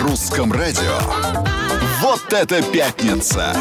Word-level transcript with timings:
русском 0.00 0.52
радио. 0.52 0.98
Вот 2.00 2.32
это 2.32 2.62
пятница! 2.62 3.54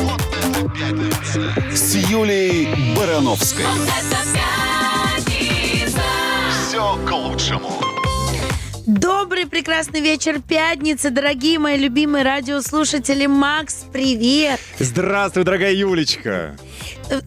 Вот 0.00 0.22
это 0.30 0.62
пятница! 0.62 1.46
С 1.74 1.94
Юлией 1.94 2.96
Барановской. 2.96 3.64
Все 6.68 6.96
к 7.04 7.10
лучшему. 7.10 7.72
Добрый 8.86 9.46
прекрасный 9.46 10.00
вечер 10.00 10.40
пятницы, 10.40 11.10
дорогие 11.10 11.58
мои 11.58 11.76
любимые 11.76 12.24
радиослушатели. 12.24 13.26
Макс, 13.26 13.84
привет! 13.92 14.60
Здравствуй, 14.78 15.44
дорогая 15.44 15.72
Юлечка. 15.72 16.56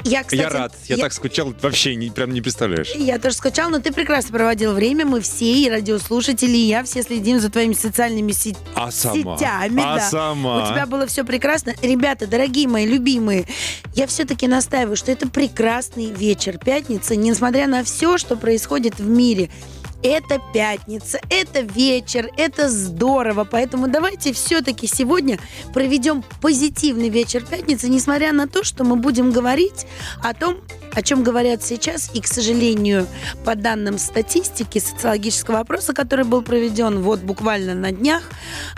Я, 0.03 0.23
кстати, 0.23 0.41
я 0.41 0.49
рад. 0.49 0.73
Я, 0.87 0.97
так 0.97 1.13
скучал, 1.13 1.53
вообще 1.61 1.95
не, 1.95 2.09
прям 2.09 2.31
не 2.31 2.41
представляешь. 2.41 2.91
Я 2.95 3.19
тоже 3.19 3.35
скучал, 3.35 3.69
но 3.69 3.79
ты 3.79 3.91
прекрасно 3.91 4.31
проводил 4.31 4.73
время. 4.73 5.05
Мы 5.05 5.21
все, 5.21 5.53
и 5.53 5.69
радиослушатели, 5.69 6.55
и 6.55 6.67
я, 6.67 6.83
все 6.83 7.03
следим 7.03 7.39
за 7.39 7.49
твоими 7.49 7.73
социальными 7.73 8.31
сетями. 8.31 8.65
А 8.75 8.91
сама? 8.91 9.37
сетями. 9.37 9.81
А 9.83 9.95
да. 9.95 10.09
сама? 10.09 10.63
У 10.63 10.71
тебя 10.71 10.85
было 10.85 11.05
все 11.07 11.23
прекрасно. 11.23 11.73
Ребята, 11.81 12.27
дорогие 12.27 12.67
мои, 12.67 12.85
любимые, 12.85 13.45
я 13.95 14.07
все-таки 14.07 14.47
настаиваю, 14.47 14.95
что 14.95 15.11
это 15.11 15.27
прекрасный 15.27 16.07
вечер 16.11 16.57
пятницы, 16.57 17.15
несмотря 17.15 17.67
на 17.67 17.83
все, 17.83 18.17
что 18.17 18.35
происходит 18.35 18.99
в 18.99 19.07
мире. 19.07 19.49
Это 20.03 20.41
пятница, 20.53 21.19
это 21.29 21.61
вечер, 21.61 22.29
это 22.35 22.69
здорово. 22.69 23.47
Поэтому 23.49 23.87
давайте 23.87 24.33
все-таки 24.33 24.85
сегодня 24.85 25.39
проведем 25.73 26.25
позитивный 26.41 27.07
вечер 27.07 27.45
пятницы, 27.45 27.87
несмотря 27.87 28.33
на 28.33 28.47
то, 28.47 28.65
что 28.65 28.83
мы 28.83 28.97
будем 28.97 29.31
говорить 29.31 29.87
о 30.21 30.33
том, 30.33 30.57
о 30.93 31.01
чем 31.01 31.23
говорят 31.23 31.63
сейчас, 31.63 32.11
и, 32.13 32.19
к 32.19 32.27
сожалению, 32.27 33.07
по 33.45 33.55
данным 33.55 33.97
статистики 33.97 34.79
социологического 34.79 35.59
опроса, 35.59 35.93
который 35.93 36.25
был 36.25 36.41
проведен 36.41 37.01
вот 37.01 37.21
буквально 37.21 37.73
на 37.73 37.91
днях, 37.91 38.23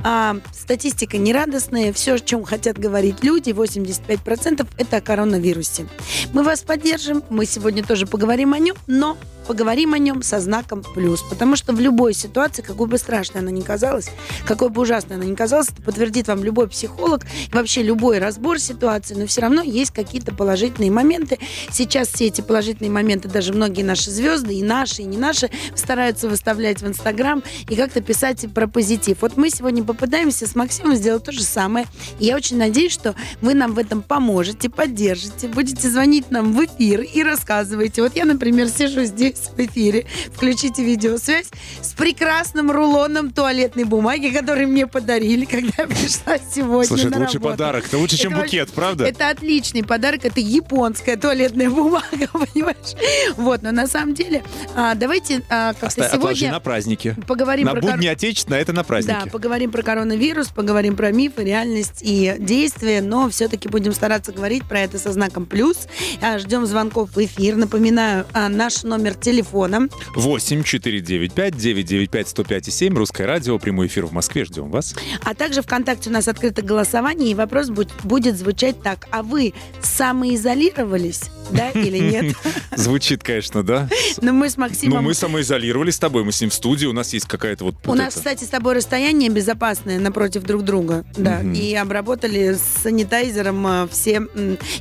а, 0.04 0.38
статистика 0.54 1.18
нерадостная, 1.18 1.92
все, 1.92 2.14
о 2.14 2.20
чем 2.20 2.44
хотят 2.44 2.78
говорить 2.78 3.24
люди, 3.24 3.50
85% 3.50 4.68
это 4.78 4.98
о 4.98 5.02
коронавирусе. 5.02 5.88
Мы 6.34 6.44
вас 6.44 6.62
поддержим, 6.62 7.24
мы 7.30 7.46
сегодня 7.46 7.84
тоже 7.84 8.06
поговорим 8.06 8.54
о 8.54 8.60
нем, 8.60 8.78
но 8.86 9.18
поговорим 9.46 9.94
о 9.94 9.98
нем 9.98 10.22
со 10.22 10.40
знаком 10.40 10.84
плюс, 10.84 11.22
потому 11.22 11.56
что 11.56 11.74
в 11.74 11.80
любой 11.80 12.14
ситуации, 12.14 12.62
какой 12.62 12.88
бы 12.88 12.98
страшной 12.98 13.42
она 13.42 13.52
ни 13.52 13.62
казалась, 13.62 14.10
какой 14.46 14.70
бы 14.70 14.82
ужасной 14.82 15.18
она 15.18 15.26
ни 15.26 15.36
казалась, 15.36 15.70
это 15.70 15.82
подтвердит 15.82 16.28
вам 16.28 16.44
любой 16.44 16.68
психолог, 16.68 17.24
и 17.24 17.54
вообще 17.54 17.84
любой 17.84 18.20
разбор 18.20 18.60
ситуации, 18.60 19.16
но 19.16 19.28
все 19.28 19.42
равно 19.42 19.62
есть 19.62 19.92
какие-то 19.92 20.34
положительные 20.34 20.92
моменты. 20.92 21.40
Сейчас 21.72 22.10
все 22.10 22.28
эти 22.28 22.42
положительные 22.42 22.92
моменты, 22.92 23.30
даже 23.30 23.54
многие 23.54 23.84
наши 23.84 24.12
звезды, 24.12 24.56
и 24.56 24.64
наши, 24.64 25.02
и 25.02 25.06
не 25.06 25.18
наши, 25.18 25.50
стараются 25.76 26.28
выставлять 26.28 26.82
в 26.82 26.88
Инстаграм 26.88 27.44
и 27.70 27.76
как-то 27.76 28.02
писать 28.02 28.46
про 28.54 28.68
позитив. 28.68 29.18
Вот 29.22 29.38
мы 29.38 29.50
сегодня 29.50 29.84
попытаемся 29.84 30.48
с 30.48 30.56
Максимом 30.56 30.96
сделать 30.96 31.24
то 31.24 31.32
же 31.32 31.44
самое. 31.44 31.86
И 32.20 32.26
я 32.26 32.36
очень 32.36 32.58
надеюсь, 32.58 32.92
что 32.92 33.16
вы 33.42 33.54
нам 33.54 33.74
в 33.74 33.80
этом 33.80 34.02
поможете, 34.02 34.70
поддержите, 34.70 35.48
будете 35.48 35.90
звонить 35.90 36.32
нам 36.32 36.54
в 36.54 36.66
эфир 36.66 37.02
и 37.02 37.24
рассказываете. 37.24 38.02
Вот 38.02 38.16
я, 38.16 38.26
например, 38.26 38.70
сижу 38.70 39.04
здесь 39.04 39.35
в 39.40 39.60
эфире, 39.60 40.06
включите 40.34 40.84
видеосвязь 40.84 41.48
с 41.82 41.94
прекрасным 41.94 42.72
рулоном 42.72 43.32
туалетной 43.32 43.84
бумаги, 43.84 44.30
который 44.30 44.66
мне 44.66 44.88
подарили, 44.88 45.46
когда 45.56 45.84
я 45.84 45.88
пришла 45.88 46.38
сегодня 46.54 46.88
Слушай, 46.88 47.10
это 47.10 47.20
лучший 47.20 47.40
подарок. 47.42 47.86
Это 47.88 47.98
лучше, 47.98 48.18
чем 48.18 48.34
Это 48.34 48.42
букет, 48.44 48.72
правда? 48.72 49.06
Это 49.06 49.30
отличный 49.30 49.84
подарок, 49.84 50.26
это 50.26 50.40
японская 50.40 51.18
туалетная 51.18 51.70
бумага, 51.76 52.06
понимаешь? 52.34 52.96
Вот, 53.38 53.62
но 53.62 53.72
на 53.72 53.88
самом 53.88 54.14
деле, 54.14 54.44
а, 54.76 54.96
давайте 54.96 55.42
а, 55.50 55.74
как-то 55.74 56.10
сегодня 56.12 56.52
на 56.52 56.60
праздники. 56.60 57.16
поговорим 57.28 57.66
На 57.66 57.72
про 57.74 57.82
кор- 57.82 57.92
будни 57.92 58.08
отечественное, 58.08 58.62
это 58.62 58.74
на 58.74 58.84
праздники. 58.84 59.18
да, 59.26 59.30
поговорим 59.32 59.72
про 59.72 59.82
коронавирус, 59.84 60.48
поговорим 60.48 60.96
про 60.96 61.12
мифы, 61.12 61.44
реальность 61.44 62.00
и 62.02 62.36
действия, 62.40 63.02
но 63.02 63.30
все-таки 63.30 63.68
будем 63.68 63.94
стараться 63.94 64.32
говорить 64.32 64.64
про 64.66 64.82
это 64.82 64.98
со 65.00 65.12
знаком 65.12 65.46
плюс. 65.46 65.88
А, 66.22 66.38
Ждем 66.40 66.66
звонков 66.66 67.12
в 67.16 67.18
эфир. 67.24 67.56
Напоминаю, 67.56 68.26
а, 68.34 68.50
наш 68.50 68.84
номер 68.84 69.16
телефона 69.26 69.90
8 70.16 70.64
495 70.64 71.56
995 71.58 72.28
105 72.28 72.66
7 72.74 72.96
Русское 72.96 73.26
радио. 73.26 73.58
Прямой 73.58 73.88
эфир 73.88 74.06
в 74.06 74.12
Москве. 74.14 74.46
Ждем 74.46 74.70
вас. 74.70 74.96
А 75.24 75.34
также 75.34 75.62
ВКонтакте 75.64 76.10
у 76.12 76.14
нас 76.14 76.28
открыто 76.28 76.62
голосование, 76.62 77.32
и 77.32 77.34
вопрос 77.36 77.70
будь- 77.70 77.90
будет 78.04 78.38
звучать 78.38 78.82
так. 78.84 79.08
А 79.12 79.24
вы 79.24 79.54
самоизолировались, 79.82 81.22
да 81.52 81.72
или 81.72 81.98
нет? 81.98 82.36
Звучит, 82.76 83.24
конечно, 83.24 83.64
да? 83.64 83.90
Но 84.22 84.34
мы 84.34 84.50
с 84.50 84.58
Ну, 84.58 84.62
Максимом... 84.64 85.04
мы 85.04 85.14
самоизолировались 85.14 85.96
с 85.96 86.00
тобой, 86.00 86.24
мы 86.24 86.32
с 86.32 86.42
ним 86.42 86.50
в 86.50 86.54
студии, 86.54 86.86
у 86.86 86.94
нас 86.94 87.14
есть 87.14 87.26
какая-то 87.28 87.66
вот... 87.66 87.76
У 87.86 87.90
вот 87.90 87.98
нас, 87.98 88.10
это. 88.14 88.18
кстати, 88.18 88.44
с 88.44 88.48
тобой 88.48 88.76
расстояние 88.76 89.30
безопасное 89.30 90.00
напротив 90.00 90.44
друг 90.44 90.64
друга, 90.64 91.06
да, 91.18 91.42
и 91.42 91.74
обработали 91.76 92.54
с 92.54 92.82
санитайзером 92.84 93.66
э, 93.68 93.88
все. 93.92 94.22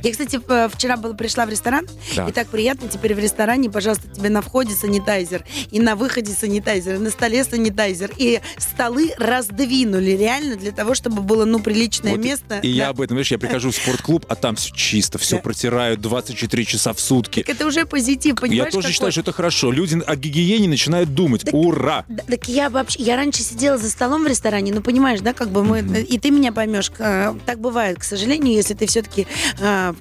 Я, 0.03 0.11
кстати, 0.11 0.37
п- 0.37 0.69
вчера 0.73 0.97
была, 0.97 1.13
пришла 1.13 1.45
в 1.45 1.49
ресторан, 1.49 1.87
Да. 2.15 2.27
и 2.27 2.31
так 2.31 2.47
приятно 2.47 2.87
теперь 2.87 3.13
в 3.15 3.19
ресторане, 3.19 3.69
пожалуйста, 3.69 4.07
тебе 4.09 4.29
на 4.29 4.41
входе 4.41 4.73
санитайзер, 4.73 5.43
и 5.71 5.79
на 5.79 5.95
выходе 5.95 6.31
санитайзер, 6.33 6.95
и 6.95 6.99
на 6.99 7.09
столе 7.09 7.43
санитайзер, 7.43 8.11
и 8.17 8.39
столы 8.57 9.11
раздвинули 9.17 10.11
реально 10.11 10.55
для 10.55 10.71
того, 10.71 10.95
чтобы 10.95 11.21
было, 11.21 11.45
ну, 11.45 11.59
приличное 11.59 12.11
Вот 12.13 12.23
место. 12.23 12.59
И 12.59 12.71
Да. 12.71 12.77
я 12.85 12.89
об 12.89 13.01
этом, 13.01 13.17
видишь, 13.17 13.31
я 13.31 13.37
прихожу 13.39 13.71
в 13.71 13.75
спортклуб, 13.75 14.25
а 14.29 14.35
там 14.35 14.55
все 14.55 14.73
чисто, 14.73 15.17
все 15.17 15.37
Да. 15.37 15.41
протирают 15.41 16.01
24 16.01 16.54
часа 16.63 16.93
в 16.93 16.99
сутки. 16.99 17.41
Так 17.43 17.55
это 17.55 17.67
уже 17.67 17.85
позитив, 17.85 18.35
понимаешь? 18.35 18.65
Я 18.65 18.71
тоже 18.71 18.87
какой? 18.87 18.93
считаю, 18.93 19.11
что 19.11 19.21
это 19.21 19.31
хорошо. 19.33 19.71
Люди 19.71 20.01
о 20.05 20.15
гигиене 20.15 20.67
начинают 20.69 21.13
думать. 21.13 21.43
Ура! 21.51 22.05
Да, 22.07 22.23
так 22.27 22.47
я 22.47 22.69
вообще, 22.69 23.01
я 23.03 23.15
раньше 23.15 23.41
сидела 23.41 23.77
за 23.77 23.89
столом 23.89 24.23
в 24.23 24.27
ресторане, 24.27 24.73
ну 24.73 24.81
понимаешь, 24.81 25.19
да, 25.21 25.33
как 25.33 25.49
бы 25.49 25.63
мы, 25.63 25.79
и 25.81 26.19
ты 26.19 26.31
меня 26.31 26.51
поймешь, 26.51 26.89
к- 26.91 27.35
так 27.45 27.59
бывает, 27.59 27.99
к 27.99 28.03
сожалению, 28.03 28.53
если 28.53 28.73
ты 28.75 28.85
все-таки, 28.85 29.27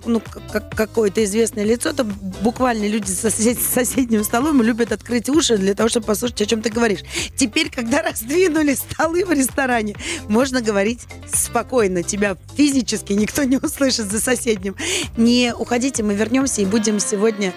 ну, 0.07 0.21
как, 0.53 0.75
какое-то 0.75 1.25
известное 1.25 1.65
лицо, 1.65 1.93
то 1.93 2.05
буквально 2.05 2.87
люди 2.87 3.11
с 3.11 3.25
сосед- 3.25 3.59
с 3.61 3.67
соседним 3.73 4.23
столом 4.25 4.63
любят 4.63 4.93
открыть 4.93 5.29
уши 5.29 5.57
для 5.57 5.75
того, 5.75 5.89
чтобы 5.89 6.07
послушать, 6.07 6.43
о 6.43 6.47
чем 6.47 6.61
ты 6.63 6.71
говоришь. 6.71 7.01
Теперь, 7.37 7.71
когда 7.71 8.03
раздвинули 8.11 8.75
столы 8.75 9.25
в 9.25 9.33
ресторане, 9.33 9.95
можно 10.29 10.61
говорить 10.61 11.01
спокойно, 11.33 12.03
тебя 12.03 12.37
физически 12.57 13.13
никто 13.15 13.45
не 13.45 13.57
услышит 13.57 14.11
за 14.11 14.21
соседним. 14.21 14.77
Не 15.17 15.55
уходите, 15.55 16.03
мы 16.03 16.15
вернемся 16.15 16.44
и 16.59 16.67
будем 16.67 17.01
сегодня 17.01 17.53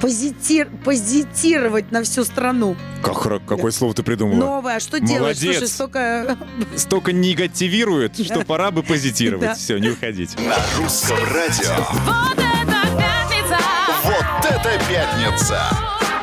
позитир- 0.00 0.68
позитировать 0.84 1.90
на 1.90 2.02
всю 2.02 2.24
страну. 2.24 2.76
Как, 3.02 3.44
какое 3.46 3.72
слово 3.72 3.94
ты 3.94 4.02
придумала? 4.02 4.38
Новое, 4.38 4.76
а 4.76 4.80
что 4.80 5.00
делать? 5.00 5.20
Молодец. 5.20 5.58
Слушай, 5.58 5.68
столько... 5.68 6.38
Столько 6.76 7.12
негативирует, 7.12 8.16
что 8.24 8.44
пора 8.44 8.70
бы 8.70 8.82
позитировать. 8.82 9.48
Да. 9.48 9.54
Все, 9.54 9.78
не 9.78 9.88
уходить. 9.90 10.36
На 10.38 10.56
русском 10.78 11.18
радио. 11.32 11.74
Вот 12.04 12.38
это 12.38 12.98
пятница! 12.98 13.58
Вот 14.04 14.50
это 14.50 14.84
пятница! 14.88 15.60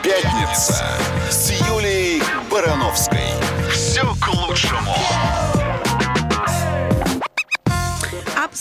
Пятница 0.04 0.84
с 1.30 1.52
Юлией 1.68 2.24
Барановской. 2.50 3.20
Все 3.72 4.02
к 4.20 4.28
лучшему. 4.34 4.96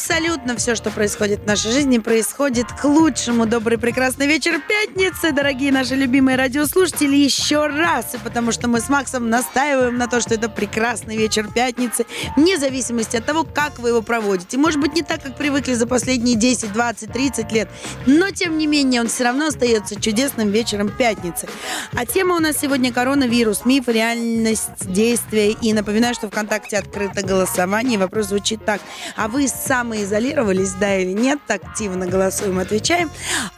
Абсолютно 0.01 0.57
все, 0.57 0.75
что 0.77 0.91
происходит 0.91 1.41
в 1.41 1.47
нашей 1.47 1.73
жизни, 1.73 1.99
происходит 1.99 2.73
к 2.73 2.87
лучшему. 2.87 3.45
Добрый, 3.45 3.77
прекрасный 3.77 4.27
вечер 4.27 4.59
пятницы, 4.67 5.31
дорогие 5.31 5.71
наши 5.73 5.95
любимые 5.95 6.39
радиослушатели. 6.39 7.17
Еще 7.17 7.67
раз, 7.67 8.15
и 8.15 8.19
потому 8.19 8.51
что 8.51 8.67
мы 8.67 8.81
с 8.81 8.89
Максом 8.89 9.29
настаиваем 9.29 9.99
на 9.99 10.09
то, 10.09 10.23
что 10.23 10.33
это 10.37 10.49
прекрасный 10.49 11.19
вечер 11.19 11.49
пятницы, 11.53 12.07
вне 12.35 12.57
зависимости 12.57 13.19
от 13.19 13.27
того, 13.27 13.45
как 13.45 13.79
вы 13.79 13.91
его 13.91 14.01
проводите. 14.01 14.57
Может 14.57 14.81
быть, 14.81 14.95
не 14.95 15.03
так, 15.03 15.23
как 15.23 15.37
привыкли 15.37 15.75
за 15.75 15.87
последние 15.87 16.35
10, 16.35 16.73
20, 16.73 17.13
30 17.13 17.53
лет, 17.53 17.69
но, 18.07 18.31
тем 18.31 18.57
не 18.57 18.67
менее, 18.67 19.03
он 19.03 19.09
все 19.09 19.25
равно 19.25 19.49
остается 19.49 20.01
чудесным 20.01 20.51
вечером 20.51 20.89
пятницы. 20.89 21.47
А 21.93 22.07
тема 22.07 22.37
у 22.37 22.39
нас 22.39 22.57
сегодня 22.57 22.91
коронавирус, 22.91 23.67
миф, 23.67 23.87
реальность, 23.87 24.71
действия. 24.81 25.51
И 25.51 25.75
напоминаю, 25.75 26.15
что 26.15 26.29
ВКонтакте 26.29 26.79
открыто 26.79 27.21
голосование. 27.21 27.99
Вопрос 27.99 28.29
звучит 28.29 28.65
так. 28.65 28.81
А 29.15 29.29
вы 29.29 29.47
самоизолировались, 29.91 30.73
да 30.73 30.99
или 30.99 31.13
нет? 31.13 31.41
Активно 31.49 32.07
голосуем, 32.07 32.59
отвечаем. 32.59 33.11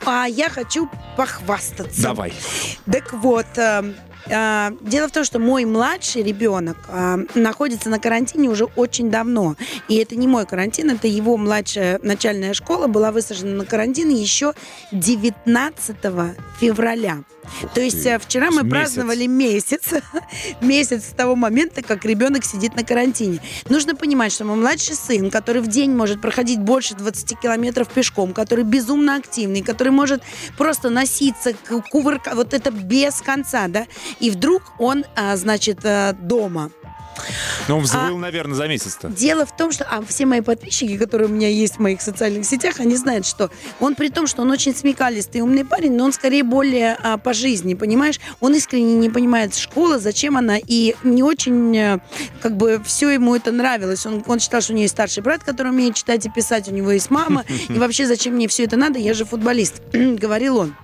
А 0.05 0.27
я 0.27 0.49
хочу 0.49 0.89
похвастаться. 1.17 2.03
Давай. 2.03 2.33
Так 2.91 3.13
вот, 3.13 3.47
э, 3.57 3.93
э, 4.27 4.71
дело 4.81 5.09
в 5.09 5.13
том, 5.13 5.25
что 5.25 5.39
мой 5.39 5.65
младший 5.67 6.23
ребенок 6.23 6.79
э, 6.89 7.19
находится 7.35 7.91
на 7.91 7.99
карантине 7.99 8.49
уже 8.49 8.65
очень 8.65 9.11
давно. 9.11 9.57
И 9.89 9.97
это 9.97 10.17
не 10.17 10.27
мой 10.27 10.47
карантин, 10.47 10.91
это 10.91 11.07
его 11.07 11.37
младшая 11.37 12.01
начальная 12.03 12.55
школа 12.55 12.87
была 12.87 13.13
высажена 13.13 13.55
на 13.55 13.67
карантин 13.67 14.09
еще 14.09 14.55
19 14.93 15.97
февраля. 16.61 17.19
Ух 17.63 17.71
То 17.75 17.81
есть 17.81 18.03
ты. 18.03 18.11
э, 18.11 18.19
вчера 18.19 18.51
мы 18.51 18.63
Месяц. 18.63 18.71
праздновали 18.71 19.27
месяц, 19.27 19.83
месяц 20.61 21.05
с 21.05 21.15
того 21.15 21.37
момента, 21.37 21.83
как 21.83 22.05
ребенок 22.05 22.45
сидит 22.45 22.75
на 22.77 22.85
карантине. 22.85 23.41
Нужно 23.69 23.95
понимать, 23.95 24.33
что 24.33 24.45
мой 24.45 24.57
младший 24.57 24.95
сын, 24.95 25.31
который 25.31 25.63
в 25.63 25.67
день 25.69 25.93
может 25.95 26.21
проходить 26.21 26.61
больше 26.61 26.95
20 26.95 27.39
километров 27.41 27.89
пешком, 27.89 28.33
который 28.33 28.65
безумно 28.65 29.17
активный, 29.17 29.63
который 29.63 29.93
может 29.93 30.23
просто 30.57 30.91
носиться, 30.91 31.55
кувырка, 31.91 32.33
вот 32.35 32.55
это 32.55 32.71
без 32.71 33.21
конца, 33.21 33.69
да, 33.69 33.87
и 34.21 34.31
вдруг 34.31 34.63
он, 34.79 35.05
а, 35.17 35.37
значит, 35.37 35.81
э, 35.85 36.15
дома. 36.21 36.71
Ну, 37.69 37.79
он 37.79 37.83
взвыл, 37.85 38.19
наверное, 38.19 38.55
за 38.55 38.67
месяц-то. 38.67 39.09
Дело 39.09 39.47
в 39.47 39.57
том, 39.57 39.73
что 39.73 39.85
а 39.85 40.03
все 40.07 40.27
мои 40.27 40.41
подписчики, 40.41 40.97
которые 40.97 41.29
у 41.29 41.31
меня 41.31 41.49
есть 41.49 41.77
в 41.77 41.79
моих 41.79 42.01
социальных 42.03 42.45
сетях, 42.45 42.81
они 42.81 42.97
знают, 42.97 43.27
что 43.27 43.51
он 43.81 43.95
при 43.95 44.09
том, 44.09 44.27
что 44.27 44.43
он 44.43 44.51
очень 44.51 44.75
смекалистый 44.75 45.41
и 45.41 45.43
умный 45.43 45.65
парень, 45.65 45.93
но 45.93 46.05
он 46.05 46.13
скорее 46.13 46.43
более 46.43 46.97
а, 47.03 47.19
по 47.19 47.33
жизни, 47.33 47.75
понимаешь? 47.75 48.21
Он 48.41 48.55
искренне 48.55 48.95
не 48.95 49.11
понимает 49.11 49.55
школа, 49.55 49.99
зачем 49.99 50.37
она, 50.37 50.57
и 50.59 50.95
не 51.03 51.23
очень 51.23 51.79
а, 51.79 52.01
как 52.41 52.57
бы 52.57 52.83
все 52.85 53.11
ему 53.11 53.35
это 53.35 53.53
нравилось. 53.53 54.07
Он, 54.07 54.23
он 54.27 54.41
считал, 54.41 54.61
что 54.61 54.73
у 54.73 54.77
него 54.77 54.83
есть 54.83 54.95
старший 54.95 55.23
брат, 55.23 55.45
который 55.45 55.71
умеет 55.71 55.95
читать 55.95 56.27
и 56.27 56.31
писать, 56.31 56.69
у 56.69 56.73
него 56.73 56.91
есть 56.91 57.11
мама, 57.11 57.45
и 57.69 57.79
вообще 57.79 58.07
зачем 58.07 58.35
мне 58.35 58.49
все 58.49 58.65
это 58.65 58.77
надо, 58.77 58.99
я 58.99 59.15
же 59.15 59.25
футболист, 59.25 59.83
говорил 59.93 60.59
он. 60.59 60.75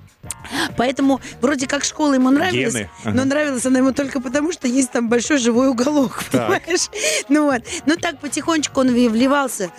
Поэтому 0.77 1.21
вроде 1.41 1.67
как 1.67 1.85
школа 1.85 2.15
ему 2.15 2.31
нравилась, 2.31 2.75
Гены. 2.75 2.91
но 3.05 3.25
нравилась 3.25 3.65
она 3.67 3.79
ему 3.79 3.93
только 3.93 4.21
потому, 4.21 4.53
что 4.53 4.67
есть 4.67 4.91
там 4.91 5.09
большой 5.09 5.39
живой 5.39 5.69
уголок, 5.69 6.23
Так. 6.31 6.63
понимаешь? 6.63 6.89
Ну 7.29 7.45
вот. 7.45 7.63
Ну 7.87 7.97
так 7.97 8.19
потихонечку 8.21 8.81
он 8.81 8.89
вливался. 8.89 9.71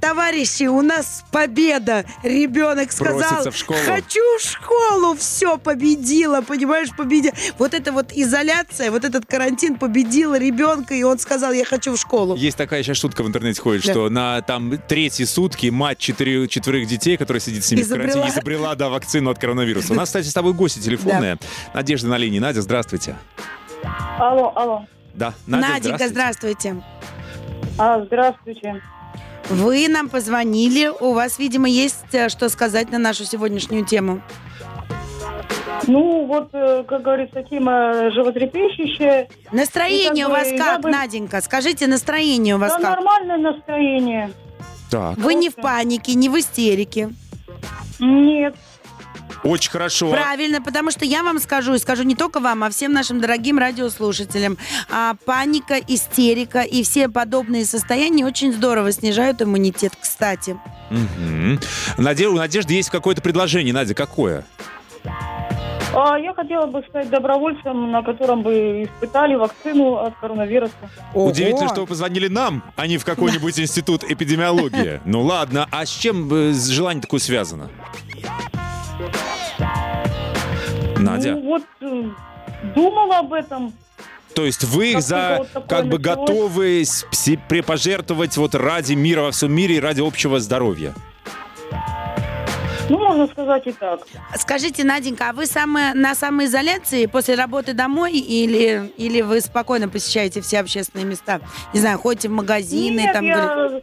Товарищи, 0.00 0.64
у 0.64 0.82
нас 0.82 1.24
победа! 1.30 2.04
Ребенок 2.22 2.92
сказал, 2.92 3.50
в 3.50 3.56
школу. 3.56 3.78
хочу 3.86 4.20
в 4.38 4.42
школу, 4.42 5.14
все, 5.16 5.56
победила, 5.56 6.42
понимаешь, 6.42 6.88
победила. 6.94 7.34
Вот 7.58 7.72
эта 7.72 7.90
вот 7.90 8.12
изоляция, 8.12 8.90
вот 8.90 9.04
этот 9.04 9.24
карантин 9.24 9.76
победил 9.76 10.34
ребенка, 10.34 10.94
и 10.94 11.02
он 11.04 11.18
сказал, 11.18 11.52
я 11.52 11.64
хочу 11.64 11.94
в 11.94 11.98
школу. 11.98 12.36
Есть 12.36 12.58
такая 12.58 12.82
сейчас 12.82 12.98
шутка 12.98 13.22
в 13.22 13.28
интернете 13.28 13.62
ходит, 13.62 13.84
Да. 13.86 13.92
что 13.92 14.10
на 14.10 14.42
там 14.42 14.76
третьи 14.88 15.24
сутки 15.24 15.68
мать 15.68 15.98
четыре, 15.98 16.48
четверых 16.48 16.86
детей, 16.86 17.16
которая 17.16 17.40
сидит 17.40 17.64
с 17.64 17.70
ними 17.70 17.80
в 17.80 17.84
Изобрела. 17.86 18.08
карантине, 18.12 18.34
изобрела, 18.34 18.74
да, 18.74 18.88
вакцину 18.90 19.30
от 19.30 19.38
коронавируса. 19.38 19.73
У 19.90 19.94
нас, 19.94 20.08
кстати, 20.08 20.26
с 20.26 20.32
тобой 20.32 20.52
гости 20.52 20.78
телефонные. 20.78 21.38
Надежда 21.72 22.08
на 22.08 22.16
линии. 22.18 22.38
Надя, 22.38 22.62
здравствуйте. 22.62 23.16
Алло, 24.18 24.52
алло. 24.54 24.86
Да, 25.14 25.34
Надя, 25.46 25.68
Наденька, 25.74 26.08
здравствуйте. 26.08 26.70
здравствуйте. 26.70 26.84
А, 27.78 28.04
здравствуйте. 28.04 28.82
Вы 29.50 29.88
нам 29.88 30.08
позвонили, 30.08 30.88
у 30.88 31.12
вас, 31.12 31.38
видимо, 31.38 31.68
есть 31.68 32.06
э, 32.12 32.28
что 32.30 32.48
сказать 32.48 32.90
на 32.90 32.98
нашу 32.98 33.24
сегодняшнюю 33.24 33.84
тему. 33.84 34.22
Ну, 35.86 36.24
вот, 36.26 36.48
э, 36.52 36.84
как 36.88 37.02
говорится, 37.02 37.42
тема 37.42 38.10
животрепещущая. 38.10 39.28
Настроение 39.52 40.26
у 40.26 40.30
вас 40.30 40.48
как, 40.56 40.80
бы- 40.80 40.90
Наденька? 40.90 41.40
Скажите, 41.42 41.86
настроение 41.86 42.54
у 42.54 42.58
вас 42.58 42.72
Да, 42.72 42.78
как? 42.80 42.90
нормальное 42.96 43.38
настроение. 43.52 44.30
Так, 44.90 45.18
Вы 45.18 45.34
не 45.34 45.50
в 45.50 45.56
панике, 45.56 46.14
не 46.14 46.28
в 46.28 46.38
истерике. 46.38 47.10
Нет. 47.98 48.54
Очень 49.42 49.70
хорошо. 49.70 50.10
Правильно, 50.10 50.60
потому 50.62 50.90
что 50.90 51.04
я 51.04 51.22
вам 51.22 51.38
скажу, 51.38 51.74
и 51.74 51.78
скажу 51.78 52.02
не 52.02 52.14
только 52.14 52.40
вам, 52.40 52.64
а 52.64 52.70
всем 52.70 52.92
нашим 52.92 53.20
дорогим 53.20 53.58
радиослушателям, 53.58 54.56
а, 54.90 55.14
паника, 55.24 55.76
истерика 55.78 56.60
и 56.62 56.82
все 56.82 57.08
подобные 57.08 57.64
состояния 57.64 58.24
очень 58.26 58.52
здорово 58.52 58.92
снижают 58.92 59.42
иммунитет, 59.42 59.92
кстати. 60.00 60.56
Мгм. 60.90 61.60
Наде- 61.98 62.26
У 62.28 62.34
Надежды 62.36 62.74
есть 62.74 62.90
какое-то 62.90 63.22
предложение. 63.22 63.72
Надя, 63.74 63.94
какое? 63.94 64.44
А, 65.96 66.18
я 66.18 66.34
хотела 66.34 66.66
бы 66.66 66.82
стать 66.88 67.08
добровольцем, 67.08 67.92
на 67.92 68.02
котором 68.02 68.42
бы 68.42 68.82
испытали 68.84 69.36
вакцину 69.36 69.94
от 69.96 70.16
коронавируса. 70.16 70.72
Удивительно, 71.14 71.66
Ого. 71.66 71.68
что 71.68 71.80
вы 71.82 71.86
позвонили 71.86 72.26
нам, 72.26 72.64
а 72.76 72.86
не 72.88 72.98
в 72.98 73.04
какой-нибудь 73.04 73.58
институт 73.60 74.02
эпидемиологии. 74.02 75.00
Ну 75.04 75.22
ладно, 75.22 75.68
а 75.70 75.86
с 75.86 75.90
чем 75.90 76.28
э, 76.32 76.52
желание 76.52 77.00
такое 77.02 77.20
связано? 77.20 77.70
Надя, 80.98 81.32
Ну, 81.34 81.42
вот, 81.42 81.62
э, 81.80 82.02
думала 82.74 83.18
об 83.18 83.32
этом. 83.32 83.72
то 84.34 84.44
есть 84.46 84.64
вы 84.64 84.92
как 84.94 85.02
за 85.02 85.36
вот 85.54 85.66
как 85.68 85.86
бы 85.86 85.98
началось. 85.98 86.28
готовы 86.28 86.82
с- 86.84 87.06
се- 87.10 87.38
пожертвовать 87.66 88.36
вот 88.36 88.54
ради 88.54 88.94
мира 88.94 89.22
во 89.22 89.30
всем 89.32 89.52
мире 89.52 89.76
и 89.76 89.80
ради 89.80 90.00
общего 90.00 90.40
здоровья? 90.40 90.94
Ну, 92.90 92.98
можно 92.98 93.26
сказать 93.26 93.66
и 93.66 93.72
так. 93.72 94.00
Скажите, 94.36 94.84
Наденька, 94.84 95.30
а 95.30 95.32
вы 95.32 95.46
самая, 95.46 95.94
на 95.94 96.14
самоизоляции 96.14 97.06
после 97.06 97.34
работы 97.34 97.72
домой 97.72 98.12
или, 98.18 98.92
или 98.98 99.22
вы 99.22 99.40
спокойно 99.40 99.88
посещаете 99.88 100.42
все 100.42 100.60
общественные 100.60 101.06
места? 101.06 101.40
Не 101.72 101.80
знаю, 101.80 101.98
ходите 101.98 102.28
в 102.28 102.32
магазины, 102.32 103.00
Нет, 103.00 103.12
там... 103.14 103.24
я 103.24 103.70
э, 103.72 103.80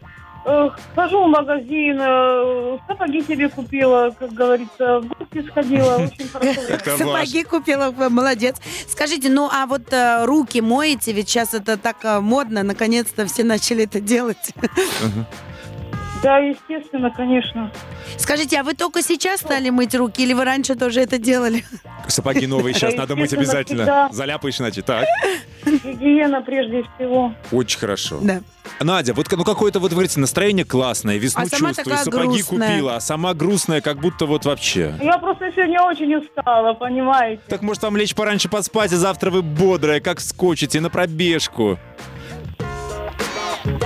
хожу 0.94 1.24
в 1.24 1.28
магазин, 1.28 1.98
э, 2.00 2.78
сапоги 2.86 3.22
себе 3.22 3.48
купила, 3.48 4.14
как 4.18 4.32
говорится, 4.32 5.00
в 5.00 5.08
гости 5.08 5.48
сходила, 5.48 5.96
очень 5.96 6.28
хорошо. 6.32 6.96
Сапоги 6.98 7.44
купила, 7.44 7.90
молодец. 8.08 8.56
Скажите, 8.88 9.28
ну 9.28 9.48
а 9.52 9.66
вот 9.66 9.92
э, 9.92 10.24
руки 10.24 10.60
моете, 10.60 11.12
ведь 11.12 11.28
сейчас 11.28 11.54
это 11.54 11.76
так 11.76 11.96
э, 12.04 12.20
модно, 12.20 12.62
наконец-то 12.62 13.26
все 13.26 13.44
начали 13.44 13.84
это 13.84 14.00
делать. 14.00 14.52
Да, 16.22 16.38
естественно, 16.38 17.10
конечно. 17.10 17.70
Скажите, 18.16 18.60
а 18.60 18.62
вы 18.62 18.74
только 18.74 19.02
сейчас 19.02 19.40
стали 19.40 19.70
мыть 19.70 19.94
руки 19.94 20.22
или 20.22 20.32
вы 20.32 20.44
раньше 20.44 20.74
тоже 20.76 21.00
это 21.00 21.18
делали? 21.18 21.64
Сапоги 22.06 22.46
новые 22.46 22.74
сейчас 22.74 22.94
надо 22.94 23.16
мыть 23.16 23.32
обязательно. 23.32 23.82
всегда. 23.82 24.08
Заляпаешь 24.12 24.60
иначе. 24.60 24.82
Так, 24.82 25.04
Гигиена 25.64 26.42
прежде 26.42 26.84
всего. 26.96 27.34
очень 27.50 27.78
хорошо. 27.78 28.18
Да. 28.22 28.40
Надя, 28.80 29.14
вот 29.14 29.30
ну 29.30 29.44
какое-то 29.44 29.80
вот, 29.80 29.90
вы 29.90 29.96
говорите, 29.96 30.20
настроение 30.20 30.64
классное, 30.64 31.16
весну 31.16 31.42
А 31.42 31.46
сама 31.46 31.70
чувствую, 31.70 31.84
такая 31.96 32.04
сапоги 32.04 32.28
грустная. 32.28 32.68
купила, 32.70 32.96
а 32.96 33.00
сама 33.00 33.34
грустная, 33.34 33.80
как 33.80 33.98
будто 33.98 34.26
вот 34.26 34.44
вообще. 34.44 34.94
Я 35.00 35.18
просто 35.18 35.50
сегодня 35.52 35.82
очень 35.82 36.14
устала, 36.14 36.74
понимаете? 36.74 37.42
Так 37.48 37.62
может 37.62 37.82
вам 37.82 37.96
лечь 37.96 38.14
пораньше 38.14 38.48
поспать, 38.48 38.92
а 38.92 38.96
завтра 38.96 39.30
вы 39.30 39.42
бодрая, 39.42 40.00
как 40.00 40.20
скочите 40.20 40.80
на 40.80 40.90
пробежку. 40.90 41.78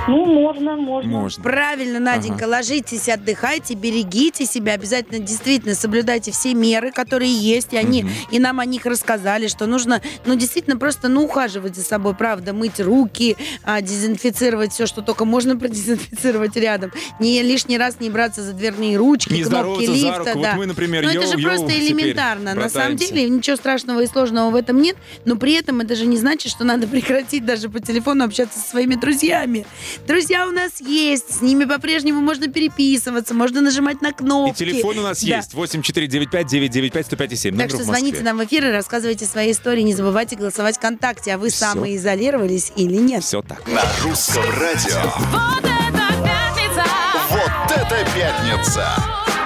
Ну, 0.08 0.25
можно, 0.26 0.76
можно. 0.76 1.11
Можно. 1.11 1.43
Правильно, 1.43 2.00
Наденька, 2.00 2.44
ложитесь, 2.44 3.08
отдыхайте, 3.08 3.75
берегите 3.75 4.46
себя, 4.46 4.73
обязательно 4.75 5.19
действительно 5.19 5.75
соблюдайте 5.75 6.32
все 6.32 6.55
меры, 6.55 6.93
которые 6.93 7.32
есть, 7.32 7.73
и 7.73 7.76
они, 7.76 8.06
и 8.31 8.38
нам 8.38 8.61
о 8.61 8.64
них 8.64 8.87
рассказали, 8.87 9.49
что 9.49 9.67
нужно, 9.67 10.00
ну, 10.25 10.34
действительно 10.34 10.76
просто, 10.76 11.08
ну, 11.08 11.25
ухаживать 11.25 11.76
за 11.76 11.82
собой, 11.82 12.14
правда, 12.14 12.52
мыть 12.52 12.81
руки, 12.81 13.37
а, 13.64 13.81
дезинфицировать 13.82 14.73
все, 14.73 14.87
что 14.87 15.02
только 15.02 15.25
можно 15.25 15.56
продезинфицировать 15.56 16.56
рядом, 16.56 16.93
не 17.20 17.43
лишний 17.43 17.76
раз 17.78 18.00
не 18.00 18.08
браться 18.11 18.43
за 18.43 18.52
дверные 18.52 18.96
ручки, 18.96 19.32
Не 19.32 19.43
кнопки 19.43 19.49
здороваться 19.49 19.94
за 19.94 20.06
лифта, 20.06 20.19
руку. 20.32 20.43
да. 20.43 20.50
Вот 20.52 20.58
мы, 20.58 20.67
например, 20.67 21.05
Ну, 21.05 21.11
это 21.11 21.26
же 21.26 21.38
йоу, 21.38 21.50
просто 21.50 21.78
элементарно. 21.78 22.55
На 22.55 22.69
самом 22.69 22.96
деле 22.96 23.28
ничего 23.28 23.56
страшного 23.56 24.00
и 24.00 24.06
сложного 24.06 24.50
в 24.50 24.55
этом 24.55 24.81
нет, 24.81 24.96
но 25.25 25.37
при 25.37 25.55
этом 25.55 25.81
это 25.81 25.94
же 25.94 26.06
не 26.06 26.17
значит, 26.17 26.50
что 26.50 26.64
надо 26.64 26.87
прекратить 26.87 27.45
даже 27.45 27.68
по 27.68 27.80
телефону 27.80 28.25
общаться 28.25 28.59
со 28.59 28.68
своими 28.71 28.95
друзьями. 28.95 29.65
Друзья 30.06 30.46
у 30.46 30.50
нас 30.50 30.73
есть, 30.80 31.38
с 31.38 31.42
ними 31.42 31.64
по-прежнему 31.64 32.20
можно 32.20 32.49
переписываться, 32.49 33.35
можно 33.35 33.61
нажимать 33.61 34.00
на 34.02 34.08
И 34.08 34.12
кнопки. 34.12 34.58
телефон 34.58 34.99
у 34.99 35.02
нас 35.02 35.20
Да. 35.23 35.37
есть 35.37 35.54
8495-995-1057. 35.54 37.56
Так 37.56 37.70
что 37.70 37.85
звоните 37.85 38.23
нам 38.23 38.38
в 38.38 38.44
эфир 38.44 38.66
и 38.66 38.70
рассказывайте 38.70 39.26
свои 39.26 39.52
истории. 39.52 39.82
Не 39.82 39.94
забывайте 39.94 40.37
голосовать 40.37 40.76
ВКонтакте. 40.76 41.35
А 41.35 41.38
вы 41.38 41.50
Всё. 41.50 41.66
самоизолировались 41.73 42.73
или 42.76 42.96
нет? 42.96 43.23
Все 43.25 43.42
так. 43.42 43.66
На 43.68 43.82
русском 44.02 44.44
радио. 44.58 45.00
Вот 45.30 45.64
это 45.64 46.12
пятница! 46.23 46.85
Вот 47.30 47.76
это 47.76 48.06
пятница! 48.14 48.87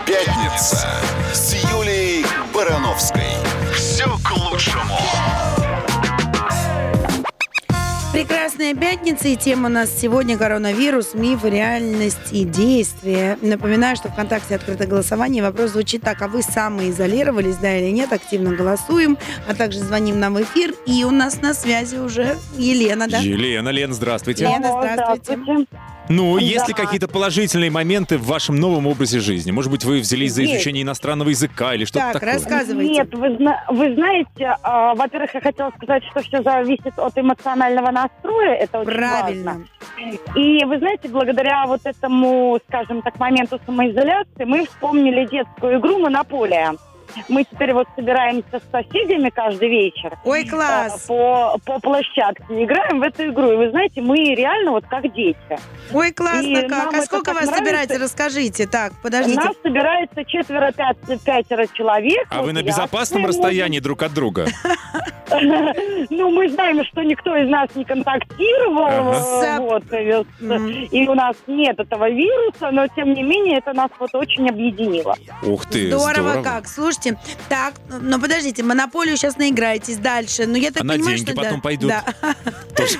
Пятница 0.06 0.88
с 1.32 1.54
Юлией 1.70 2.24
Барановской. 2.52 3.22
Все 3.76 4.06
к 4.24 4.30
лучшему. 4.36 4.98
Прекрасная 8.20 8.74
пятница, 8.74 9.28
и 9.28 9.36
тема 9.36 9.70
у 9.70 9.72
нас 9.72 9.90
сегодня 9.98 10.36
коронавирус, 10.36 11.14
миф, 11.14 11.42
реальность 11.42 12.32
и 12.32 12.44
действие. 12.44 13.38
Напоминаю, 13.40 13.96
что 13.96 14.10
ВКонтакте 14.10 14.56
открыто 14.56 14.86
голосование. 14.86 15.42
Вопрос 15.42 15.70
звучит 15.70 16.02
так, 16.02 16.20
а 16.20 16.28
вы 16.28 16.42
самоизолировались, 16.42 17.56
да 17.56 17.78
или 17.78 17.90
нет? 17.90 18.12
Активно 18.12 18.54
голосуем, 18.54 19.16
а 19.48 19.54
также 19.54 19.78
звоним 19.78 20.20
нам 20.20 20.34
в 20.34 20.42
эфир. 20.42 20.74
И 20.84 21.02
у 21.04 21.10
нас 21.10 21.40
на 21.40 21.54
связи 21.54 21.96
уже 21.96 22.36
Елена, 22.58 23.08
да? 23.08 23.20
Елена, 23.20 23.70
Лен, 23.70 23.94
здравствуйте. 23.94 24.44
Лена, 24.44 24.68
Алло, 24.68 24.86
здравствуйте. 24.92 25.66
Ну, 26.10 26.36
есть 26.38 26.66
ли 26.66 26.74
Да. 26.76 26.82
какие-то 26.82 27.06
положительные 27.06 27.70
моменты 27.70 28.18
в 28.18 28.26
вашем 28.26 28.56
новом 28.56 28.88
образе 28.88 29.20
жизни? 29.20 29.52
Может 29.52 29.70
быть, 29.70 29.84
вы 29.84 30.00
взялись 30.00 30.32
за 30.32 30.42
Есть. 30.42 30.54
изучение 30.54 30.82
иностранного 30.82 31.28
языка 31.28 31.72
или 31.74 31.84
что-то 31.84 32.06
Так, 32.06 32.12
такое? 32.14 32.32
рассказывайте. 32.34 32.92
Нет, 32.92 33.14
вы, 33.14 33.36
зна- 33.36 33.64
вы 33.68 33.94
знаете, 33.94 34.56
а, 34.62 34.94
во-первых, 34.96 35.32
я 35.34 35.40
хотела 35.40 35.70
сказать, 35.76 36.02
что 36.10 36.20
все 36.22 36.42
зависит 36.42 36.98
от 36.98 37.16
эмоционального 37.16 37.92
настроя, 37.92 38.54
это 38.56 38.80
очень 38.80 38.90
Правильно. 38.92 39.52
важно. 39.96 40.20
И 40.34 40.64
вы 40.64 40.78
знаете, 40.78 41.08
благодаря 41.08 41.66
вот 41.66 41.80
этому, 41.84 42.58
скажем 42.68 43.02
так, 43.02 43.16
моменту 43.20 43.60
самоизоляции, 43.64 44.44
мы 44.44 44.66
вспомнили 44.66 45.26
детскую 45.30 45.78
игру 45.78 46.00
«Монополия». 46.00 46.74
Мы 47.28 47.44
теперь 47.44 47.72
вот 47.72 47.86
собираемся 47.96 48.58
с 48.58 48.70
соседями 48.70 49.30
каждый 49.30 49.68
вечер 49.68 50.18
Ой, 50.24 50.44
э, 50.44 50.48
класс! 50.48 51.06
по, 51.06 51.58
по 51.64 51.78
площадке, 51.78 52.44
играем 52.50 53.00
в 53.00 53.02
эту 53.02 53.28
игру. 53.28 53.52
И 53.52 53.56
вы 53.56 53.70
знаете, 53.70 54.00
мы 54.00 54.34
реально 54.34 54.72
вот 54.72 54.84
как 54.86 55.12
дети. 55.14 55.36
Ой, 55.92 56.12
классно 56.12 56.58
и 56.58 56.68
как! 56.68 56.94
А 56.94 57.02
сколько 57.02 57.32
вас 57.32 57.46
нравится. 57.46 57.64
собираете? 57.64 57.96
Расскажите. 57.96 58.66
Так, 58.66 58.92
подождите. 59.02 59.40
Нас 59.40 59.56
собирается 59.62 60.24
четверо, 60.24 60.72
пять, 60.72 60.96
пятеро 61.24 61.66
человек. 61.72 62.26
А 62.30 62.38
Вот 62.38 62.46
вы 62.46 62.52
на 62.52 62.62
безопасном 62.62 63.26
расстоянии 63.26 63.80
друг 63.80 64.02
от 64.02 64.12
друга? 64.12 64.46
Ну, 66.10 66.30
мы 66.30 66.48
знаем, 66.48 66.84
что 66.84 67.02
никто 67.02 67.36
из 67.36 67.48
нас 67.48 67.68
не 67.74 67.84
контактировал, 67.84 69.80
э, 69.90 70.24
э, 70.40 70.86
и 70.90 71.08
у 71.08 71.14
нас 71.14 71.36
нет 71.46 71.78
этого 71.78 72.10
вируса, 72.10 72.70
но 72.72 72.86
тем 72.88 73.14
не 73.14 73.22
менее 73.22 73.58
это 73.58 73.72
нас 73.72 73.90
вот 73.98 74.14
очень 74.14 74.48
объединило. 74.48 75.16
Ух 75.42 75.66
ты, 75.66 75.90
Здорово, 75.92 76.42
как. 76.42 76.66
Слушайте, 76.66 76.99
так, 77.48 77.74
ну 77.88 78.20
подождите, 78.20 78.62
монополию 78.62 79.16
сейчас 79.16 79.36
наиграетесь 79.36 79.96
дальше. 79.98 80.46
Но 80.46 80.56
я 80.56 80.70
так 80.70 80.82
А 80.82 80.84
на 80.84 80.94
понимаю, 80.94 81.16
деньги 81.16 81.30
что 81.30 81.36
потом 81.36 81.56
да, 81.56 81.60
пойдут? 81.62 81.88
да. 81.90 82.04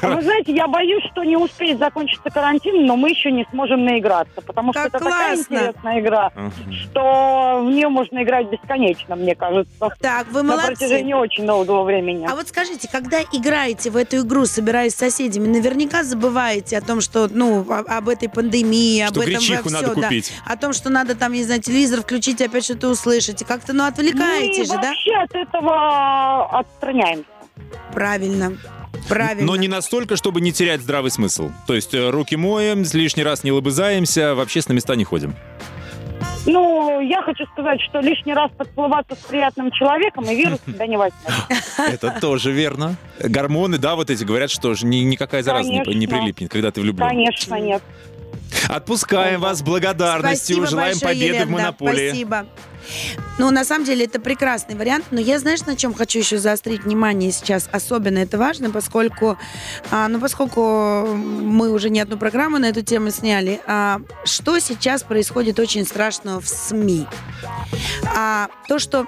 А 0.03 0.15
Вы 0.17 0.23
знаете, 0.23 0.53
я 0.55 0.69
боюсь, 0.69 1.03
что 1.11 1.25
не 1.25 1.37
успеет 1.39 1.79
закончиться 1.79 2.29
карантин, 2.29 2.85
но 2.85 2.97
мы 2.97 3.11
еще 3.11 3.31
не 3.33 3.47
сможем 3.51 3.85
наиграться, 3.85 4.43
потому 4.43 4.73
что 4.75 4.83
Как 4.83 4.95
это 4.95 4.99
такая 5.05 5.37
классно. 5.37 5.55
интересная 5.55 6.01
игра, 6.01 6.33
что 6.83 7.63
в 7.65 7.71
нее 7.71 7.89
можно 7.89 8.23
играть 8.23 8.49
бесконечно, 8.51 9.17
мне 9.17 9.35
кажется, 9.35 9.73
Так, 10.01 10.27
вы 10.31 10.43
на 10.43 10.51
молодцы. 10.57 10.67
протяжении 10.73 11.15
очень 11.15 11.47
долгого 11.47 11.85
времени. 11.85 12.27
А 12.31 12.35
вот 12.37 12.49
скажите, 12.49 12.89
когда 12.91 13.23
играете 13.33 13.91
в 13.91 13.97
эту 13.97 14.19
игру, 14.19 14.47
собираясь 14.47 14.93
с 14.95 14.97
соседями, 14.99 15.47
наверняка 15.49 16.03
забываете 16.05 16.77
о 16.79 16.81
том, 16.83 17.01
что, 17.01 17.29
ну, 17.31 17.65
об 17.71 18.09
этой 18.09 18.29
пандемии, 18.29 19.01
об 19.01 19.11
Что 19.13 19.23
этом 19.23 19.35
гречиху 19.35 19.65
во 19.65 19.71
надо 19.71 19.87
всё, 19.87 19.95
да. 19.95 20.03
купить. 20.03 20.33
О 20.47 20.57
том, 20.57 20.73
что 20.73 20.91
надо 20.91 21.15
там, 21.15 21.33
не 21.33 21.45
знаю, 21.45 21.63
телевизор 21.63 22.03
включить, 22.03 22.41
и 22.41 22.45
опять 22.45 22.65
что-то 22.65 22.89
услышать. 22.89 23.41
И 23.43 23.45
как-то, 23.45 23.73
ну, 23.73 23.85
отвлекаете 23.91 24.61
мы 24.61 24.67
же, 24.67 24.73
да? 24.73 24.83
вообще 24.83 25.13
от 25.15 25.35
этого 25.35 26.59
отстраняемся. 26.59 27.25
Правильно. 27.93 28.57
Правильно. 29.09 29.47
Но 29.47 29.57
не 29.57 29.69
настолько, 29.69 30.17
чтобы 30.17 30.41
не 30.41 30.53
терять 30.53 30.81
здравый 30.81 31.11
смысл. 31.11 31.51
То 31.67 31.75
есть 31.75 31.95
э, 31.95 32.11
руки 32.11 32.37
моем, 32.37 32.85
лишний 32.93 33.23
раз 33.23 33.45
не 33.45 33.53
лобызаемся, 33.53 34.35
в 34.35 34.41
общественные 34.41 34.77
места 34.77 34.95
не 34.95 35.05
ходим. 35.05 35.35
Ну, 36.47 37.01
я 37.01 37.23
хочу 37.23 37.45
сказать, 37.53 37.81
что 37.83 38.01
лишний 38.01 38.33
раз 38.33 38.51
поцеловаться 38.57 39.15
с 39.15 39.19
приятным 39.19 39.71
человеком, 39.73 40.25
и 40.25 40.35
вирус 40.35 40.59
тебя 40.67 40.87
не 40.87 40.97
возьмет. 40.97 41.33
Это 41.79 42.19
тоже 42.21 42.51
верно. 42.53 42.97
Гормоны, 43.19 43.79
да, 43.79 43.95
вот 43.95 44.11
эти 44.11 44.25
говорят, 44.25 44.51
что 44.51 44.75
же 44.75 44.87
ни- 44.87 44.97
никакая 44.97 45.43
зараза 45.43 45.69
не, 45.69 45.83
Конечно. 45.85 46.17
прилипнет, 46.17 46.51
когда 46.51 46.71
ты 46.71 46.81
влюблен. 46.81 47.07
Конечно, 47.07 47.57
нет. 47.57 47.83
Отпускаем 48.69 49.41
вас 49.41 49.59
с 49.59 49.63
благодарностью, 49.63 50.57
Спасибо 50.57 50.67
желаем 50.67 50.93
большое, 50.93 51.15
победы 51.15 51.27
Елена, 51.27 51.45
в 51.45 51.49
да, 51.49 51.53
монополии. 51.55 52.09
спасибо. 52.09 52.47
Ну, 53.39 53.51
на 53.51 53.65
самом 53.65 53.85
деле, 53.85 54.05
это 54.05 54.21
прекрасный 54.21 54.75
вариант. 54.75 55.07
Но 55.11 55.21
я, 55.21 55.39
знаешь, 55.39 55.65
на 55.67 55.77
чем 55.77 55.95
хочу 55.95 56.19
еще 56.19 56.39
заострить 56.39 56.85
внимание 56.85 57.33
сейчас? 57.33 57.69
Особенно 57.73 58.19
это 58.19 58.39
важно, 58.39 58.71
поскольку, 58.71 59.39
а, 59.91 60.09
ну, 60.09 60.21
поскольку 60.21 61.07
мы 61.07 61.71
уже 61.71 61.91
не 61.91 62.01
одну 62.01 62.17
программу 62.17 62.59
на 62.59 62.67
эту 62.67 62.83
тему 62.83 63.11
сняли. 63.11 63.61
а, 63.67 64.01
что 64.25 64.59
сейчас 64.59 65.03
происходит 65.03 65.59
очень 65.59 65.85
страшного 65.85 66.41
в 66.41 66.49
СМИ? 66.49 67.07
А, 68.17 68.49
то, 68.69 68.79
что 68.79 69.07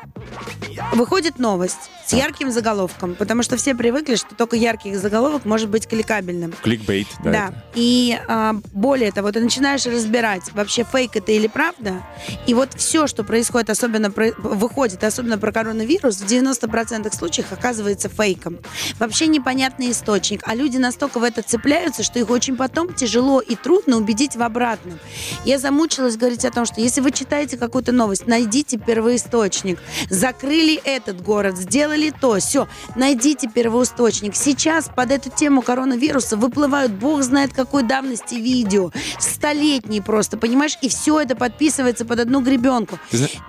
выходит 0.93 1.39
новость 1.39 1.91
с 2.07 2.13
ярким 2.13 2.51
заголовком, 2.51 3.15
потому 3.15 3.43
что 3.43 3.57
все 3.57 3.75
привыкли, 3.75 4.17
что 4.17 4.35
только 4.35 4.57
яркий 4.57 4.95
заголовок 4.95 5.45
может 5.45 5.69
быть 5.69 5.87
кликабельным. 5.87 6.53
Кликбейт, 6.63 7.09
да. 7.23 7.31
Да. 7.31 7.47
это. 7.49 7.65
И 7.75 8.19
а, 8.29 8.55
более 8.73 9.13
того, 9.13 9.33
ты 9.33 9.41
начинаешь 9.41 9.87
разбирать, 9.87 10.53
вообще 10.53 10.85
фейк 10.85 11.17
это 11.17 11.33
или 11.33 11.47
правда. 11.47 12.03
И 12.47 12.55
вот 12.55 12.75
все, 12.75 13.07
что 13.07 13.25
происходит, 13.25 13.62
особенно 13.71 14.11
про- 14.11 14.33
выходит, 14.39 15.05
особенно 15.05 15.39
про 15.39 15.53
коронавирус, 15.53 16.17
в 16.17 16.27
90% 16.27 17.15
случаев 17.15 17.47
оказывается 17.53 18.09
фейком. 18.09 18.59
Вообще 18.99 19.27
непонятный 19.27 19.91
источник. 19.91 20.43
А 20.45 20.55
люди 20.55 20.77
настолько 20.79 21.19
в 21.19 21.25
это 21.25 21.43
цепляются, 21.43 22.03
что 22.03 22.19
их 22.19 22.31
очень 22.31 22.57
потом 22.57 22.93
тяжело 22.95 23.41
и 23.41 23.55
трудно 23.55 23.97
убедить 23.97 24.37
в 24.37 24.43
обратном. 24.43 24.99
Я 25.45 25.59
замучилась 25.59 26.17
говорить 26.17 26.45
о 26.45 26.51
том, 26.51 26.65
что 26.67 26.81
если 26.81 27.01
вы 27.01 27.11
читаете 27.11 27.57
какую-то 27.57 27.93
новость, 27.93 28.27
найдите 28.27 28.79
первоисточник. 28.79 29.79
Закрыли 30.11 30.81
этот 30.85 31.23
город, 31.23 31.57
сделали 31.57 32.13
то, 32.21 32.39
все. 32.39 32.69
Найдите 32.97 33.49
первоисточник. 33.49 34.35
Сейчас 34.37 34.89
под 34.95 35.11
эту 35.11 35.31
тему 35.31 35.63
коронавируса 35.63 36.37
выплывают 36.37 36.93
бог 36.93 37.23
знает 37.23 37.53
какой 37.53 37.83
давности 37.83 38.35
видео. 38.35 38.91
Столетние 39.19 40.03
просто, 40.03 40.37
понимаешь? 40.37 40.77
И 40.83 40.89
все 40.89 41.21
это 41.21 41.37
подписывается 41.37 42.05
под 42.05 42.21
одну 42.21 42.41
гребенку. 42.41 42.99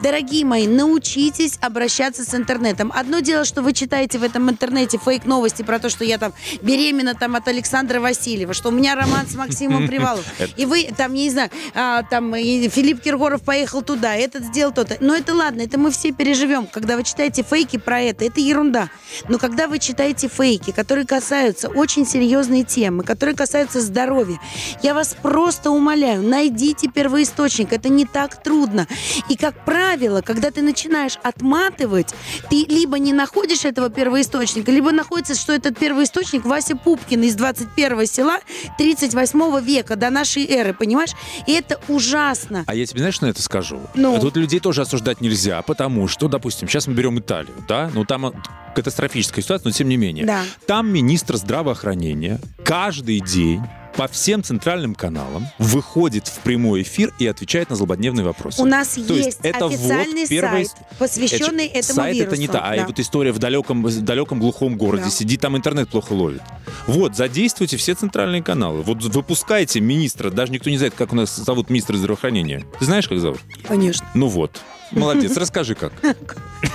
Дорогие 0.04 0.44
мои, 0.44 0.68
научитесь 0.68 1.58
обращаться 1.62 2.26
с 2.26 2.36
интернетом. 2.36 2.92
Одно 2.94 3.22
дело, 3.22 3.46
что 3.46 3.62
вы 3.62 3.72
читаете 3.72 4.20
в 4.20 4.24
этом 4.24 4.50
интернете 4.50 4.98
фейк-новости 4.98 5.62
про 5.62 5.80
то, 5.80 5.88
что 5.88 6.04
я 6.04 6.18
там 6.18 6.34
беременна 6.62 7.16
там 7.16 7.38
от 7.38 7.48
Александра 7.48 8.02
Васильева, 8.02 8.54
что 8.54 8.68
у 8.68 8.72
меня 8.74 8.96
роман 8.96 9.26
с 9.28 9.36
Максимом 9.36 9.88
Приваловым. 9.88 10.26
И 10.58 10.66
вы 10.66 10.90
там, 10.98 11.14
я 11.14 11.24
не 11.24 11.30
знаю, 11.30 11.50
а, 11.74 12.04
там 12.04 12.36
и 12.36 12.68
Филипп 12.68 13.02
Киркоров 13.02 13.44
поехал 13.44 13.82
туда, 13.82 14.14
этот 14.14 14.44
сделал 14.44 14.74
то-то. 14.74 14.98
Но 15.00 15.16
это 15.16 15.34
ладно, 15.34 15.62
это 15.62 15.80
мы 15.80 15.90
все 15.90 16.12
переживем. 16.12 16.68
Когда 16.68 16.98
вы 16.98 17.04
читаете 17.04 17.42
фейки 17.42 17.78
про 17.78 18.02
это, 18.02 18.26
это 18.26 18.42
ерунда. 18.42 18.90
Но 19.30 19.38
когда 19.38 19.70
вы 19.70 19.80
читаете 19.80 20.28
фейки, 20.28 20.72
которые 20.72 21.06
касаются 21.06 21.70
очень 21.70 22.06
серьезной 22.06 22.64
темы, 22.64 23.06
которые 23.06 23.38
касаются 23.38 23.80
здоровья, 23.80 24.38
я 24.82 24.94
вас 24.94 25.16
просто 25.22 25.72
умоляю, 25.72 26.24
найдите 26.24 26.90
первоисточник. 26.90 27.72
Это 27.72 27.88
не 27.88 28.06
так 28.06 28.44
трудно. 28.44 28.86
И, 29.30 29.38
как 29.38 29.64
правило, 29.64 29.93
когда 30.22 30.52
ты 30.52 30.62
начинаешь 30.62 31.18
отматывать, 31.24 32.14
ты 32.50 32.66
либо 32.68 33.00
не 33.00 33.14
находишь 33.14 33.66
этого 33.66 33.90
первоисточника, 33.90 34.72
либо 34.72 34.92
находится, 34.92 35.36
что 35.36 35.54
этот 35.54 35.78
первоисточник 35.78 36.46
Вася 36.46 36.76
Пупкин 36.76 37.24
из 37.24 37.36
21 37.36 38.08
села 38.08 38.40
38 38.78 39.60
века 39.62 39.96
до 39.96 40.10
нашей 40.10 40.46
эры, 40.46 40.74
понимаешь? 40.74 41.12
И 41.48 41.54
это 41.54 41.80
ужасно. 41.88 42.64
А 42.68 42.76
я 42.76 42.86
тебе 42.86 43.00
знаешь, 43.00 43.22
на 43.22 43.28
это 43.28 43.42
скажу? 43.42 43.80
Ну? 43.96 44.20
Тут 44.20 44.36
людей 44.38 44.60
тоже 44.60 44.82
осуждать 44.82 45.22
нельзя, 45.22 45.62
потому 45.62 46.08
что, 46.08 46.28
допустим, 46.28 46.68
сейчас 46.68 46.88
мы 46.88 46.94
берем 46.94 47.20
Италию, 47.20 47.56
да? 47.68 47.92
Ну, 47.94 48.06
там 48.06 48.26
а, 48.26 48.34
катастрофическая 48.76 49.44
ситуация, 49.44 49.70
но 49.70 49.72
тем 49.72 49.90
не 49.90 49.98
менее. 49.98 50.26
Да. 50.26 50.44
Там 50.66 50.92
министр 50.92 51.38
здравоохранения 51.38 52.40
каждый 52.64 53.20
день 53.20 53.62
по 53.96 54.08
всем 54.08 54.44
центральным 54.44 54.96
каналам 54.96 55.48
выходит 55.60 56.28
в 56.28 56.40
прямой 56.40 56.82
эфир 56.82 57.14
и 57.20 57.28
отвечает 57.28 57.70
на 57.70 57.76
злободневные 57.76 58.26
вопросы. 58.26 58.62
У 58.62 58.66
нас 58.66 58.90
То 58.90 59.02
есть 59.14 59.26
есть 59.26 59.40
это 59.44 59.66
вот 59.66 59.74
официальный 59.74 60.28
первый- 60.28 60.66
сайт, 60.66 60.78
посвященный 60.98 61.68
Это- 61.68 61.80
этому 61.80 61.96
сайт 61.96 62.16
вирусу. 62.16 62.32
это 62.34 62.42
не 62.42 62.48
та, 62.48 62.60
а 62.62 62.76
Да. 62.76 62.86
вот 62.88 63.00
история 63.00 63.32
в 63.32 63.40
далеком, 63.40 63.84
в 63.84 64.02
далеком 64.02 64.40
глухом 64.40 64.78
городе 64.78 65.06
Да. 65.06 65.10
сидит, 65.10 65.42
там 65.42 65.56
интернет 65.58 65.90
плохо 65.90 66.14
ловит. 66.14 66.42
Вот, 66.88 67.16
задействуйте 67.16 67.78
все 67.78 67.94
центральные 67.94 68.42
каналы. 68.42 68.82
Вот 68.82 69.04
выпускайте 69.04 69.80
министра, 69.80 70.30
даже 70.32 70.52
никто 70.52 70.70
не 70.70 70.78
знает, 70.78 70.94
как 70.98 71.14
у 71.14 71.16
нас 71.16 71.36
зовут 71.36 71.70
министра 71.70 71.96
здравоохранения. 71.96 72.66
Ты 72.80 72.86
знаешь, 72.86 73.08
как 73.08 73.20
зовут? 73.20 73.40
Конечно. 73.68 74.08
Ну 74.16 74.28
вот. 74.28 74.60
Молодец, 74.96 75.36
расскажи 75.38 75.76
как. 75.76 75.94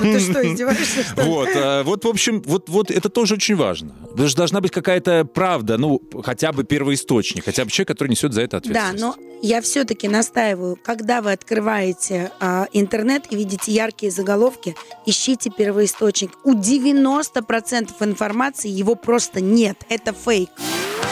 Ну 0.00 0.12
ты 0.12 0.20
что, 0.20 0.46
издеваешься, 0.46 1.02
что 1.02 1.22
ли? 1.22 1.28
Вот, 1.28 1.48
а, 1.54 1.82
вот, 1.82 2.04
в 2.04 2.08
общем, 2.08 2.42
вот, 2.42 2.68
вот 2.68 2.90
это 2.90 3.08
тоже 3.08 3.34
очень 3.34 3.56
важно. 3.56 3.94
Даже 4.14 4.36
должна 4.36 4.60
быть 4.60 4.70
какая-то 4.70 5.24
правда, 5.24 5.78
ну, 5.78 6.00
хотя 6.22 6.52
бы 6.52 6.62
первоисточник, 6.62 7.46
хотя 7.46 7.64
бы 7.64 7.70
человек, 7.70 7.88
который 7.88 8.08
несет 8.08 8.34
за 8.34 8.42
это 8.42 8.60
Да, 8.60 8.90
ответственность. 8.90 9.00
но 9.00 9.16
я 9.42 9.62
все-таки 9.62 10.06
настаиваю, 10.06 10.76
когда 10.84 11.22
вы 11.22 11.32
открываете 11.32 12.30
а, 12.38 12.66
интернет 12.74 13.24
и 13.30 13.36
видите 13.36 13.72
яркие 13.72 14.12
заголовки, 14.12 14.76
ищите 15.06 15.50
первоисточник. 15.50 16.32
У 16.44 16.52
90% 16.52 17.90
информации 18.00 18.68
его 18.68 18.94
просто 18.94 19.40
нет. 19.40 19.78
Это 19.88 20.12
фейк. 20.12 20.50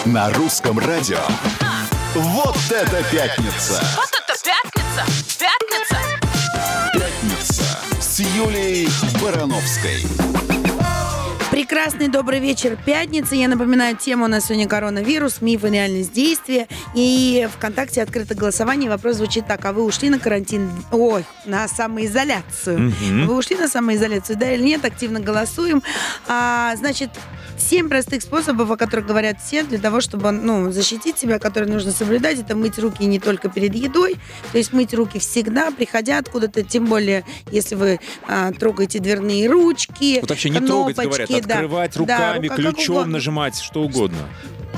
На 0.04 0.30
русском 0.34 0.78
радио. 0.78 1.18
Вот 2.14 2.56
это 2.70 3.02
пятница! 3.10 3.82
Вот 3.96 4.10
это 4.12 4.38
пятница! 4.44 5.04
Пятница! 5.38 6.05
Юлией 8.36 8.86
Барановской. 9.22 10.45
Прекрасный 11.56 12.08
добрый 12.08 12.38
вечер, 12.38 12.76
пятница. 12.84 13.34
Я 13.34 13.48
напоминаю, 13.48 13.96
тема 13.96 14.26
у 14.26 14.28
нас 14.28 14.44
сегодня 14.44 14.68
коронавирус, 14.68 15.40
миф 15.40 15.64
и 15.64 15.70
реальность 15.70 16.12
действия. 16.12 16.68
И 16.94 17.48
ВКонтакте 17.54 18.02
открыто 18.02 18.34
голосование. 18.34 18.90
Вопрос 18.90 19.16
звучит 19.16 19.46
так. 19.46 19.64
А 19.64 19.72
вы 19.72 19.82
ушли 19.82 20.10
на 20.10 20.18
карантин? 20.18 20.70
Ой, 20.92 21.24
на 21.46 21.66
самоизоляцию. 21.66 22.92
Мгм. 23.00 23.26
Вы 23.26 23.34
ушли 23.38 23.56
на 23.56 23.68
самоизоляцию, 23.68 24.36
да 24.36 24.52
или 24.52 24.64
нет? 24.64 24.84
Активно 24.84 25.18
голосуем. 25.18 25.82
А, 26.28 26.76
значит, 26.76 27.08
семь 27.58 27.88
простых 27.88 28.22
способов, 28.22 28.70
о 28.70 28.76
которых 28.76 29.06
говорят 29.06 29.38
все, 29.40 29.62
для 29.62 29.78
того, 29.78 30.00
чтобы 30.00 30.30
ну, 30.30 30.70
защитить 30.70 31.18
себя, 31.18 31.38
которые 31.38 31.72
нужно 31.72 31.92
соблюдать. 31.92 32.38
Это 32.38 32.54
мыть 32.54 32.78
руки 32.78 33.04
не 33.04 33.18
только 33.18 33.48
перед 33.48 33.74
едой, 33.74 34.16
то 34.52 34.58
есть 34.58 34.72
мыть 34.72 34.94
руки 34.94 35.18
всегда, 35.18 35.70
приходя 35.70 36.18
откуда-то, 36.18 36.62
тем 36.62 36.86
более, 36.86 37.24
если 37.50 37.74
вы 37.74 38.00
а, 38.26 38.52
трогаете 38.52 38.98
дверные 38.98 39.48
ручки, 39.48 40.20
Вот 40.20 40.30
вообще 40.30 40.50
не 40.50 40.60
трогать, 40.60 40.96
кнопочки, 40.96 41.32
говорят, 41.32 41.45
да. 41.45 41.45
Открывать 41.54 41.94
Да, 41.94 41.98
руками, 42.00 42.46
рука 42.48 42.56
как 42.56 42.76
ключом 42.76 43.10
нажимать, 43.10 43.58
что 43.58 43.82
угодно. 43.82 44.18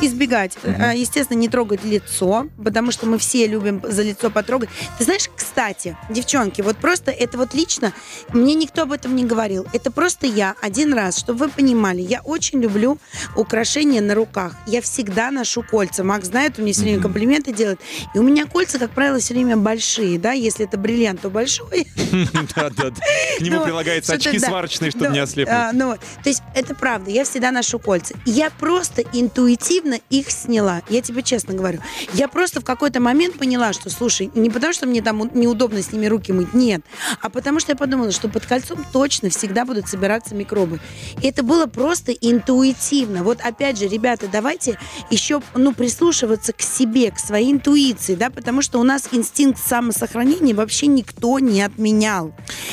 Избегать. 0.00 0.56
А, 0.64 0.94
Естественно, 0.94 1.38
не 1.38 1.48
трогать 1.48 1.84
лицо, 1.84 2.46
потому 2.62 2.90
что 2.92 3.06
мы 3.06 3.18
все 3.18 3.46
любим 3.46 3.80
за 3.84 4.02
лицо 4.02 4.30
потрогать. 4.30 4.68
Ты 4.98 5.04
знаешь, 5.04 5.28
кстати, 5.34 5.96
девчонки, 6.10 6.60
вот 6.62 6.76
просто 6.76 7.10
это 7.10 7.38
вот 7.38 7.54
лично, 7.54 7.92
мне 8.32 8.54
никто 8.54 8.82
об 8.82 8.92
этом 8.92 9.14
не 9.16 9.24
говорил. 9.24 9.66
Это 9.72 9.90
просто 9.90 10.26
я 10.26 10.54
один 10.60 10.92
раз, 10.94 11.18
чтобы 11.18 11.46
вы 11.46 11.48
понимали, 11.50 12.00
я 12.00 12.20
очень 12.22 12.60
люблю 12.60 12.98
украшения 13.36 14.00
на 14.00 14.14
руках. 14.14 14.54
Я 14.66 14.80
всегда 14.82 15.30
ношу 15.30 15.62
кольца. 15.62 16.04
Макс 16.04 16.26
знает, 16.28 16.54
он 16.58 16.64
мне 16.64 16.72
все 16.72 16.82
время 16.82 17.00
комплименты 17.02 17.52
делает. 17.52 17.80
И 18.14 18.18
у 18.18 18.22
меня 18.22 18.46
кольца, 18.46 18.78
как 18.78 18.90
правило, 18.90 19.18
все 19.18 19.34
время 19.34 19.56
большие, 19.56 20.18
да, 20.18 20.32
если 20.32 20.66
это 20.66 20.76
бриллиант, 20.78 21.20
то 21.22 21.30
большой, 21.30 21.86
Да-да-да. 22.54 22.90
К 23.38 23.40
нему 23.40 23.58
Ну, 23.58 23.64
прилагаются 23.64 24.14
очки 24.14 24.38
сварочные, 24.38 24.90
чтобы 24.90 25.08
Ну, 25.08 25.12
не 25.14 25.18
ослепнуть. 25.20 25.54
а, 25.56 25.70
ну, 25.72 25.94
то 25.96 26.28
есть 26.28 26.42
это 26.54 26.74
правда, 26.74 27.10
я 27.10 27.24
всегда 27.24 27.50
ношу 27.50 27.78
кольца. 27.78 28.14
Я 28.24 28.50
просто 28.50 29.02
интуитивно 29.12 29.87
их 30.10 30.30
сняла. 30.30 30.82
Я 30.88 31.00
тебе 31.00 31.22
честно 31.22 31.54
говорю. 31.54 31.80
Я 32.14 32.28
просто 32.28 32.60
в 32.60 32.64
какой-то 32.64 33.00
момент 33.00 33.38
поняла, 33.38 33.72
что, 33.72 33.90
слушай, 33.90 34.30
не 34.34 34.50
потому 34.50 34.72
что 34.72 34.86
мне 34.86 35.02
там 35.02 35.30
неудобно 35.34 35.82
с 35.82 35.92
ними 35.92 36.06
руки 36.06 36.32
мыть, 36.32 36.54
нет, 36.54 36.82
а 37.20 37.30
потому 37.30 37.60
что 37.60 37.72
я 37.72 37.76
подумала, 37.76 38.10
что 38.12 38.28
под 38.28 38.46
кольцом 38.46 38.84
точно 38.92 39.30
всегда 39.30 39.64
будут 39.64 39.88
собираться 39.88 40.34
микробы. 40.34 40.80
И 41.22 41.26
это 41.26 41.42
было 41.42 41.66
просто 41.66 42.12
интуитивно. 42.12 43.22
Вот 43.22 43.40
опять 43.40 43.78
же, 43.78 43.88
ребята, 43.88 44.26
давайте 44.30 44.78
еще 45.10 45.40
ну, 45.54 45.72
прислушиваться 45.72 46.52
к 46.52 46.60
себе, 46.60 47.10
к 47.10 47.18
своей 47.18 47.52
интуиции, 47.52 48.14
да, 48.14 48.30
потому 48.30 48.62
что 48.62 48.78
у 48.78 48.84
нас 48.84 49.08
инстинкт 49.12 49.60
самосохранения 49.64 50.54
вообще 50.54 50.86
никто 50.86 51.38
не 51.38 51.62
отменял. 51.62 52.32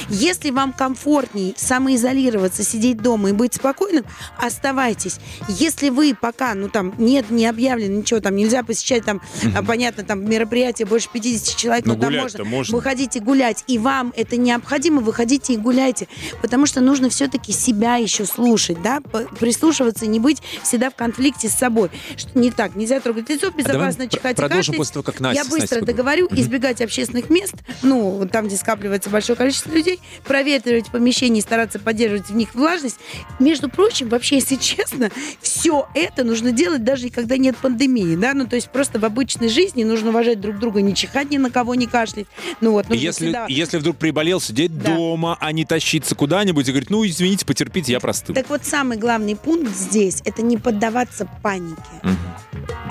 Если 0.09 0.49
вам 0.51 0.73
комфортнее 0.73 1.53
самоизолироваться, 1.57 2.63
сидеть 2.63 3.01
дома 3.01 3.29
и 3.29 3.33
быть 3.33 3.53
спокойным, 3.53 4.05
оставайтесь. 4.37 5.19
Если 5.47 5.89
вы 5.89 6.15
пока, 6.19 6.53
ну 6.53 6.69
там, 6.69 6.93
нет, 7.05 7.29
не 7.29 7.45
объявлено 7.47 7.97
ничего, 7.99 8.19
там 8.19 8.35
нельзя 8.35 8.63
посещать, 8.63 9.05
там, 9.05 9.21
а, 9.55 9.63
понятно, 9.63 10.03
там 10.03 10.27
мероприятие 10.29 10.85
больше 10.87 11.07
50 11.13 11.55
человек, 11.57 11.85
Ну, 11.85 11.95
но 11.95 11.99
там 12.01 12.13
можно, 12.15 12.43
можно. 12.43 12.75
выходите 12.75 13.19
гулять, 13.19 13.63
и 13.67 13.77
вам 13.77 14.11
это 14.15 14.37
необходимо, 14.37 15.01
выходите 15.01 15.53
и 15.53 15.57
гуляйте, 15.57 16.07
потому 16.41 16.65
что 16.65 16.81
нужно 16.81 17.09
все-таки 17.09 17.51
себя 17.51 17.95
еще 17.97 18.25
слушать, 18.25 18.81
да, 18.81 19.01
прислушиваться, 19.39 20.05
не 20.07 20.19
быть 20.19 20.41
всегда 20.63 20.89
в 20.89 20.95
конфликте 20.95 21.49
с 21.49 21.53
собой. 21.53 21.89
Что 22.17 22.37
не 22.39 22.51
так, 22.51 22.75
нельзя 22.75 22.99
трогать 22.99 23.29
лицо, 23.29 23.47
А 23.47 23.51
безопасно 23.51 24.05
пр- 24.05 24.13
чихать 24.17 24.33
и 24.33 24.35
продолжим 24.35 24.73
кашлять. 24.73 24.77
после 24.77 24.93
того, 24.93 25.03
как 25.03 25.19
Настя 25.19 25.43
Я 25.43 25.49
быстро 25.49 25.67
поговорим. 25.79 25.85
договорю, 25.85 26.27
Мгм. 26.31 26.39
избегать 26.41 26.81
общественных 26.81 27.29
мест, 27.29 27.55
ну, 27.83 28.27
там, 28.31 28.47
где 28.47 28.55
скапливается 28.57 29.09
большое 29.09 29.35
количество 29.37 29.69
людей, 29.71 29.99
проветривать 30.25 30.87
помещения 30.91 31.39
и 31.39 31.41
стараться 31.41 31.79
поддерживать 31.79 32.29
в 32.29 32.35
них 32.35 32.55
влажность. 32.55 32.97
Между 33.39 33.69
прочим, 33.69 34.09
вообще, 34.09 34.35
если 34.35 34.55
честно, 34.55 35.11
все 35.41 35.87
это 35.93 36.23
нужно 36.23 36.51
делать 36.51 36.83
даже 36.83 36.94
и 37.03 37.09
когда 37.09 37.37
нет 37.37 37.55
пандемии, 37.57 38.15
да, 38.15 38.33
ну, 38.33 38.47
то 38.47 38.55
есть 38.55 38.69
просто 38.69 38.99
в 38.99 39.05
обычной 39.05 39.49
жизни 39.49 39.83
нужно 39.83 40.09
уважать 40.09 40.39
друг 40.39 40.57
друга, 40.59 40.81
не 40.81 40.95
чихать 40.95 41.29
ни 41.29 41.37
на 41.37 41.49
кого, 41.49 41.75
не 41.75 41.87
кашлять. 41.87 42.27
Ну, 42.61 42.71
вот, 42.71 42.89
нужно 42.89 43.01
Если, 43.01 43.25
всегда- 43.25 43.45
если 43.49 43.77
вдруг 43.77 43.97
приболел, 43.97 44.39
сидеть 44.39 44.77
Да. 44.77 44.95
дома, 44.95 45.37
а 45.39 45.51
не 45.51 45.65
тащиться 45.65 46.15
куда-нибудь 46.15 46.67
и 46.67 46.71
говорить, 46.71 46.89
ну, 46.89 47.05
извините, 47.05 47.45
потерпите, 47.45 47.91
я 47.91 47.99
простыл. 47.99 48.33
Так 48.35 48.49
вот, 48.49 48.63
самый 48.65 48.97
главный 48.97 49.35
пункт 49.35 49.71
здесь– 49.75 50.21
это 50.25 50.41
не 50.41 50.57
поддаваться 50.57 51.27
панике 51.43 51.75
Мгм. 52.03 52.15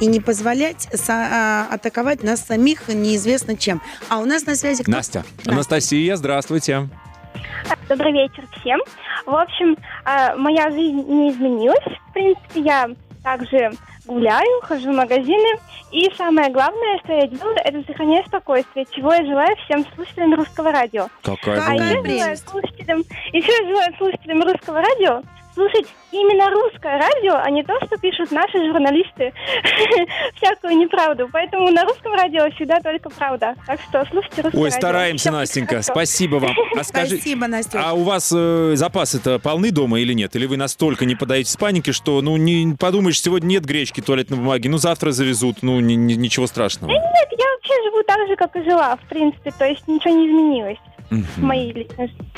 и 0.00 0.06
не 0.06 0.20
позволять 0.20 0.88
са- 0.92 1.28
а, 1.30 1.68
атаковать 1.70 2.22
нас 2.22 2.40
самих 2.44 2.88
неизвестно 2.88 3.56
чем. 3.56 3.80
А 4.08 4.18
у 4.18 4.24
нас 4.24 4.46
на 4.46 4.54
связи 4.56 4.82
кто? 4.82 4.92
Настя. 4.92 5.24
Анастасия, 5.46 6.16
здравствуйте. 6.16 6.88
Добрый 7.88 8.12
вечер 8.12 8.44
всем. 8.60 8.78
В 9.26 9.34
общем, 9.34 9.76
а, 10.04 10.36
моя 10.36 10.70
жизнь 10.70 11.02
не 11.08 11.30
изменилась. 11.30 11.84
В 12.10 12.12
принципе, 12.12 12.60
я 12.60 12.88
также 13.22 13.72
гуляю, 14.06 14.60
хожу 14.62 14.92
в 14.92 14.96
магазины. 14.96 15.58
И 15.90 16.10
самое 16.16 16.50
главное, 16.50 16.98
что 17.04 17.12
я 17.12 17.26
делаю, 17.26 17.56
это 17.64 17.82
сохраняю 17.86 18.24
спокойствие, 18.26 18.86
чего 18.90 19.12
я 19.14 19.24
желаю 19.24 19.54
всем 19.64 19.84
слушателям 19.94 20.34
русского 20.34 20.72
радио. 20.72 21.08
Какая 21.22 21.60
А 21.60 21.72
умница. 21.74 22.18
желаю 22.18 22.36
слушателям, 22.36 23.04
еще 23.32 23.52
я 23.62 23.68
желаю 23.68 23.94
слушателям 23.96 24.42
русского 24.42 24.80
радио 24.80 25.22
слушать 25.54 25.86
именно 26.12 26.50
русское 26.50 26.98
радио, 26.98 27.34
а 27.36 27.48
не 27.50 27.62
то, 27.62 27.74
что 27.86 27.96
пишут 27.96 28.30
наши 28.30 28.58
журналисты 28.66 29.32
всякую 30.36 30.76
неправду. 30.76 31.28
Поэтому 31.32 31.70
на 31.70 31.84
русском 31.84 32.12
радио 32.14 32.50
всегда 32.52 32.80
только 32.80 33.10
правда. 33.10 33.54
Так 33.66 33.80
что 33.88 34.04
слушайте 34.10 34.42
русское 34.42 34.58
Ой, 34.58 34.64
радио. 34.68 34.78
стараемся, 34.78 35.30
будет 35.30 35.40
Настенька. 35.40 35.82
Спасибо 35.82 36.36
вам. 36.36 36.50
А 36.78 36.84
скажи, 36.84 37.16
Спасибо, 37.16 37.46
Настя. 37.46 37.82
а 37.84 37.92
у 37.94 38.02
вас 38.02 38.32
э, 38.34 38.72
запасы-то 38.76 39.38
полны 39.38 39.70
дома 39.70 40.00
или 40.00 40.12
нет? 40.12 40.34
Или 40.36 40.46
вы 40.46 40.56
настолько 40.56 41.04
не 41.04 41.14
подаетесь 41.14 41.56
панике, 41.56 41.92
что, 41.92 42.20
ну, 42.20 42.36
не 42.36 42.74
подумаешь, 42.76 43.20
сегодня 43.20 43.48
нет 43.48 43.64
гречки 43.64 44.00
туалетной 44.00 44.38
бумаги, 44.38 44.68
ну, 44.68 44.78
завтра 44.78 45.10
завезут, 45.12 45.58
ну, 45.62 45.80
ни- 45.80 45.94
ни- 45.94 46.14
ничего 46.14 46.46
страшного. 46.46 46.90
Нет, 46.90 47.00
я 47.02 47.46
вообще 47.54 47.74
живу 47.84 48.02
так 48.04 48.28
же, 48.28 48.36
как 48.36 48.56
и 48.56 48.62
жила, 48.62 48.96
в 48.96 49.08
принципе. 49.08 49.52
То 49.58 49.64
есть 49.66 49.86
ничего 49.88 50.14
не 50.14 50.28
изменилось 50.28 50.78
моей 51.36 51.72
личной 51.72 52.08
жизни. 52.08 52.32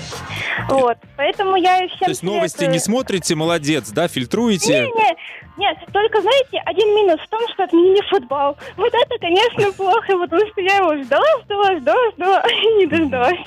Вот. 0.69 0.99
Поэтому 1.17 1.57
я 1.57 1.85
и 1.85 1.89
всем 1.89 1.99
То 2.01 2.11
есть 2.11 2.23
новости 2.23 2.65
не 2.65 2.79
смотрите, 2.79 3.35
молодец, 3.35 3.91
да, 3.91 4.09
фильтруете? 4.09 4.73
Не, 4.73 4.93
не, 4.93 5.17
нет, 5.57 5.77
только, 5.93 6.21
знаете, 6.21 6.61
один 6.65 6.95
минус 6.95 7.21
в 7.21 7.29
том, 7.29 7.41
что 7.53 7.65
отменили 7.65 8.03
футбол. 8.11 8.57
Вот 8.77 8.93
это, 8.93 9.19
конечно, 9.21 9.73
плохо, 9.73 10.19
потому 10.19 10.47
что 10.49 10.61
я 10.61 10.77
его 10.77 10.97
ждала, 11.03 11.27
ждала, 11.45 11.79
ждала, 11.79 12.11
ждала, 12.13 12.41
и 12.51 12.67
не 12.79 12.87
дождалась. 12.87 13.39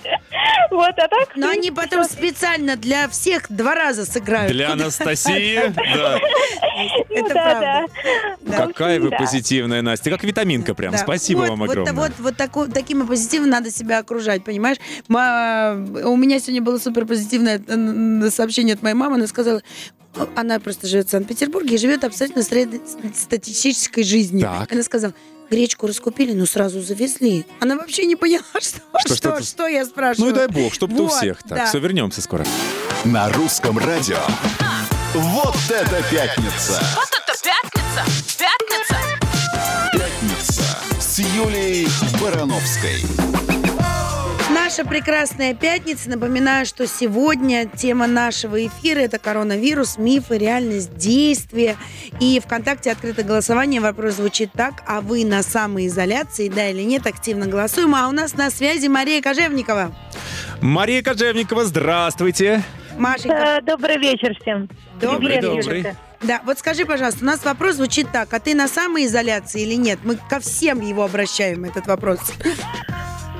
Вот, 0.71 0.93
а 0.97 1.07
так... 1.07 1.35
Но 1.35 1.49
они 1.49 1.71
потом 1.71 2.03
специально 2.05 2.75
для 2.75 3.07
всех 3.09 3.43
два 3.49 3.75
раза 3.75 4.05
сыграют. 4.05 4.51
Для 4.51 4.71
Анастасии, 4.71 5.59
да. 5.75 6.19
Ну 7.09 7.15
Это 7.15 7.33
да, 7.33 7.41
правда. 7.41 7.85
да. 8.41 8.67
Какая 8.67 8.99
вы 8.99 9.11
позитивная, 9.11 9.81
Настя, 9.81 10.09
как 10.09 10.23
витаминка 10.23 10.73
прям. 10.73 10.95
Спасибо 10.97 11.41
вам 11.41 11.63
огромное. 11.63 11.93
Вот, 11.93 12.73
таким 12.73 13.05
позитивом 13.07 13.49
надо 13.49 13.71
себя 13.71 13.99
окружать, 13.99 14.43
понимаешь? 14.43 14.77
Ма- 15.07 15.75
у 16.05 16.15
меня 16.17 16.39
сегодня 16.39 16.61
было 16.61 16.77
супер 16.77 17.05
позитивное 17.05 17.61
сообщение 18.29 18.75
от 18.75 18.81
моей 18.81 18.95
мамы. 18.95 19.15
Она 19.15 19.27
сказала, 19.27 19.61
она 20.35 20.59
просто 20.59 20.87
живет 20.87 21.07
в 21.07 21.11
Санкт-Петербурге 21.11 21.75
и 21.75 21.77
живет 21.77 22.03
абсолютно 22.03 22.43
среднестатистической 22.43 24.03
жизнью. 24.03 24.41
Так. 24.47 24.71
Она 24.71 24.83
сказала, 24.83 25.13
гречку 25.49 25.87
раскупили, 25.87 26.33
но 26.33 26.45
сразу 26.45 26.81
завезли. 26.81 27.45
Она 27.59 27.75
вообще 27.75 28.05
не 28.05 28.15
поняла, 28.15 28.43
что, 28.59 28.79
Что 28.99 28.99
что, 29.05 29.15
что-то- 29.15 29.43
что, 29.43 29.67
я 29.67 29.85
спрашиваю. 29.85 30.29
Ну 30.29 30.35
и 30.35 30.37
дай 30.39 30.47
бог, 30.47 30.73
чтобы-то 30.73 31.03
у 31.03 31.05
Вот, 31.07 31.13
всех. 31.17 31.43
Так, 31.43 31.57
да. 31.57 31.65
все, 31.67 31.79
вернемся 31.79 32.21
скоро. 32.21 32.45
На 33.05 33.29
русском 33.31 33.77
радио. 33.77 34.19
Вот 35.13 35.55
это 35.69 36.03
пятница! 36.11 36.79
Вот 36.95 37.09
это 37.09 37.33
пятница! 37.43 38.37
Пятница! 38.37 38.97
Пятница 39.91 40.63
с 41.01 41.17
Юлией 41.19 41.87
Барановской. 42.21 43.01
Наша 44.69 44.85
прекрасная 44.85 45.55
пятница. 45.55 46.11
Напоминаю, 46.11 46.63
что 46.63 46.85
сегодня 46.85 47.65
тема 47.67 48.05
нашего 48.05 48.67
эфира 48.67 48.99
это 48.99 49.17
коронавирус, 49.17 49.97
мифы, 49.97 50.37
реальность, 50.37 50.95
действия. 50.95 51.75
И 52.19 52.39
ВКонтакте 52.39 52.91
открыто 52.91 53.23
голосование. 53.23 53.81
Вопрос 53.81 54.17
звучит 54.17 54.51
так: 54.53 54.83
а 54.85 55.01
вы 55.01 55.25
на 55.25 55.41
самоизоляции, 55.41 56.49
да 56.49 56.69
или 56.69 56.83
нет? 56.83 57.07
Активно 57.07 57.47
голосуем. 57.47 57.95
А 57.95 58.07
у 58.09 58.11
нас 58.11 58.35
на 58.35 58.51
связи 58.51 58.85
Мария 58.85 59.23
Кожевникова. 59.23 59.91
Мария 60.61 61.01
Кожевникова, 61.01 61.65
здравствуйте. 61.65 62.61
Машенька, 62.95 63.57
Э, 63.57 63.61
Добрый 63.63 63.97
вечер 63.97 64.37
всем. 64.39 64.69
добрый 65.01 65.41
добрый. 65.41 65.55
вечер. 65.57 65.73
Добрый. 65.73 65.95
Да, 66.21 66.41
вот 66.45 66.59
скажи, 66.59 66.85
пожалуйста, 66.85 67.23
у 67.23 67.25
нас 67.25 67.43
вопрос 67.43 67.77
звучит 67.77 68.11
так: 68.11 68.31
а 68.31 68.39
ты 68.39 68.53
на 68.53 68.67
самоизоляции 68.67 69.63
или 69.63 69.73
нет? 69.73 69.97
Мы 70.03 70.15
ко 70.29 70.39
всем 70.39 70.79
его 70.81 71.03
обращаем 71.05 71.65
этот 71.65 71.87
вопрос. 71.87 72.19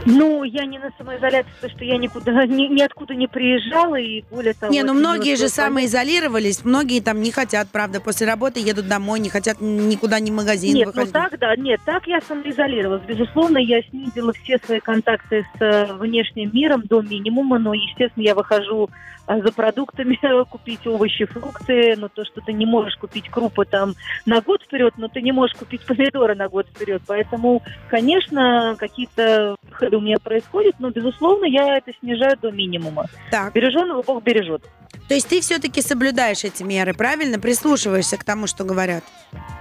Ну, 0.06 0.44
я 0.44 0.66
не 0.66 0.80
на 0.80 0.92
самоизоляции, 0.98 1.52
потому 1.56 1.76
что 1.76 1.86
я 1.86 1.98
никуда, 1.98 2.32
ни, 2.46 2.68
ниоткуда 2.68 3.16
не 3.16 3.28
приезжала, 3.28 3.96
и 3.96 4.24
более 4.30 4.54
того... 4.54 4.72
Не, 4.72 4.84
ну 4.84 4.94
многие 4.94 5.36
же 5.36 5.50
самоизолировались, 5.50 6.64
многие 6.64 7.02
там 7.02 7.22
не 7.22 7.32
хотят, 7.32 7.68
правда, 7.72 8.00
после 8.00 8.28
работы 8.28 8.60
едут 8.60 8.88
домой, 8.88 9.20
не 9.20 9.30
хотят 9.30 9.62
никуда 9.62 10.20
ни 10.20 10.32
в 10.32 10.36
магазин 10.36 10.76
Нет, 10.76 10.88
ну 10.88 10.92
выходить. 10.92 11.14
так, 11.14 11.40
да, 11.40 11.56
нет, 11.56 11.82
так 11.86 12.08
я 12.08 12.22
самоизолировалась. 12.22 13.04
Безусловно, 13.08 13.58
я 13.58 13.82
снизила 13.84 14.34
все 14.34 14.58
свои 14.60 14.80
контакты 14.80 15.46
с 15.58 15.62
э, 15.62 15.94
внешним 15.94 16.52
миром 16.54 16.84
до 16.86 17.02
минимума, 17.02 17.60
но, 17.60 17.74
естественно, 17.74 18.24
я 18.24 18.36
выхожу 18.36 18.90
за 19.38 19.52
продуктами, 19.52 20.20
купить 20.50 20.86
овощи, 20.88 21.26
фрукты, 21.26 21.96
но 21.98 22.10
то, 22.10 22.26
что 22.26 22.42
ты 22.42 22.52
не 22.54 22.66
можешь 22.66 22.96
купить 22.98 23.30
крупы 23.30 23.66
там 23.66 23.94
на 24.26 24.42
год 24.42 24.64
вперед, 24.64 24.94
но 24.98 25.08
ты 25.08 25.22
не 25.22 25.32
можешь 25.32 25.56
купить 25.56 25.82
помидоры 25.88 26.36
на 26.36 26.50
год 26.50 26.68
вперед. 26.68 27.02
Поэтому, 27.08 27.62
конечно, 27.90 28.76
какие-то 28.78 29.56
выходы 29.70 29.98
у 29.98 30.02
меня 30.02 30.18
происходят, 30.22 30.76
но, 30.80 30.90
безусловно, 30.90 31.46
я 31.46 31.78
это 31.78 31.92
снижаю 32.00 32.38
до 32.38 32.52
минимума. 32.52 33.06
Так, 33.32 33.54
Береженого 33.54 34.02
Бог 34.02 34.24
бережет. 34.24 34.64
То 35.10 35.16
есть 35.16 35.28
ты 35.28 35.42
все-таки 35.42 35.82
соблюдаешь 35.82 36.44
эти 36.44 36.62
меры, 36.62 36.94
правильно? 36.94 37.40
Прислушиваешься 37.40 38.16
к 38.16 38.24
тому, 38.24 38.46
что 38.46 38.64
говорят. 38.64 39.04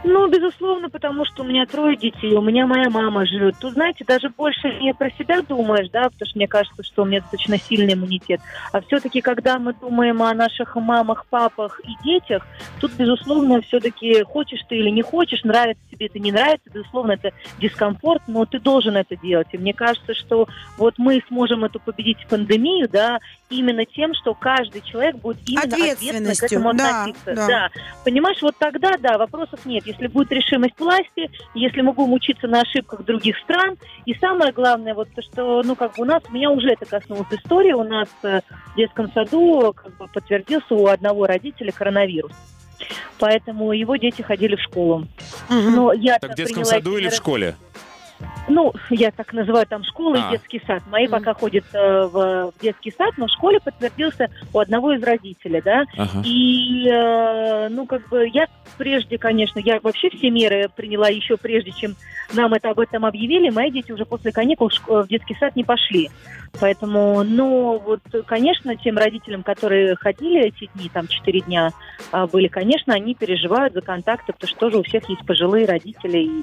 Ну, 0.04 0.28
безусловно, 0.28 0.90
потому 0.90 1.24
что 1.24 1.42
у 1.42 1.46
меня 1.46 1.64
трое 1.66 1.96
детей, 1.96 2.34
у 2.34 2.42
меня 2.42 2.66
моя 2.66 2.88
мама 2.90 3.26
живет. 3.26 3.56
Тут, 3.58 3.72
знаете, 3.72 4.04
даже 4.04 4.28
больше 4.28 4.68
не 4.80 4.92
про 4.94 5.10
себя 5.10 5.40
думаешь, 5.42 5.88
да, 5.90 6.04
потому 6.04 6.28
что 6.28 6.38
мне 6.38 6.46
кажется, 6.46 6.82
что 6.82 7.02
у 7.02 7.06
меня 7.06 7.20
достаточно 7.20 7.58
сильный 7.58 7.94
иммунитет. 7.94 8.40
А 8.72 8.80
все-таки, 8.82 9.22
когда 9.22 9.58
мы 9.58 9.72
думаем 9.72 10.22
о 10.22 10.32
наших 10.34 10.76
мамах, 10.76 11.26
папах 11.30 11.80
и 11.80 11.96
детях, 12.04 12.46
тут, 12.80 12.92
безусловно, 12.92 13.62
все-таки 13.62 14.22
хочешь 14.22 14.60
ты 14.68 14.76
или 14.76 14.90
не 14.90 15.02
хочешь, 15.02 15.44
нравится 15.44 15.82
тебе 15.90 16.06
это, 16.06 16.18
не 16.18 16.30
нравится, 16.30 16.70
безусловно, 16.72 17.12
это 17.12 17.32
дискомфорт, 17.58 18.22
но 18.26 18.44
ты 18.44 18.60
должен 18.60 18.96
это 18.96 19.16
делать. 19.16 19.48
И 19.52 19.58
мне 19.58 19.72
кажется, 19.72 20.14
что 20.14 20.46
вот 20.76 20.94
мы 20.98 21.22
сможем 21.28 21.64
эту 21.64 21.80
победить 21.80 22.26
пандемию, 22.28 22.88
да, 22.88 23.18
именно 23.50 23.84
тем, 23.84 24.14
что 24.14 24.34
каждый 24.34 24.82
человек 24.82 25.16
будет 25.16 25.38
именно 25.46 25.62
ответственно 25.62 25.90
к 25.90 25.94
Ответственностью, 25.94 26.58
этому 26.58 26.74
да, 26.74 27.00
относиться. 27.02 27.34
да. 27.34 27.70
Понимаешь, 28.04 28.42
вот 28.42 28.56
тогда, 28.58 28.96
да, 28.98 29.18
вопросов 29.18 29.64
нет. 29.64 29.86
Если 29.86 30.06
будет 30.06 30.30
решимость 30.32 30.78
власти, 30.78 31.30
если 31.54 31.80
мы 31.80 31.92
будем 31.92 32.12
учиться 32.12 32.46
на 32.46 32.60
ошибках 32.60 33.04
других 33.04 33.36
стран, 33.38 33.76
и 34.04 34.14
самое 34.14 34.52
главное, 34.52 34.94
вот 34.94 35.08
то, 35.14 35.22
что, 35.22 35.62
ну, 35.64 35.76
как 35.76 35.96
бы 35.96 36.02
у 36.02 36.06
нас, 36.06 36.22
меня 36.30 36.50
уже 36.50 36.70
это 36.70 36.84
коснулась 36.84 37.28
история, 37.30 37.74
у 37.74 37.84
нас 37.84 38.08
э, 38.22 38.40
в 38.72 38.76
детском 38.76 39.10
саду 39.12 39.72
как 39.74 39.96
бы 39.96 40.08
подтвердился 40.08 40.74
у 40.74 40.86
одного 40.86 41.26
родителя 41.26 41.72
коронавирус. 41.72 42.32
Поэтому 43.18 43.72
его 43.72 43.96
дети 43.96 44.22
ходили 44.22 44.56
в 44.56 44.60
школу. 44.60 45.08
Мгм. 45.48 45.74
Но 45.74 45.92
я 45.92 46.18
Так 46.18 46.32
в 46.32 46.34
детском 46.34 46.64
саду 46.64 46.96
или 46.96 47.08
в 47.08 47.14
школе? 47.14 47.56
Ну, 48.48 48.72
я 48.90 49.10
так 49.10 49.32
называю 49.32 49.66
там 49.66 49.84
школы 49.84 50.18
А. 50.20 50.28
и 50.28 50.30
детский 50.32 50.62
сад. 50.66 50.82
Мои 50.90 51.04
Мгм. 51.04 51.12
пока 51.12 51.34
ходят 51.34 51.64
э, 51.72 52.06
в, 52.06 52.52
в 52.52 52.60
детский 52.60 52.92
сад, 52.96 53.14
но 53.16 53.26
в 53.26 53.30
школе 53.30 53.60
подтвердился 53.60 54.30
у 54.52 54.58
одного 54.58 54.92
из 54.92 55.02
родителей, 55.02 55.60
да. 55.62 55.84
Ага. 55.96 56.22
И, 56.24 56.88
э, 56.88 57.68
ну, 57.68 57.86
как 57.86 58.08
бы, 58.08 58.28
я 58.32 58.46
прежде, 58.76 59.18
конечно, 59.18 59.58
я 59.58 59.80
вообще 59.82 60.10
все 60.10 60.30
меры 60.30 60.68
приняла 60.74 61.08
еще 61.08 61.36
прежде, 61.36 61.72
чем 61.72 61.94
нам 62.32 62.54
это 62.54 62.70
об 62.70 62.80
этом 62.80 63.04
объявили. 63.04 63.50
Мои 63.50 63.70
дети 63.70 63.92
уже 63.92 64.04
после 64.04 64.32
каникул 64.32 64.70
в 64.86 65.06
детский 65.08 65.36
сад 65.38 65.56
не 65.56 65.64
пошли. 65.64 66.10
Поэтому, 66.60 67.22
ну, 67.24 67.78
вот, 67.78 68.00
конечно, 68.26 68.74
тем 68.76 68.96
родителям, 68.96 69.42
которые 69.42 69.96
ходили 69.96 70.46
эти 70.46 70.70
дни, 70.74 70.90
там, 70.92 71.06
четыре 71.06 71.40
дня 71.40 71.72
а, 72.10 72.26
были, 72.26 72.48
конечно, 72.48 72.94
они 72.94 73.14
переживают 73.14 73.74
за 73.74 73.80
контакты, 73.80 74.32
потому 74.32 74.48
что 74.48 74.58
тоже 74.58 74.78
у 74.78 74.82
всех 74.82 75.08
есть 75.08 75.24
пожилые 75.26 75.66
родители. 75.66 76.18
И 76.18 76.42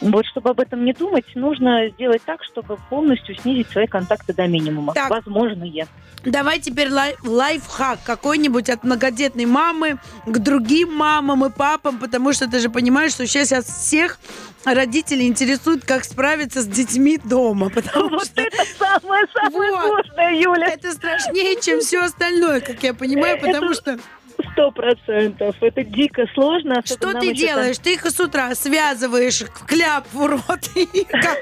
вот, 0.00 0.26
чтобы 0.26 0.50
об 0.50 0.60
этом 0.60 0.84
не 0.84 0.92
думать, 0.98 1.24
нужно 1.34 1.88
сделать 1.90 2.22
так, 2.24 2.42
чтобы 2.44 2.78
полностью 2.90 3.34
снизить 3.36 3.68
свои 3.70 3.86
контакты 3.86 4.32
до 4.34 4.46
минимума. 4.46 4.92
Так. 4.94 5.10
Возможные. 5.10 5.86
Давай 6.24 6.58
теперь 6.58 6.90
лай- 6.90 7.14
лайфхак 7.24 8.00
какой-нибудь 8.04 8.68
от 8.68 8.82
многодетной 8.84 9.46
мамы 9.46 9.98
к 10.26 10.38
другим 10.38 10.92
мамам 10.94 11.44
и 11.44 11.50
папам, 11.50 11.98
потому 11.98 12.32
что 12.32 12.50
ты 12.50 12.58
же 12.58 12.68
понимаешь, 12.70 13.12
что 13.12 13.26
сейчас 13.26 13.50
всех 13.64 14.18
родителей 14.64 15.28
интересует, 15.28 15.84
как 15.84 16.04
справиться 16.04 16.62
с 16.62 16.66
детьми 16.66 17.18
дома, 17.22 17.70
потому 17.70 18.08
Вот 18.10 18.24
что 18.26 18.40
это 18.42 18.64
самое-самое 18.78 19.70
Вот. 19.72 19.84
сложное, 19.86 20.34
Юля. 20.34 20.66
это 20.72 20.92
страшнее, 20.92 21.60
чем 21.60 21.80
все 21.80 22.00
остальное, 22.02 22.60
как 22.60 22.82
я 22.82 22.94
понимаю, 22.94 23.38
потому 23.40 23.72
что 23.74 23.98
Сто 24.52 24.70
процентов. 24.70 25.56
Это 25.60 25.82
дико 25.82 26.26
сложно. 26.34 26.78
особенно 26.78 27.10
что 27.10 27.20
ты 27.20 27.34
делаешь? 27.34 27.78
Ты 27.78 27.94
их 27.94 28.06
с 28.06 28.20
утра 28.20 28.54
связываешь 28.54 29.40
в 29.40 29.66
кляп 29.66 30.06
в 30.12 30.26
рот. 30.26 30.42
как? 31.10 31.38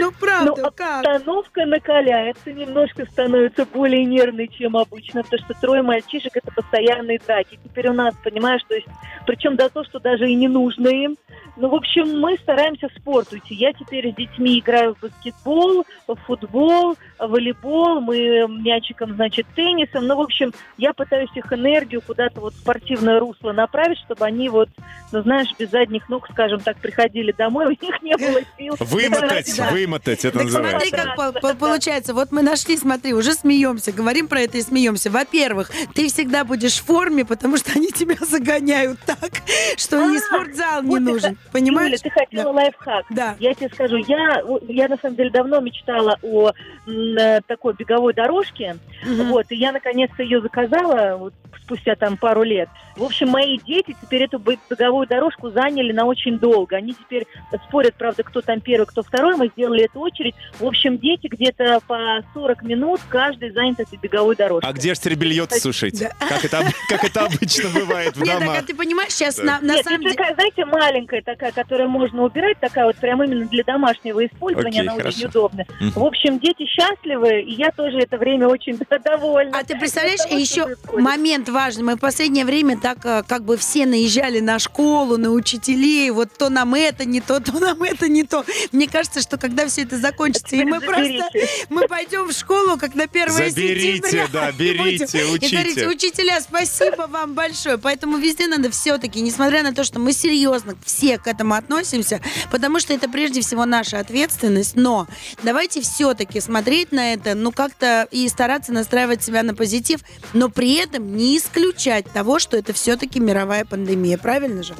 Ну, 0.00 0.10
правда, 0.12 0.62
Ну, 0.62 0.70
как? 0.74 1.04
Обстановка 1.04 1.66
накаляется, 1.66 2.52
немножко 2.52 3.04
становится 3.06 3.66
более 3.66 4.04
нервной, 4.04 4.48
чем 4.48 4.76
обычно, 4.76 5.22
потому 5.22 5.42
что 5.42 5.54
трое 5.60 5.82
мальчишек– 5.82 6.32
это 6.36 6.50
постоянные 6.52 7.18
драки. 7.18 7.58
Теперь 7.62 7.88
у 7.88 7.92
нас, 7.92 8.14
понимаешь, 8.24 8.62
то 8.66 8.74
есть, 8.74 8.88
причем 9.26 9.56
до 9.56 9.68
то, 9.68 9.84
что 9.84 10.00
даже 10.00 10.28
и 10.28 10.34
не 10.34 10.48
нужно 10.48 10.88
им. 10.88 11.16
Ну, 11.56 11.68
в 11.68 11.74
общем, 11.74 12.18
мы 12.18 12.36
стараемся 12.38 12.88
спорт 12.96 13.32
уйти. 13.32 13.54
Я 13.54 13.72
теперь 13.72 14.10
с 14.10 14.16
детьми 14.16 14.58
играю 14.58 14.94
в 14.94 15.00
баскетбол, 15.00 15.84
в 16.08 16.16
футбол, 16.26 16.96
волейбол, 17.18 18.00
мы 18.00 18.46
мячиком, 18.48 19.14
значит, 19.14 19.46
теннисом. 19.54 20.06
Ну, 20.06 20.16
в 20.16 20.20
общем, 20.20 20.52
я 20.78 20.92
пытаюсь 20.92 21.30
их 21.34 21.52
энергию 21.52 21.73
куда-то 22.06 22.40
вот 22.40 22.54
спортивное 22.54 23.18
русло 23.20 23.52
направить, 23.52 23.98
чтобы 23.98 24.24
они 24.24 24.48
вот, 24.48 24.68
ну, 25.12 25.22
знаешь, 25.22 25.48
без 25.58 25.70
задних 25.70 26.08
ног, 26.08 26.28
скажем 26.30 26.60
так, 26.60 26.76
приходили 26.78 27.32
домой, 27.32 27.66
у 27.66 27.70
них 27.70 28.02
не 28.02 28.16
было 28.16 28.40
сил. 28.58 28.76
Вымотать, 28.78 29.52
Да. 29.56 29.70
вымотать, 29.70 30.24
это 30.24 30.38
Так 30.38 30.48
смотри, 30.48 30.72
называется. 30.72 30.96
как 30.96 31.16
по- 31.16 31.40
по- 31.40 31.54
получается. 31.54 32.14
Вот 32.14 32.32
мы 32.32 32.42
нашли, 32.42 32.76
смотри, 32.76 33.12
уже 33.14 33.32
смеемся, 33.34 33.92
говорим 33.92 34.28
про 34.28 34.40
это 34.42 34.58
и 34.58 34.62
смеемся. 34.62 35.10
Во-первых, 35.10 35.70
ты 35.94 36.08
всегда 36.08 36.44
будешь 36.44 36.74
в 36.80 36.84
форме, 36.84 37.24
потому 37.24 37.56
что 37.56 37.72
они 37.74 37.88
тебя 37.90 38.16
загоняют 38.24 38.98
так, 39.06 39.30
что 39.76 39.98
А, 40.04 40.18
спортзал 40.18 40.82
не 40.82 40.88
вот 40.90 40.98
ты 40.98 41.02
нужен. 41.04 41.30
Юля, 41.30 41.38
Понимаешь? 41.52 42.00
ты 42.00 42.10
хотела 42.10 42.52
лайфхак. 42.52 43.06
Да. 43.10 43.36
Я 43.38 43.54
тебе 43.54 43.68
скажу, 43.70 43.96
я, 43.96 44.42
я 44.68 44.88
на 44.88 44.96
самом 44.98 45.16
деле 45.16 45.30
давно 45.30 45.60
мечтала 45.60 46.18
о 46.22 46.52
м, 46.86 47.16
э, 47.18 47.40
такой 47.46 47.74
беговой 47.74 48.14
дорожке. 48.14 48.76
Мгм. 49.04 49.28
Вот, 49.30 49.46
и 49.50 49.56
я 49.56 49.72
наконец-то 49.72 50.22
ее 50.22 50.40
заказала 50.40 51.16
вот, 51.16 51.34
спустя 51.64 51.94
там 51.96 52.16
пару 52.16 52.42
лет. 52.42 52.68
В 52.96 53.02
общем, 53.02 53.28
мои 53.28 53.58
дети 53.58 53.96
теперь 54.00 54.22
эту 54.24 54.38
бе- 54.38 54.58
беговую 54.70 55.06
дорожку 55.08 55.50
заняли 55.50 55.92
на 55.92 56.04
очень 56.04 56.38
долго. 56.38 56.76
Они 56.76 56.92
теперь 56.92 57.26
спорят, 57.66 57.94
правда, 57.94 58.22
кто 58.22 58.40
там 58.40 58.60
первый, 58.60 58.84
кто 58.86 59.02
второй. 59.02 59.36
Мы 59.36 59.48
сделали 59.48 59.84
эту 59.84 59.98
очередь. 60.00 60.34
В 60.60 60.64
общем, 60.64 60.98
дети 60.98 61.26
где-то 61.26 61.80
по 61.88 62.22
40 62.34 62.62
минут 62.62 63.00
каждый 63.08 63.50
занят 63.50 63.80
этой 63.80 63.98
беговой 63.98 64.36
дорожкой. 64.36 64.70
А 64.70 64.72
где 64.72 64.94
ж 64.94 64.98
теперь 64.98 65.16
белье 65.18 65.46
сушить? 65.50 65.98
Да. 66.00 66.10
Как 66.28 66.44
это, 66.44 66.62
как 66.88 67.04
это 67.04 67.24
обычно 67.26 67.70
бывает 67.70 68.16
в 68.16 68.20
Нет, 68.20 68.28
так 68.28 68.36
а 68.36 68.40
домах? 68.46 68.66
ты 68.66 68.74
понимаешь, 68.74 69.12
сейчас 69.12 69.36
Да. 69.36 69.44
на, 69.44 69.60
на 69.60 69.72
Нет, 69.74 69.84
самом 69.84 70.00
это 70.00 70.02
деле... 70.04 70.14
такая, 70.14 70.34
знаете, 70.34 70.64
маленькая 70.66 71.22
такая, 71.22 71.52
которую 71.52 71.88
можно 71.88 72.22
убирать, 72.22 72.58
такая 72.60 72.84
вот 72.86 72.96
прям 72.96 73.22
именно 73.22 73.46
для 73.46 73.64
домашнего 73.64 74.24
использования, 74.24 74.80
Окей, 74.80 74.80
она 74.82 74.94
очень 74.94 75.02
хорошо. 75.02 75.28
удобна. 75.28 75.64
Мгм. 75.80 75.90
В 75.92 76.04
общем, 76.04 76.38
дети 76.38 76.66
счастливы, 76.66 77.40
и 77.42 77.54
я 77.54 77.70
тоже 77.70 77.98
это 77.98 78.18
время 78.18 78.46
очень 78.48 78.78
довольна. 79.04 79.58
А 79.58 79.64
ты 79.64 79.76
представляешь, 79.78 80.20
того, 80.20 80.36
еще 80.36 80.76
момент 80.92 81.48
важный. 81.54 81.84
Мы 81.84 81.94
в 81.96 82.00
последнее 82.00 82.44
время 82.44 82.78
так 82.78 82.98
э, 83.04 83.22
как 83.26 83.44
бы 83.44 83.56
все 83.56 83.86
наезжали 83.86 84.40
на 84.40 84.58
школу, 84.58 85.16
на 85.16 85.30
учителей. 85.30 86.10
Вот 86.10 86.28
то 86.36 86.50
нам 86.50 86.74
это 86.74 87.04
не 87.06 87.20
то, 87.22 87.40
то 87.40 87.52
нам 87.58 87.82
это 87.82 88.08
не 88.08 88.24
то. 88.24 88.44
Мне 88.72 88.88
кажется, 88.88 89.22
что 89.22 89.38
когда 89.38 89.66
все 89.68 89.82
это 89.82 89.96
закончится, 89.98 90.56
и 90.56 90.64
мы 90.64 90.80
Заберите. 90.80 91.18
просто 91.22 91.38
мы 91.70 91.88
пойдем 91.88 92.26
в 92.28 92.32
школу, 92.32 92.76
как 92.76 92.94
на 92.94 93.04
1 93.04 93.30
Заберите, 93.30 94.08
сентября. 94.08 94.28
да, 94.32 94.48
и 94.50 94.52
будем- 94.52 94.84
берите, 94.84 95.18
И 95.18 95.22
говорите, 95.22 95.88
учите. 95.88 95.88
учителя, 95.88 96.40
спасибо 96.40 97.06
вам 97.08 97.34
большое. 97.34 97.78
Поэтому 97.78 98.16
везде 98.18 98.46
надо 98.48 98.70
все-таки, 98.70 99.20
несмотря 99.20 99.62
на 99.62 99.72
то, 99.72 99.84
что 99.84 99.98
мы 100.00 100.12
серьезно 100.12 100.76
все 100.84 101.18
к 101.18 101.26
этому 101.28 101.54
относимся, 101.54 102.20
потому 102.50 102.80
что 102.80 102.92
это 102.92 103.08
прежде 103.08 103.40
всего 103.40 103.64
наша 103.64 104.00
ответственность, 104.00 104.74
но 104.76 105.06
давайте 105.44 105.80
все-таки 105.80 106.40
смотреть 106.40 106.90
на 106.92 107.12
это, 107.12 107.34
ну 107.34 107.52
как-то 107.52 108.08
и 108.10 108.28
стараться 108.28 108.72
настраивать 108.72 109.22
себя 109.22 109.42
на 109.44 109.54
позитив, 109.54 110.00
но 110.32 110.48
при 110.48 110.74
этом 110.74 111.16
не 111.16 111.38
исключать 111.44 112.06
того, 112.12 112.38
что 112.38 112.56
это 112.56 112.72
все-таки 112.72 113.20
мировая 113.20 113.64
пандемия, 113.64 114.18
правильно 114.18 114.62
же? 114.62 114.74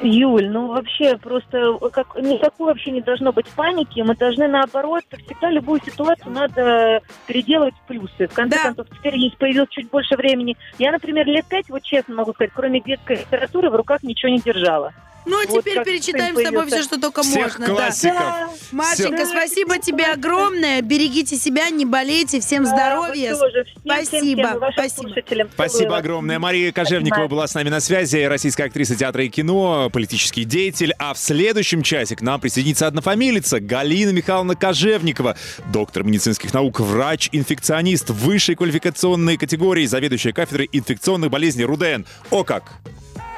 Юль, 0.00 0.48
ну 0.48 0.68
вообще 0.68 1.16
просто 1.16 1.76
как, 1.92 2.16
никакой 2.16 2.66
вообще 2.66 2.90
не 2.90 3.00
должно 3.00 3.32
быть 3.32 3.46
паники. 3.48 4.00
Мы 4.00 4.14
должны 4.14 4.46
наоборот, 4.48 5.04
всегда 5.26 5.50
любую 5.50 5.80
ситуацию 5.84 6.32
надо 6.32 7.00
переделывать 7.26 7.74
в 7.74 7.86
плюсы. 7.88 8.28
В 8.28 8.32
конце 8.32 8.56
Да. 8.56 8.62
концов, 8.64 8.86
теперь 8.96 9.16
есть 9.16 9.36
появилось 9.38 9.70
чуть 9.70 9.90
больше 9.90 10.16
времени. 10.16 10.56
Я, 10.78 10.92
например, 10.92 11.26
лет 11.26 11.46
пять, 11.46 11.68
вот 11.68 11.82
честно 11.82 12.14
могу 12.14 12.32
сказать, 12.32 12.52
кроме 12.54 12.80
детской 12.80 13.16
литературы 13.16 13.70
в 13.70 13.76
руках 13.76 14.02
ничего 14.02 14.30
не 14.30 14.40
держала. 14.40 14.92
Ну, 15.28 15.36
а 15.40 15.46
Вот 15.46 15.60
теперь 15.64 15.84
перечитаем 15.84 16.36
с 16.36 16.42
тобой 16.42 16.66
все, 16.66 16.82
что 16.82 16.98
только 17.00 17.22
Всех 17.22 17.58
можно. 17.58 17.66
да. 17.66 17.72
классиков. 17.74 18.72
Машенька, 18.72 19.24
Всё. 19.24 19.26
спасибо 19.26 19.78
тебе 19.78 20.06
огромное. 20.06 20.80
Берегите 20.82 21.36
себя, 21.36 21.68
не 21.70 21.84
болейте. 21.84 22.40
Всем 22.40 22.64
здоровья. 22.64 23.36
Да. 23.36 23.48
Всем, 23.48 23.64
Спасибо, 24.06 24.48
всем, 24.48 24.60
спасибо. 24.72 25.00
слушателям. 25.08 25.48
Спасибо 25.52 25.96
огромное. 25.98 26.38
Мария 26.38 26.72
Кожевникова 26.72 27.20
Спасибо. 27.20 27.28
была 27.34 27.46
с 27.46 27.54
нами 27.54 27.68
на 27.68 27.80
связи, 27.80 28.24
российская 28.24 28.64
актриса 28.64 28.96
театра 28.96 29.22
и 29.24 29.28
кино, 29.28 29.90
политический 29.92 30.44
деятель. 30.44 30.92
А 30.98 31.12
в 31.14 31.18
следующем 31.18 31.82
часе 31.82 32.16
к 32.16 32.22
нам 32.22 32.40
присоединится 32.40 32.86
однофамилица 32.86 33.60
Галина 33.60 34.10
Михайловна 34.10 34.56
Кожевникова, 34.56 35.36
доктор 35.72 36.04
медицинских 36.04 36.52
наук, 36.54 36.80
врач-инфекционист 36.80 38.10
высшей 38.10 38.54
квалификационной 38.54 39.36
категории, 39.36 39.86
заведующая 39.86 40.32
кафедрой 40.32 40.68
инфекционных 40.72 41.30
болезней 41.30 41.64
РУДН. 41.64 42.04
О 42.30 42.44
как! 42.44 42.64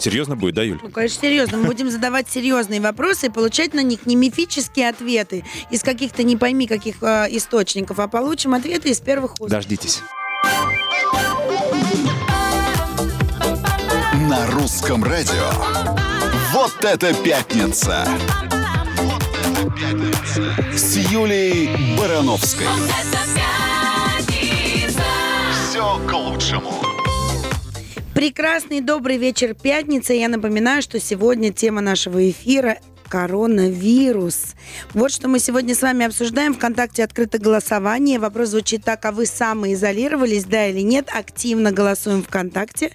Серьезно 0.00 0.34
будет, 0.34 0.54
да, 0.54 0.62
Юль? 0.62 0.78
Ну, 0.82 0.90
конечно, 0.90 1.20
серьезно. 1.20 1.58
Мы 1.58 1.66
будем 1.66 1.90
задавать 1.90 2.28
серьезные 2.30 2.80
вопросы 2.80 3.26
и 3.26 3.30
получать 3.30 3.74
на 3.74 3.82
них 3.82 4.06
не 4.06 4.16
мифические 4.16 4.88
ответы 4.88 5.44
из 5.70 5.82
каких-то 5.82 6.22
не 6.22 6.36
пойми 6.36 6.66
каких 6.66 7.02
э, 7.02 7.26
источников, 7.30 7.98
а 7.98 8.08
получим 8.08 8.54
ответы 8.54 8.90
из 8.90 9.00
первых 9.00 9.40
уст. 9.40 9.50
Дождитесь. 9.50 10.00
На 14.28 14.46
русском 14.52 15.04
радио. 15.04 15.50
Вот 16.52 16.84
это 16.84 17.12
пятница. 17.14 18.06
Вот 19.00 19.22
это 19.22 19.64
пятница. 20.32 20.76
С 20.76 20.96
Юлей 20.96 21.96
Барановской. 21.98 22.66
Это 22.66 23.18
пятница. 24.28 25.02
Все 25.68 25.98
к 26.06 26.12
лучшему. 26.12 26.89
Прекрасный 28.14 28.80
добрый 28.80 29.18
вечер 29.18 29.54
пятница. 29.54 30.12
Я 30.12 30.28
напоминаю, 30.28 30.82
что 30.82 30.98
сегодня 30.98 31.52
тема 31.52 31.80
нашего 31.80 32.28
эфира 32.28 32.78
коронавирус. 33.10 34.54
Вот 34.94 35.10
что 35.10 35.26
мы 35.28 35.40
сегодня 35.40 35.74
с 35.74 35.82
вами 35.82 36.06
обсуждаем. 36.06 36.54
Вконтакте 36.54 37.02
открыто 37.02 37.38
голосование. 37.38 38.20
Вопрос 38.20 38.50
звучит 38.50 38.84
так, 38.84 39.04
а 39.04 39.10
вы 39.10 39.26
самоизолировались, 39.26 40.44
да 40.44 40.68
или 40.68 40.80
нет? 40.80 41.08
Активно 41.12 41.72
голосуем 41.72 42.22
ВКонтакте. 42.22 42.92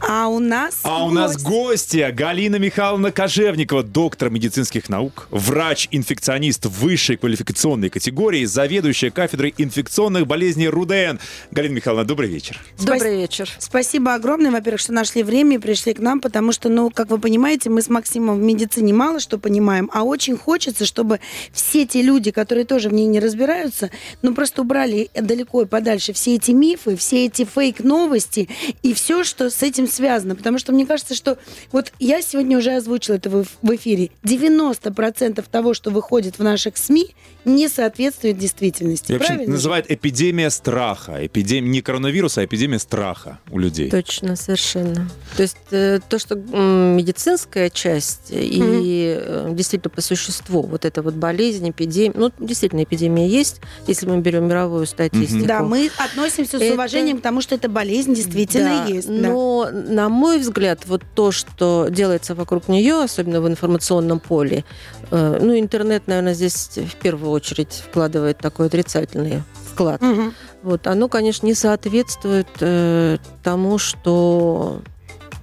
А 0.00 0.28
у 0.28 0.38
нас... 0.38 0.80
А 0.84 1.04
у 1.04 1.10
нас 1.10 1.40
гостья 1.42 2.10
Галина 2.12 2.56
Михайловна 2.56 3.12
Кожевникова, 3.12 3.82
доктор 3.82 4.30
медицинских 4.30 4.88
наук, 4.88 5.28
врач-инфекционист 5.30 6.66
высшей 6.66 7.18
квалификационной 7.18 7.90
категории, 7.90 8.46
заведующая 8.46 9.10
кафедрой 9.10 9.54
инфекционных 9.58 10.26
болезней 10.26 10.68
РУДН. 10.68 11.18
Галина 11.50 11.74
Михайловна, 11.74 12.06
добрый 12.06 12.30
вечер. 12.30 12.58
Добрый 12.78 13.18
вечер. 13.18 13.50
Спасибо 13.58 14.14
огромное, 14.14 14.50
во-первых, 14.50 14.80
что 14.80 14.94
нашли 14.94 15.22
время 15.22 15.56
и 15.56 15.58
пришли 15.58 15.92
к 15.92 15.98
нам, 15.98 16.20
потому 16.20 16.52
что, 16.52 16.70
ну, 16.70 16.88
как 16.88 17.10
вы 17.10 17.18
понимаете, 17.18 17.68
мы 17.68 17.82
с 17.82 17.90
Максимом 17.90 18.38
в 18.38 18.42
медицине 18.42 18.94
мало 18.94 19.20
что 19.20 19.41
понимаем, 19.42 19.90
а 19.92 20.04
очень 20.04 20.36
хочется, 20.36 20.86
чтобы 20.86 21.20
все 21.52 21.84
те 21.84 22.00
люди, 22.00 22.30
которые 22.30 22.64
тоже 22.64 22.88
в 22.88 22.94
ней 22.94 23.06
не 23.06 23.20
разбираются, 23.20 23.90
ну 24.22 24.34
просто 24.34 24.62
убрали 24.62 25.10
далеко 25.14 25.62
и 25.62 25.66
подальше 25.66 26.12
все 26.12 26.36
эти 26.36 26.52
мифы, 26.52 26.96
все 26.96 27.26
эти 27.26 27.44
фейк-новости 27.44 28.48
и 28.82 28.94
все, 28.94 29.24
что 29.24 29.50
с 29.50 29.62
этим 29.62 29.86
связано. 29.86 30.36
Потому 30.36 30.58
что 30.58 30.72
мне 30.72 30.86
кажется, 30.86 31.14
что 31.14 31.38
вот 31.72 31.92
я 31.98 32.22
сегодня 32.22 32.56
уже 32.56 32.76
озвучила 32.76 33.16
это 33.16 33.28
в 33.30 33.76
эфире. 33.76 34.10
90% 34.24 35.44
того, 35.50 35.74
что 35.74 35.90
выходит 35.90 36.38
в 36.38 36.42
наших 36.42 36.76
СМИ, 36.76 37.14
не 37.44 37.68
соответствует 37.68 38.38
действительности. 38.38 39.12
И 39.12 39.14
вообще 39.14 39.28
Правильно? 39.28 39.54
называют 39.54 39.86
эпидемия 39.88 40.50
страха. 40.50 41.26
Эпидем... 41.26 41.70
Не 41.70 41.82
коронавируса, 41.82 42.40
а 42.40 42.44
эпидемия 42.44 42.78
страха 42.78 43.38
у 43.50 43.58
людей. 43.58 43.90
Точно, 43.90 44.36
совершенно. 44.36 45.08
То 45.36 45.42
есть 45.42 45.56
э, 45.70 45.98
то, 46.08 46.18
что 46.18 46.36
медицинская 46.36 47.70
часть 47.70 48.30
и 48.30 49.18
э, 49.20 49.31
действительно 49.50 49.90
по 49.90 50.00
существу 50.00 50.62
вот 50.62 50.84
эта 50.84 51.02
вот 51.02 51.14
болезнь, 51.14 51.70
эпидемия, 51.70 52.12
ну, 52.14 52.32
действительно, 52.38 52.82
эпидемия 52.84 53.28
есть, 53.28 53.60
если 53.86 54.06
мы 54.08 54.18
берем 54.18 54.46
мировую 54.46 54.86
статистику. 54.86 55.46
Да, 55.46 55.62
мы 55.62 55.90
относимся 55.98 56.58
с 56.58 56.70
уважением 56.72 57.18
к 57.18 57.22
тому, 57.22 57.40
что 57.40 57.54
эта 57.54 57.68
болезнь 57.68 58.14
действительно 58.14 58.84
Да, 58.86 58.92
есть. 58.92 59.08
да. 59.08 59.28
Но, 59.28 59.68
на 59.70 60.08
мой 60.08 60.38
взгляд, 60.38 60.80
вот 60.86 61.02
то, 61.14 61.32
что 61.32 61.88
делается 61.90 62.34
вокруг 62.34 62.68
нее, 62.68 63.02
особенно 63.02 63.40
в 63.40 63.48
информационном 63.48 64.20
поле, 64.20 64.64
э, 65.10 65.38
ну, 65.40 65.58
интернет, 65.58 66.06
наверное, 66.06 66.34
здесь 66.34 66.70
в 66.76 66.96
первую 66.96 67.30
очередь 67.30 67.82
вкладывает 67.90 68.38
такой 68.38 68.66
отрицательный 68.66 69.42
вклад. 69.72 70.00
Мгм. 70.00 70.34
Вот, 70.62 70.86
оно, 70.86 71.08
конечно, 71.08 71.46
не 71.46 71.54
соответствует 71.54 72.46
э, 72.60 73.18
тому, 73.42 73.78
что 73.78 74.82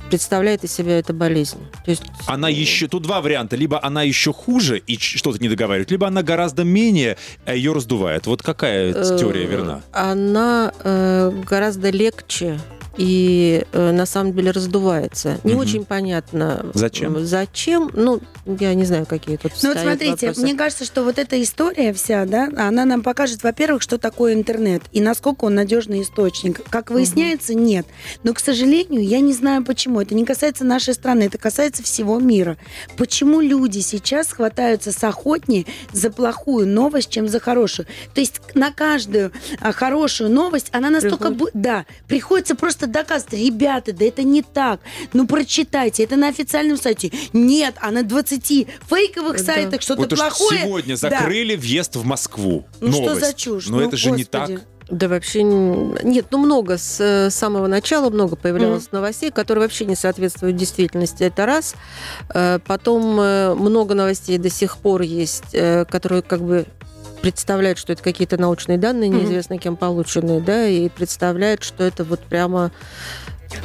представляет 0.09 0.63
из 0.63 0.71
себя 0.71 0.99
эта 0.99 1.13
болезнь. 1.13 1.59
То 1.85 1.91
есть 1.91 2.03
Она 2.27 2.49
еще... 2.49 2.87
Тут 2.87 3.03
два 3.03 3.21
варианта. 3.21 3.55
Либо 3.55 3.83
она 3.83 4.03
еще 4.03 4.33
хуже 4.33 4.79
и 4.79 4.97
что-то 4.97 5.39
не 5.39 5.49
договаривает, 5.49 5.91
либо 5.91 6.07
она 6.07 6.23
гораздо 6.23 6.63
менее, 6.63 7.17
а 7.45 7.53
ее 7.53 7.73
раздувает. 7.73 8.27
Вот 8.27 8.41
какая 8.41 8.93
э, 8.93 9.17
теория 9.19 9.45
верна? 9.45 9.81
Она 9.91 10.73
э, 10.83 11.31
гораздо 11.45 11.89
легче 11.89 12.59
и 12.97 13.65
э, 13.71 13.91
на 13.91 14.05
самом 14.05 14.33
деле 14.33 14.51
раздувается. 14.51 15.39
Не 15.43 15.53
Мгм. 15.53 15.61
очень 15.61 15.85
понятно. 15.85 16.65
Зачем? 16.73 17.25
Зачем? 17.25 17.89
Ну, 17.93 18.19
я 18.45 18.73
не 18.73 18.85
знаю, 18.85 19.05
какие 19.05 19.37
тут 19.37 19.51
Ну 19.61 19.69
вот 19.69 19.77
смотрите, 19.79 20.27
вопросы. 20.27 20.41
мне 20.41 20.55
кажется, 20.55 20.85
что 20.85 21.03
вот 21.03 21.17
эта 21.19 21.41
история 21.41 21.93
вся, 21.93 22.25
да, 22.25 22.49
она 22.57 22.85
нам 22.85 23.01
покажет, 23.03 23.43
во-первых, 23.43 23.81
что 23.81 23.97
такое 23.97 24.33
интернет 24.33 24.81
и 24.91 25.01
насколько 25.01 25.45
он 25.45 25.55
надежный 25.55 26.01
источник. 26.01 26.61
Как 26.69 26.91
выясняется, 26.91 27.53
нет. 27.53 27.85
Но, 28.23 28.33
к 28.33 28.39
сожалению, 28.39 29.03
я 29.05 29.19
не 29.19 29.33
знаю 29.33 29.63
почему. 29.63 30.01
Это 30.01 30.15
не 30.15 30.25
касается 30.25 30.63
нашей 30.65 30.93
страны, 30.93 31.23
это 31.23 31.37
касается 31.37 31.83
всего 31.83 32.19
мира. 32.19 32.57
Почему 32.97 33.39
люди 33.41 33.79
сейчас 33.79 34.31
хватаются 34.31 34.91
с 34.91 35.03
охотнее 35.03 35.65
за 35.93 36.09
плохую 36.11 36.67
новость, 36.67 37.09
чем 37.09 37.27
за 37.27 37.39
хорошую? 37.39 37.87
То 38.13 38.21
есть 38.21 38.41
на 38.55 38.71
каждую 38.71 39.31
а, 39.61 39.71
хорошую 39.71 40.29
новость 40.29 40.67
она 40.71 40.89
настолько... 40.89 41.29
бу- 41.29 41.49
Да, 41.53 41.85
приходится 42.07 42.55
просто 42.55 42.87
доказывать. 42.91 43.33
Ребята, 43.33 43.93
да 43.93 44.05
это 44.05 44.23
не 44.23 44.41
так. 44.41 44.79
Ну, 45.13 45.27
прочитайте, 45.27 46.03
это 46.03 46.15
на 46.15 46.27
официальном 46.27 46.77
сайте. 46.77 47.11
Нет, 47.33 47.75
а 47.81 47.91
на 47.91 48.03
20 48.03 48.67
фейковых 48.89 49.37
Да. 49.37 49.53
сайтах 49.53 49.81
что-то 49.81 50.01
Вот 50.01 50.13
уж 50.13 50.19
плохое. 50.19 50.61
сегодня 50.61 50.95
Да. 50.97 51.09
закрыли 51.09 51.55
въезд 51.55 51.95
в 51.95 52.05
Москву. 52.05 52.65
Ну 52.81 52.91
что 52.91 53.01
Новость. 53.01 53.21
за 53.25 53.33
чушь? 53.33 53.67
Но 53.67 53.77
Ну, 53.77 53.87
это 53.87 53.97
же 53.97 54.11
не 54.11 54.23
господи. 54.23 54.55
так. 54.57 54.61
Да 54.91 55.07
вообще 55.07 55.43
нет, 55.43 56.25
ну 56.31 56.39
много 56.39 56.79
с 56.79 56.99
э, 56.99 57.29
самого 57.29 57.67
начала 57.67 58.09
много 58.09 58.35
появлялось 58.35 58.91
новостей, 58.91 59.29
которые 59.29 59.61
вообще 59.65 59.85
не 59.85 59.95
соответствуют 59.95 60.55
действительности. 60.55 61.21
Это 61.23 61.45
раз. 61.45 61.75
Э, 62.33 62.57
Потом 62.65 63.19
э, 63.19 63.53
много 63.53 63.93
новостей 63.93 64.39
до 64.39 64.49
сих 64.49 64.77
пор 64.79 65.01
есть, 65.03 65.51
которые 65.51 66.23
как 66.23 66.41
бы 66.41 66.65
представляют, 67.21 67.77
что 67.77 67.93
это 67.93 68.01
какие-то 68.03 68.37
научные 68.37 68.77
данные, 68.77 69.09
неизвестно 69.09 69.57
кем 69.57 69.75
полученные, 69.77 70.39
да, 70.41 70.67
и 70.67 70.89
представляют, 70.89 71.63
что 71.63 71.83
это 71.83 72.03
вот 72.03 72.19
прямо 72.21 72.71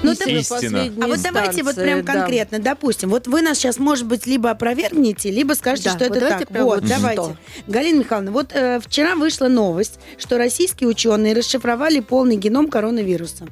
Ну, 0.03 0.13
истина 0.13 0.29
это- 0.31 0.39
Истина. 0.39 0.93
А 1.05 1.07
вот 1.09 1.21
давайте 1.23 1.63
вот 1.63 1.75
прям 1.77 2.03
да. 2.05 2.13
конкретно, 2.15 2.59
допустим, 2.59 3.11
вот 3.11 3.27
вы 3.27 3.43
нас 3.43 3.59
сейчас, 3.59 3.79
может 3.79 4.07
быть, 4.07 4.27
либо 4.27 4.51
опровергнете, 4.51 5.31
либо 5.31 5.53
скажете, 5.55 5.91
Да, 5.91 5.97
что 5.97 6.05
вот 6.09 6.17
это 6.17 6.21
давайте 6.21 6.45
так. 6.47 6.49
прям 6.49 6.65
Вот, 6.65 6.81
вот 6.81 6.89
давайте. 6.89 7.23
что. 7.23 7.37
Галина 7.67 7.99
Михайловна, 7.99 8.31
вот 8.33 8.53
э, 8.55 8.81
вчера 8.81 9.15
вышла 9.15 9.49
новость, 9.49 9.99
что 10.19 10.39
российские 10.39 10.89
ученые 10.89 11.35
расшифровали 11.35 12.01
полный 12.01 12.37
геном 12.37 12.69
коронавируса. 12.69 13.47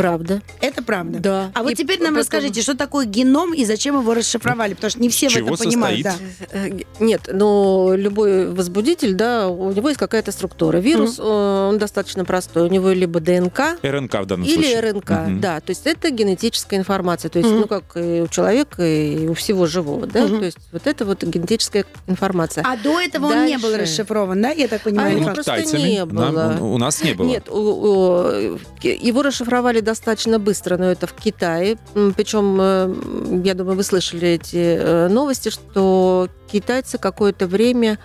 Правда. 0.00 0.40
Это 0.60 0.82
правда. 0.82 1.18
Да. 1.18 1.50
А 1.54 1.62
вот 1.62 1.72
И 1.72 1.74
теперь 1.74 1.98
нам 1.98 2.08
потом- 2.14 2.18
расскажите, 2.20 2.62
что 2.62 2.74
такое 2.76 3.04
геном 3.04 3.52
и 3.52 3.64
зачем 3.64 3.98
его 4.00 4.14
расшифровали, 4.14 4.74
потому 4.74 4.90
что 4.90 5.00
не 5.00 5.08
все 5.10 5.28
в 5.28 5.32
Чего 5.32 5.54
это 5.54 5.64
понимают. 5.64 6.02
Да. 6.02 6.14
Э, 6.52 6.70
Нет, 7.00 7.28
но 7.32 7.92
любой 7.94 8.50
возбудитель, 8.50 9.14
да, 9.14 9.48
у 9.48 9.72
него 9.72 9.88
есть 9.88 9.98
какая-то 10.00 10.32
структура. 10.32 10.78
Вирус, 10.78 11.18
э, 11.18 11.22
он 11.22 11.78
достаточно 11.78 12.24
простой. 12.24 12.64
У 12.64 12.68
него 12.70 12.90
либо 12.90 13.20
ДНК, 13.20 13.78
РНК 13.82 14.14
в 14.22 14.26
данном 14.26 14.46
или 14.46 14.54
случае. 14.54 14.80
РНК, 14.80 15.10
Мгм. 15.10 15.40
да. 15.40 15.60
То 15.60 15.70
есть 15.70 15.82
это 15.86 16.10
генетическая 16.10 16.76
информация. 16.76 17.28
То 17.28 17.38
есть, 17.38 17.50
Мгм. 17.50 17.60
ну, 17.60 17.66
как 17.66 17.84
и 17.96 18.22
у 18.22 18.28
человека, 18.28 18.82
и 18.82 19.26
у 19.28 19.34
всего 19.34 19.66
живого, 19.66 20.06
да. 20.06 20.26
Мгм. 20.26 20.38
То 20.40 20.44
есть 20.46 20.58
вот 20.72 20.86
это 20.86 21.04
вот 21.04 21.22
генетическая 21.24 21.84
информация. 22.06 22.64
А 22.66 22.76
до 22.76 23.00
этого 23.00 23.26
он 23.26 23.44
не 23.46 23.58
был 23.58 23.70
Дальше. 23.70 23.82
расшифрован, 23.82 24.40
да, 24.40 24.50
я 24.50 24.66
так 24.68 24.82
понимаю? 24.82 25.08
А 25.08 25.10
его 25.10 25.20
или 25.20 25.28
Ну, 25.28 25.34
просто 25.34 25.52
китайцами. 25.52 25.80
не 25.88 25.98
Нам- 26.04 26.08
было. 26.08 26.56
у, 26.60 26.74
у 26.74 26.78
нас 26.78 27.02
не 27.02 27.12
было. 27.14 27.26
Нет, 27.26 27.48
у- 27.48 27.54
у- 27.54 28.58
его 28.82 29.22
расшифровали 29.22 29.80
достаточно 29.90 30.38
быстро, 30.38 30.76
но 30.76 30.84
это 30.86 31.06
в 31.06 31.12
Китае. 31.14 31.76
Причем, 32.16 32.58
э, 32.60 33.42
я 33.44 33.54
думаю, 33.54 33.76
вы 33.76 33.82
слышали 33.82 34.28
эти 34.28 34.56
э, 34.78 35.08
новости, 35.08 35.48
что 35.48 36.28
китайцы 36.50 36.96
какое-то 36.98 37.46
время 37.48 37.98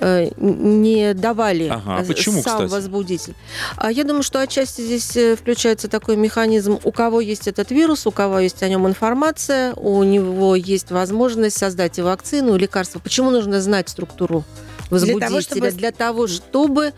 э, 0.00 0.28
не 0.38 1.12
давали 1.14 1.68
Ага, 1.68 1.98
а 1.98 2.04
почему, 2.04 2.42
сам 2.42 2.54
кстати? 2.54 2.70
возбудитель. 2.70 3.34
А 3.76 3.92
я 3.92 4.04
думаю, 4.04 4.22
что 4.22 4.40
отчасти 4.40 4.80
здесь 4.80 5.36
включается 5.38 5.88
такой 5.88 6.16
механизм, 6.16 6.78
у 6.82 6.92
кого 6.92 7.20
есть 7.20 7.48
этот 7.48 7.70
вирус, 7.70 8.06
у 8.06 8.10
кого 8.10 8.38
есть 8.38 8.62
о 8.62 8.68
нем 8.68 8.86
информация, 8.86 9.74
у 9.74 10.02
него 10.02 10.56
есть 10.56 10.90
возможность 10.90 11.58
создать 11.58 11.98
и 11.98 12.02
вакцину, 12.02 12.56
и 12.56 12.58
лекарство. 12.58 12.98
Почему 12.98 13.30
нужно 13.30 13.60
знать 13.60 13.88
структуру 13.90 14.44
возбудителя? 14.90 15.28
того, 15.28 15.40
чтобы- 15.42 15.70
Для 15.70 15.92
того, 15.92 16.26
чтобы 16.26 16.92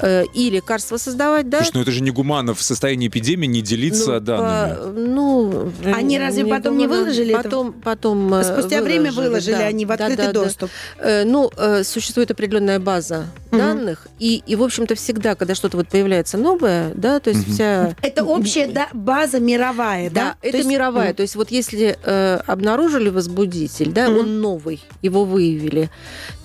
э, 0.00 0.24
и 0.34 0.50
лекарства 0.50 0.96
создавать, 0.96 1.48
да, 1.48 1.58
Слушай, 1.58 1.70
ну 1.74 1.80
это 1.82 1.90
же 1.90 2.02
не 2.02 2.10
гуманно 2.10 2.54
в 2.54 2.62
состоянии 2.62 3.08
эпидемии 3.08 3.46
не 3.46 3.62
делиться 3.62 4.12
ну, 4.14 4.20
данными. 4.20 4.74
по- 4.76 5.00
ну, 5.00 5.72
Они 5.94 6.18
разве 6.18 6.44
потом 6.46 6.76
не 6.78 6.84
думаю, 6.86 7.02
выложили 7.04 7.34
это? 7.34 7.42
Потом, 7.42 7.72
потом 7.72 8.34
э, 8.34 8.44
Спустя 8.44 8.82
время 8.82 9.12
выложили 9.12 9.54
да. 9.54 9.66
они 9.66 9.84
в 9.84 9.88
Да, 9.88 9.94
открытый 9.94 10.26
да, 10.26 10.32
да. 10.32 10.44
доступ. 10.44 10.70
Э, 10.98 11.24
Ну, 11.24 11.50
э, 11.56 11.82
существует 11.84 12.30
определенная 12.30 12.78
база 12.80 13.26
Мгм. 13.50 13.58
данных, 13.60 14.08
и, 14.18 14.42
и, 14.46 14.56
в 14.56 14.62
общем-то, 14.62 14.94
всегда, 14.94 15.34
когда 15.34 15.54
что-то 15.54 15.76
вот 15.76 15.88
появляется 15.88 16.36
новое, 16.38 16.92
да, 16.94 17.18
то 17.20 17.30
есть 17.30 17.46
Мгм. 17.46 17.54
вся... 17.54 17.96
Это 18.02 18.24
общая 18.24 18.66
да, 18.68 18.88
база 18.92 19.40
мировая, 19.40 20.10
да? 20.10 20.20
Да, 20.20 20.36
То 20.42 20.48
это 20.48 20.56
есть- 20.58 20.68
мировая. 20.68 21.14
То 21.14 21.22
есть 21.22 21.34
вот 21.36 21.50
если 21.50 21.96
э, 22.02 22.40
обнаружили 22.46 23.08
возбудитель, 23.08 23.90
да, 23.92 24.08
Мгм. 24.10 24.18
он 24.18 24.40
новый, 24.40 24.82
его 25.02 25.24
выявили, 25.24 25.90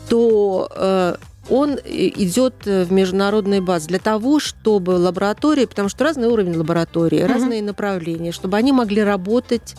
то 0.10 0.70
э, 0.76 1.16
он 1.50 1.76
и- 1.76 2.14
идет 2.24 2.54
э, 2.66 2.84
в 2.86 2.92
международные 2.92 3.62
базы 3.62 3.88
для 3.88 4.00
того, 4.00 4.40
чтобы 4.40 4.92
лаборатории, 4.92 5.66
потому 5.66 5.90
что 5.90 6.04
разный 6.04 6.28
уровень 6.28 6.56
лаборатории, 6.58 7.24
Мгм. 7.24 7.32
разные 7.34 7.62
направления, 7.62 8.32
чтобы 8.32 8.58
они 8.58 8.72
могли 8.72 9.04
работать 9.04 9.76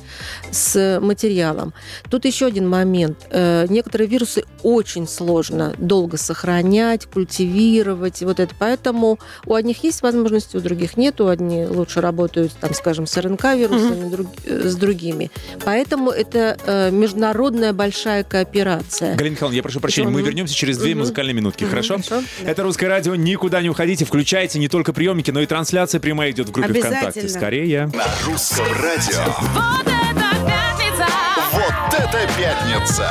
с 0.50 0.98
материалом. 1.00 1.72
Тут 2.10 2.24
еще 2.24 2.46
один 2.46 2.68
момент. 2.68 3.18
Э, 3.30 3.66
Некоторые 3.68 4.08
вирусы 4.08 4.44
очень 4.62 5.08
сложно 5.08 5.74
долго 5.78 6.16
сохранять, 6.16 7.06
культивировать, 7.06 8.22
и 8.22 8.24
вот 8.24 8.40
это. 8.40 8.54
Поэтому 8.58 9.18
у 9.46 9.54
одних 9.54 9.82
есть 9.84 10.02
возможности, 10.02 10.56
у 10.56 10.60
других 10.60 10.96
нет. 10.96 11.20
У 11.20 11.28
одни 11.28 11.64
лучше 11.66 12.00
работают, 12.00 12.52
там, 12.60 12.74
скажем, 12.74 13.06
с 13.06 13.16
РНК-вирусами, 13.16 14.08
друг- 14.10 14.26
э, 14.44 14.68
с 14.68 14.76
другими. 14.76 15.30
Поэтому 15.64 16.10
это 16.10 16.56
э, 16.66 16.90
международная 16.90 17.72
большая 17.72 18.22
кооперация. 18.24 19.16
Галина 19.16 19.32
Михайловна, 19.34 19.56
я 19.56 19.62
прошу 19.62 19.80
прощения, 19.80 20.08
мы 20.08 20.20
Мгм. 20.20 20.26
вернемся 20.26 20.54
через 20.54 20.78
две 20.78 20.90
Мгм. 20.90 21.00
музыкальные 21.00 21.34
минуты. 21.34 21.53
Минутки, 21.60 21.64
хорошо? 21.64 22.00
хорошо. 22.08 22.26
Это 22.44 22.62
«Русское 22.62 22.88
радио». 22.88 23.14
Никуда 23.14 23.62
не 23.62 23.70
уходите. 23.70 24.04
Включайте 24.04 24.58
не 24.58 24.68
только 24.68 24.92
приемники, 24.92 25.30
но 25.30 25.40
и 25.40 25.46
трансляция 25.46 26.00
прямая 26.00 26.30
идет 26.30 26.48
в 26.48 26.52
группе. 26.52 26.80
ВКонтакте. 26.80 27.28
Скорее. 27.28 27.90
На 27.94 28.04
русском 28.26 28.66
радио. 28.82 29.24
Вот 29.54 29.86
это 29.86 30.36
пятница! 30.46 31.06
Вот 31.52 31.94
это 31.94 32.28
пятница! 32.36 33.10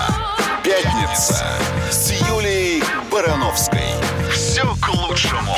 Пятница 0.63 1.45
с 1.91 2.11
Юлией 2.29 2.83
Барановской. 3.11 3.79
Все 4.31 4.63
к 4.81 4.93
лучшему. 4.93 5.52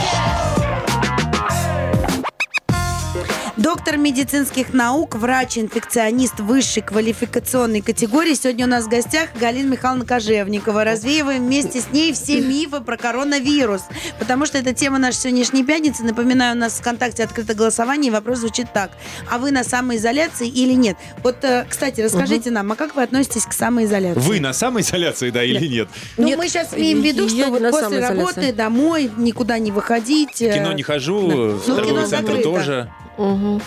Доктор 3.65 3.97
медицинских 3.97 4.75
наук, 4.75 5.15
врач-инфекционист 5.15 6.39
высшей 6.39 6.84
квалификационной 6.84 7.82
категории. 7.82 8.36
Сегодня 8.36 8.67
у 8.67 8.69
нас 8.69 8.86
в 8.86 8.89
гостях 8.89 9.30
Галина 9.39 9.71
Михайловна 9.71 10.06
Кожевникова. 10.06 10.84
Развеиваем 10.84 11.47
вместе 11.47 11.82
с 11.82 11.91
ней 11.91 12.13
все 12.13 12.41
мифы 12.41 12.82
про 12.82 12.95
коронавирус. 12.95 13.82
Потому 14.19 14.45
что 14.45 14.60
это 14.60 14.75
тема 14.75 14.99
нашей 14.99 15.15
сегодняшней 15.15 15.63
пятницы. 15.63 16.04
Напоминаю, 16.04 16.56
у 16.56 16.60
нас 16.60 16.73
в 16.73 16.82
ВКонтакте 16.82 17.23
открыто 17.23 17.56
голосование, 17.56 18.10
и 18.10 18.13
вопрос 18.13 18.38
звучит 18.38 18.67
так. 18.71 18.91
А 19.32 19.39
вы 19.39 19.49
на 19.49 19.63
самоизоляции 19.63 20.47
или 20.47 20.73
нет? 20.73 20.95
Вот, 21.23 21.43
э, 21.43 21.65
кстати, 21.67 22.01
расскажите 22.01 22.51
нам, 22.51 22.71
а 22.71 22.75
как 22.75 22.95
вы 22.95 23.01
относитесь 23.01 23.47
к 23.47 23.54
самоизоляции? 23.54 24.19
Вы 24.19 24.39
на 24.41 24.54
самоизоляции, 24.54 25.32
да, 25.32 25.43
или 25.43 25.65
нет? 25.65 25.88
Ну, 26.17 26.28
Нет, 26.28 26.38
мы 26.38 26.49
сейчас 26.49 26.71
имеем 26.75 27.01
в 27.01 27.04
виду, 27.04 27.23
я 27.25 27.45
что 27.45 27.49
вот 27.49 27.62
на 27.62 27.71
после 27.71 27.97
работы 27.97 28.54
домой, 28.54 29.10
никуда 29.17 29.58
не 29.58 29.71
выходить. 29.71 30.39
В 30.39 30.54
кино 30.54 30.71
не 30.71 30.84
хожу, 30.84 31.19
в 31.19 31.28
Ну, 31.28 31.60
кино 31.62 31.75
торговый 31.78 32.06
центр 32.06 32.34
закрыто. 32.34 32.43
тоже. 32.43 32.91
Мгм. 33.17 33.62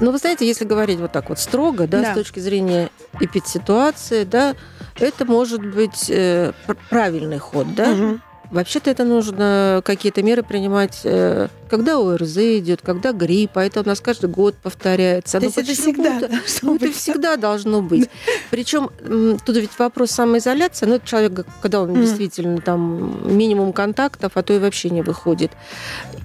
Ну, 0.00 0.10
вы 0.12 0.18
знаете, 0.18 0.46
если 0.46 0.64
говорить 0.64 0.98
вот 0.98 1.12
так 1.12 1.28
вот 1.28 1.38
строго, 1.38 1.86
да, 1.86 2.00
Да. 2.00 2.12
с 2.12 2.14
точки 2.14 2.40
зрения 2.40 2.88
эпидситуации, 3.20 4.24
да, 4.24 4.54
это 4.98 5.24
может 5.26 5.60
быть 5.64 6.06
э, 6.08 6.52
пр- 6.66 6.76
правильный 6.88 7.38
ход, 7.38 7.74
да. 7.74 7.86
Мгм. 7.90 8.22
Вообще-то 8.50 8.90
это 8.90 9.04
нужно 9.04 9.80
какие-то 9.84 10.22
меры 10.24 10.42
принимать, 10.42 11.02
э, 11.04 11.48
когда 11.68 11.98
ОРЗ 11.98 12.36
идет, 12.58 12.80
когда 12.82 13.12
грипп, 13.12 13.52
а 13.58 13.64
это 13.64 13.80
у 13.80 13.86
нас 13.86 14.00
каждый 14.00 14.28
год 14.28 14.56
повторяется. 14.56 15.38
То 15.38 15.46
есть 15.46 15.56
это 15.58 15.66
почему-то- 15.68 15.82
всегда 15.92 16.18
должно 16.28 16.68
Ну, 16.70 16.74
это 16.76 16.86
быть. 16.86 16.96
всегда 16.96 17.36
должно 17.36 17.82
быть. 17.82 18.10
Причем 18.50 18.90
тут 19.44 19.56
ведь 19.56 19.70
вопрос 19.78 20.10
самоизоляции. 20.10 20.86
Ну, 20.86 20.94
это 20.96 21.06
человек, 21.06 21.46
когда 21.62 21.80
он 21.82 21.90
Мгм. 21.90 22.00
действительно 22.00 22.60
там 22.60 23.20
минимум 23.36 23.72
контактов, 23.72 24.32
а 24.34 24.42
то 24.42 24.52
и 24.52 24.58
вообще 24.58 24.90
не 24.90 25.02
выходит. 25.02 25.52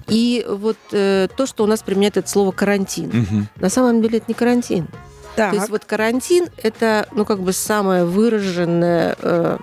И 0.08 0.44
вот 0.48 0.76
э, 0.92 1.28
то, 1.36 1.46
что 1.46 1.62
у 1.62 1.66
нас 1.68 1.82
применяет 1.82 2.16
это 2.16 2.28
слово 2.28 2.50
карантин. 2.50 3.10
Мгм. 3.12 3.48
На 3.60 3.68
самом 3.70 4.02
деле 4.02 4.18
это 4.18 4.26
не 4.28 4.34
карантин. 4.34 4.88
Так. 5.36 5.50
То 5.50 5.56
есть 5.58 5.68
вот 5.68 5.84
карантин 5.84 6.46
это, 6.62 7.06
ну, 7.12 7.24
как 7.24 7.40
бы 7.40 7.52
самая 7.52 8.04
выраженная 8.04 9.16
э, 9.20 9.58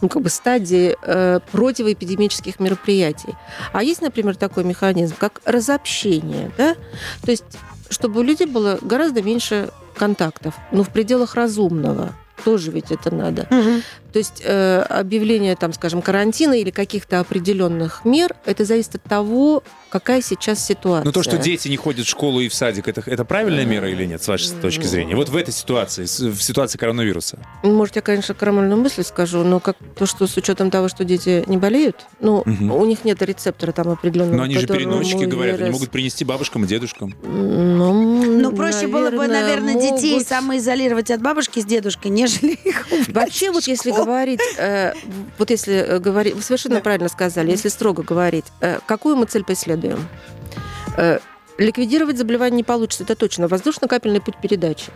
ну, 0.00 0.08
как 0.08 0.22
бы 0.22 0.28
стадии 0.28 0.96
э, 1.02 1.40
противоэпидемических 1.52 2.60
мероприятий. 2.60 3.34
А 3.72 3.82
есть, 3.82 4.02
например, 4.02 4.36
такой 4.36 4.64
механизм, 4.64 5.14
как 5.18 5.40
разобщение, 5.44 6.50
да? 6.58 6.74
То 7.22 7.30
есть, 7.30 7.44
чтобы 7.90 8.20
у 8.20 8.22
людей 8.22 8.46
было 8.46 8.78
гораздо 8.82 9.22
меньше 9.22 9.70
контактов, 9.96 10.54
но 10.72 10.82
в 10.82 10.90
пределах 10.90 11.34
разумного. 11.34 12.12
Тоже 12.44 12.70
ведь 12.70 12.90
это 12.90 13.14
надо. 13.14 13.46
Мгм. 13.50 13.82
То 14.14 14.18
есть 14.18 14.42
э, 14.44 14.78
объявление, 14.90 15.56
там, 15.56 15.72
скажем, 15.72 16.00
карантина 16.00 16.52
или 16.52 16.70
каких-то 16.70 17.18
определенных 17.18 18.04
мер, 18.04 18.32
это 18.46 18.64
зависит 18.64 18.94
от 18.94 19.02
того, 19.02 19.64
какая 19.90 20.22
сейчас 20.22 20.64
ситуация. 20.64 21.04
Ну, 21.04 21.10
то, 21.10 21.24
что 21.24 21.36
дети 21.36 21.66
не 21.66 21.76
ходят 21.76 22.06
в 22.06 22.08
школу 22.08 22.38
и 22.38 22.48
в 22.48 22.54
садик, 22.54 22.86
это, 22.86 23.02
это 23.04 23.24
правильная 23.24 23.64
мера 23.64 23.90
или 23.90 24.04
нет, 24.04 24.22
с 24.22 24.28
вашей 24.28 24.52
точки 24.62 24.84
зрения? 24.84 25.16
Вот 25.16 25.30
в 25.30 25.36
этой 25.36 25.52
ситуации, 25.52 26.04
в 26.04 26.40
ситуации 26.40 26.78
коронавируса. 26.78 27.40
Может, 27.64 27.96
я, 27.96 28.02
конечно, 28.02 28.34
карамельную 28.34 28.80
мысль 28.80 29.02
скажу, 29.02 29.42
но 29.42 29.58
как 29.58 29.76
то, 29.98 30.06
что 30.06 30.28
с 30.28 30.36
учетом 30.36 30.70
того, 30.70 30.86
что 30.88 31.02
дети 31.04 31.42
не 31.48 31.56
болеют, 31.56 32.06
ну, 32.20 32.44
Мгм. 32.46 32.70
у 32.70 32.84
них 32.84 33.04
нет 33.04 33.20
рецептора 33.20 33.72
там 33.72 33.88
определенного. 33.88 34.36
Но 34.36 34.42
они 34.44 34.56
же 34.58 34.68
переносчики, 34.68 35.24
говорят, 35.24 35.56
они 35.56 35.70
вирус- 35.70 35.72
могут 35.72 35.90
принести 35.90 36.24
бабушкам 36.24 36.62
и 36.62 36.68
дедушкам. 36.68 37.16
Ну, 37.24 37.92
Ну, 38.38 38.52
проще 38.54 38.86
было 38.86 39.10
бы, 39.10 39.26
наверное, 39.26 39.74
детей 39.74 40.12
могут. 40.12 40.28
самоизолировать 40.28 41.10
от 41.10 41.20
бабушки 41.20 41.58
с 41.58 41.64
дедушкой, 41.64 42.12
нежели 42.12 42.52
их 42.62 42.86
Вообще, 43.08 43.50
вот 43.50 43.64
если. 43.64 43.90
Говорить, 44.04 44.40
э, 44.58 44.92
вот 45.38 45.50
если 45.50 45.74
э, 45.74 45.98
говорить, 45.98 46.34
вы 46.34 46.42
совершенно 46.42 46.80
правильно 46.80 47.08
сказали, 47.08 47.50
если 47.50 47.68
строго 47.68 48.02
говорить, 48.02 48.46
э, 48.60 48.78
какую 48.86 49.16
мы 49.16 49.26
цель 49.26 49.44
преследуем? 49.44 50.08
Ликвидировать 51.56 52.18
заболевание 52.18 52.56
не 52.58 52.64
получится, 52.64 53.04
это 53.04 53.14
точно. 53.14 53.46
Воздушно-капельный 53.46 54.20
путь 54.20 54.34
передачи. 54.42 54.90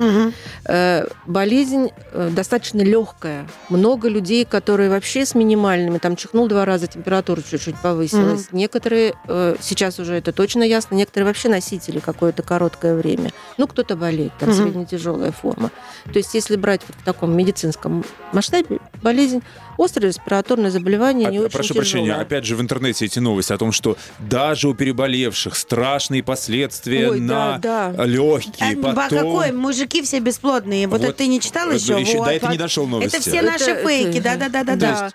Э, 0.67 1.05
болезнь 1.27 1.91
э, 2.13 2.31
достаточно 2.33 2.83
легкая. 2.83 3.47
Много 3.69 4.09
людей, 4.09 4.45
которые 4.45 4.91
вообще 4.91 5.25
с 5.25 5.35
минимальными, 5.37 5.99
там 5.99 6.17
чихнул 6.17 6.49
два 6.49 6.65
раза, 6.65 6.87
температура 6.89 7.43
чуть-чуть 7.43 7.77
повысилась. 7.77 8.49
Некоторые, 8.53 9.15
э, 9.29 9.57
сейчас 9.61 10.01
уже 10.01 10.15
это 10.15 10.33
точно 10.33 10.65
ясно, 10.65 10.97
некоторые 10.97 11.27
вообще 11.29 11.49
носители 11.49 12.01
какое-то 12.01 12.43
короткое 12.43 12.97
время. 12.97 13.31
Ну, 13.57 13.67
кто-то 13.69 13.95
болеет, 13.97 14.33
там 14.39 14.49
Мгм. 14.49 14.59
средне-тяжелая 14.59 15.33
форма. 15.33 15.71
То 16.13 16.19
есть, 16.19 16.35
если 16.35 16.57
брать 16.57 16.81
вот 16.89 16.97
в 16.97 17.05
таком 17.05 17.37
медицинском 17.37 18.05
масштабе, 18.33 18.79
болезнь, 19.03 19.43
острое 19.79 20.09
респираторное 20.09 20.71
заболевание, 20.71 21.31
не 21.31 21.39
А- 21.39 21.41
очень 21.43 21.51
прошу 21.51 21.69
тяжелое. 21.75 21.81
прощения, 21.83 22.15
опять 22.15 22.45
же 22.45 22.57
в 22.57 22.61
интернете 22.61 23.05
эти 23.05 23.19
новости 23.21 23.53
о 23.53 23.59
том, 23.59 23.73
что 23.73 23.97
даже 24.19 24.69
у 24.69 24.75
переболевших 24.75 25.55
страшные 25.57 26.23
последствия 26.23 27.11
Ой, 27.11 27.21
на 27.21 27.59
да, 27.59 27.93
да. 27.97 28.05
легкие, 28.05 28.73
А, 28.73 28.77
ба- 28.77 28.93
потом... 28.95 29.19
какой? 29.19 29.53
Мужики 29.53 30.03
все 30.03 30.19
бесплодные. 30.21 30.87
Вот, 30.89 31.01
Вот, 31.01 31.09
это 31.09 31.19
ты 31.19 31.27
не 31.27 31.41
читала 31.41 31.71
э, 31.73 31.77
еще? 31.77 31.99
еще- 32.01 32.19
Вот, 32.19 32.27
да, 32.27 32.33
это 32.33 32.49
не 32.49 32.59
дошел 32.59 32.87
новости. 32.87 33.17
Это 33.17 33.21
все 33.31 33.43
наши 33.43 33.71
Это- 33.71 33.89
фейки, 33.89 34.21
да-да-да-да. 34.21 35.11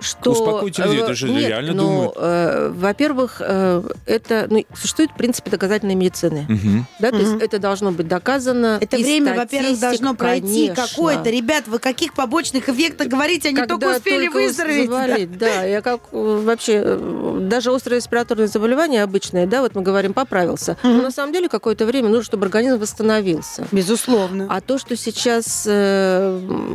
Что, 0.00 0.30
Успокойте 0.32 0.82
людей, 0.82 1.00
э, 1.00 1.02
это 1.04 1.14
же 1.14 1.28
нет, 1.28 1.48
реально 1.48 1.72
ну, 1.74 1.82
думают. 1.82 2.12
э, 2.18 2.72
во-первых, 2.74 3.42
э, 3.44 3.82
это 4.06 4.46
ну, 4.48 4.64
существует 4.74 5.10
принципы 5.16 5.50
доказательной 5.50 5.94
медицины. 5.96 6.46
Мгм. 6.48 6.86
Да, 7.00 7.10
то 7.10 7.16
есть 7.18 7.32
Мгм. 7.32 7.40
это 7.42 7.58
должно 7.58 7.90
быть 7.92 8.06
доказано. 8.08 8.78
Это 8.80 8.96
время, 8.96 9.34
во-первых, 9.34 9.78
должно 9.80 10.14
пройти 10.14 10.72
какое-то. 10.74 11.30
Ребят, 11.30 11.66
вы 11.66 11.78
каких 11.78 12.14
побочных 12.14 12.68
эффектах 12.68 13.08
говорите? 13.08 13.48
Они 13.48 13.56
Когда 13.56 13.74
только 13.76 13.96
успели 13.96 14.07
только 14.08 14.32
выздороветь. 14.32 14.88
да. 14.90 15.06
заболеть, 15.06 15.38
Да, 15.38 15.64
я 15.64 15.82
как 15.82 16.00
э, 16.12 16.42
вообще 16.44 16.82
э, 16.84 17.38
даже 17.42 17.74
острое 17.74 17.98
респираторное 17.98 18.46
заболевание 18.46 19.02
обычное, 19.02 19.46
да, 19.46 19.62
вот 19.62 19.74
мы 19.74 19.82
говорим, 19.82 20.12
поправился. 20.12 20.76
Но 20.82 21.02
на 21.02 21.10
самом 21.10 21.32
деле 21.32 21.48
какое-то 21.48 21.86
время 21.86 22.08
нужно, 22.08 22.24
чтобы 22.24 22.44
организм 22.46 22.78
восстановился. 22.78 23.66
Безусловно. 23.72 24.46
А 24.48 24.60
то, 24.60 24.78
что 24.78 24.96
сейчас 24.96 25.64
э, 25.66 26.74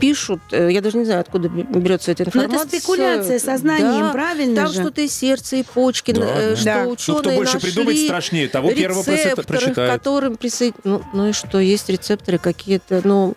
пишут, 0.00 0.40
э, 0.52 0.70
я 0.70 0.80
даже 0.80 0.98
не 0.98 1.04
знаю, 1.04 1.20
откуда 1.20 1.48
берется 1.48 2.12
эта 2.12 2.24
Но 2.24 2.28
информация. 2.28 2.58
Ну, 2.58 2.64
это 2.64 2.76
спекуляция 2.78 3.38
сознанием, 3.38 4.06
Да, 4.06 4.12
правильно 4.12 4.56
Там 4.56 4.72
же? 4.72 4.80
что-то 4.80 5.00
и 5.00 5.08
сердце, 5.08 5.56
и 5.56 5.62
почки, 5.62 6.12
Да, 6.12 6.20
э, 6.22 6.50
да. 6.50 6.56
что 6.56 6.64
Да. 6.64 6.84
Ну, 6.84 6.90
ученые 6.90 7.16
Ну, 7.16 7.20
кто 7.22 7.30
больше 7.32 7.54
нашли 7.54 7.70
придумает 7.70 7.98
страшнее, 8.06 8.48
того 8.48 8.70
первого 8.70 9.02
прочитают. 9.02 9.92
которым 9.92 10.36
присоед... 10.36 10.74
ну, 10.84 11.02
ну 11.12 11.28
и 11.28 11.32
что, 11.32 11.58
есть 11.58 11.88
рецепторы 11.88 12.38
какие-то, 12.38 13.00
ну... 13.04 13.34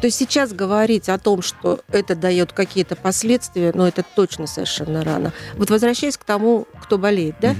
То 0.00 0.06
есть 0.06 0.16
сейчас 0.16 0.52
говорить 0.52 1.08
о 1.08 1.18
том, 1.18 1.42
что 1.42 1.80
это 1.90 2.14
дает 2.14 2.52
какие-то 2.52 2.94
последствия, 2.94 3.72
ну, 3.74 3.84
это 3.84 4.04
точно 4.14 4.46
совершенно 4.46 5.02
рано. 5.02 5.32
Вот 5.56 5.70
возвращаясь 5.70 6.16
к 6.16 6.22
тому, 6.22 6.68
кто 6.80 6.98
болеет, 6.98 7.34
да? 7.40 7.56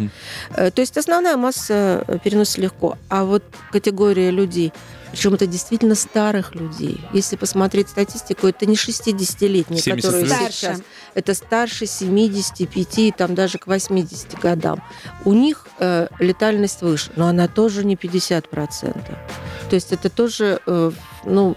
Э, 0.55 0.71
То 0.71 0.81
есть 0.81 0.97
основная 0.97 1.37
масса 1.37 2.05
переносит 2.23 2.59
легко. 2.59 2.97
А 3.09 3.25
вот 3.25 3.43
категория 3.73 4.31
людей, 4.31 4.73
причем 5.11 5.35
это 5.35 5.47
действительно 5.47 5.95
старых 5.95 6.55
людей. 6.55 7.01
Если 7.13 7.37
посмотреть 7.37 7.89
статистику, 7.89 8.47
это 8.47 8.67
не 8.67 8.75
60-летние, 8.75 9.81
70 9.81 10.03
которые 10.03 10.25
плюс. 10.25 10.39
сейчас. 10.39 10.59
Старше. 10.59 10.85
Это 11.15 11.35
старше 11.35 11.87
75, 11.87 13.17
там 13.17 13.35
даже 13.35 13.59
к 13.59 13.67
80 13.67 14.39
годам. 14.39 14.83
У 15.25 15.33
них 15.33 15.67
э, 15.79 16.09
летальность 16.19 16.83
выше, 16.83 17.11
но 17.17 17.29
она 17.29 17.49
тоже 17.49 17.85
не 17.85 17.97
50%. 17.97 18.49
То 19.69 19.75
есть 19.75 19.93
это 19.93 20.11
тоже, 20.11 20.61
э, 20.67 20.93
ну, 21.25 21.57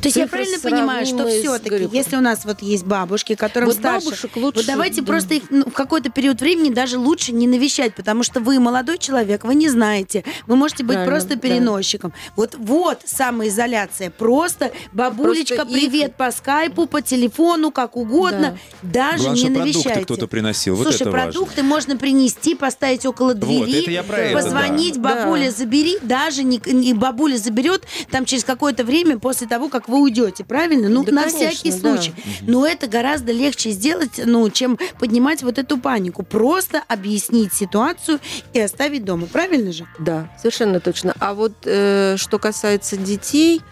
То 0.00 0.08
есть 0.08 0.16
я 0.16 0.26
правильно 0.26 0.58
понимаю, 0.58 1.06
что 1.06 1.28
все-таки, 1.28 1.88
если 1.92 2.16
у 2.16 2.20
нас 2.20 2.44
вот 2.44 2.62
есть 2.62 2.84
бабушки, 2.84 3.34
которым 3.34 3.68
вот 3.68 3.76
старше, 3.78 4.06
бабушек 4.06 4.36
лучше... 4.36 4.56
вот 4.58 4.66
давайте 4.66 5.00
да. 5.00 5.06
просто 5.06 5.34
их 5.34 5.44
ну, 5.50 5.64
в 5.64 5.72
какой-то 5.72 6.10
период 6.10 6.40
времени 6.40 6.72
даже 6.72 6.98
лучше 6.98 7.32
не 7.32 7.46
навещать, 7.46 7.94
потому 7.94 8.22
что 8.22 8.40
вы 8.40 8.58
молодой 8.60 8.98
человек, 8.98 9.44
вы 9.44 9.54
не 9.54 9.68
знаете, 9.68 10.24
вы 10.46 10.56
можете 10.56 10.84
быть 10.84 10.94
Правильно, 10.96 11.10
просто 11.16 11.34
да. 11.34 11.40
переносчиком. 11.40 12.12
Вот 12.36 12.56
вот 12.58 13.00
самоизоляция, 13.04 14.10
просто 14.10 14.72
бабулечка, 14.92 15.56
Просто 15.56 15.76
их- 15.76 15.90
привет 15.90 16.16
по 16.16 16.30
скайпу, 16.30 16.86
по 16.86 17.00
телефону, 17.02 17.70
как 17.70 17.96
угодно, 17.96 18.58
даже 18.82 19.24
Главное, 19.24 19.42
не 19.42 19.48
навещайте. 19.50 20.02
кто-то 20.02 20.26
приносил. 20.26 20.74
Вот 20.76 20.84
Слушай, 20.84 21.02
это 21.02 21.10
важно. 21.10 21.32
продукты 21.32 21.62
можно 21.62 21.96
принести, 21.96 22.54
поставить 22.54 23.06
около 23.06 23.34
двери, 23.34 23.82
это 23.82 23.90
я 23.90 24.02
про 24.02 24.16
это, 24.18 24.42
позвонить, 24.42 25.00
да. 25.00 25.14
бабуля, 25.16 25.46
Да. 25.46 25.50
забери, 25.52 25.98
даже 26.02 26.42
не, 26.42 26.60
не 26.66 26.94
бабуля 26.94 27.36
заберет 27.36 27.84
там 28.10 28.24
через 28.24 28.44
какое-то 28.44 28.84
время 28.84 29.18
после 29.18 29.46
того, 29.46 29.68
как 29.70 29.88
вы 29.88 30.00
уйдете, 30.02 30.44
правильно? 30.44 30.88
Ну, 30.88 31.04
Да, 31.04 31.12
на 31.12 31.22
конечно, 31.22 31.48
всякий 31.50 31.70
да. 31.72 31.78
случай. 31.78 32.14
Но 32.42 32.66
это 32.66 32.86
гораздо 32.86 33.32
легче 33.32 33.70
сделать, 33.70 34.20
ну, 34.24 34.48
чем 34.50 34.78
поднимать 34.98 35.42
вот 35.42 35.58
эту 35.58 35.78
панику. 35.78 36.22
Просто 36.22 36.82
объяснить 36.88 37.54
ситуацию 37.54 38.20
и 38.52 38.60
оставить 38.60 39.04
дома, 39.04 39.26
правильно 39.26 39.72
же? 39.72 39.86
Да, 39.98 40.28
совершенно 40.38 40.80
точно. 40.80 41.14
А 41.18 41.34
вот 41.34 41.52
э, 41.64 42.16
что 42.18 42.38
касается 42.38 42.96
детей, 42.96 43.62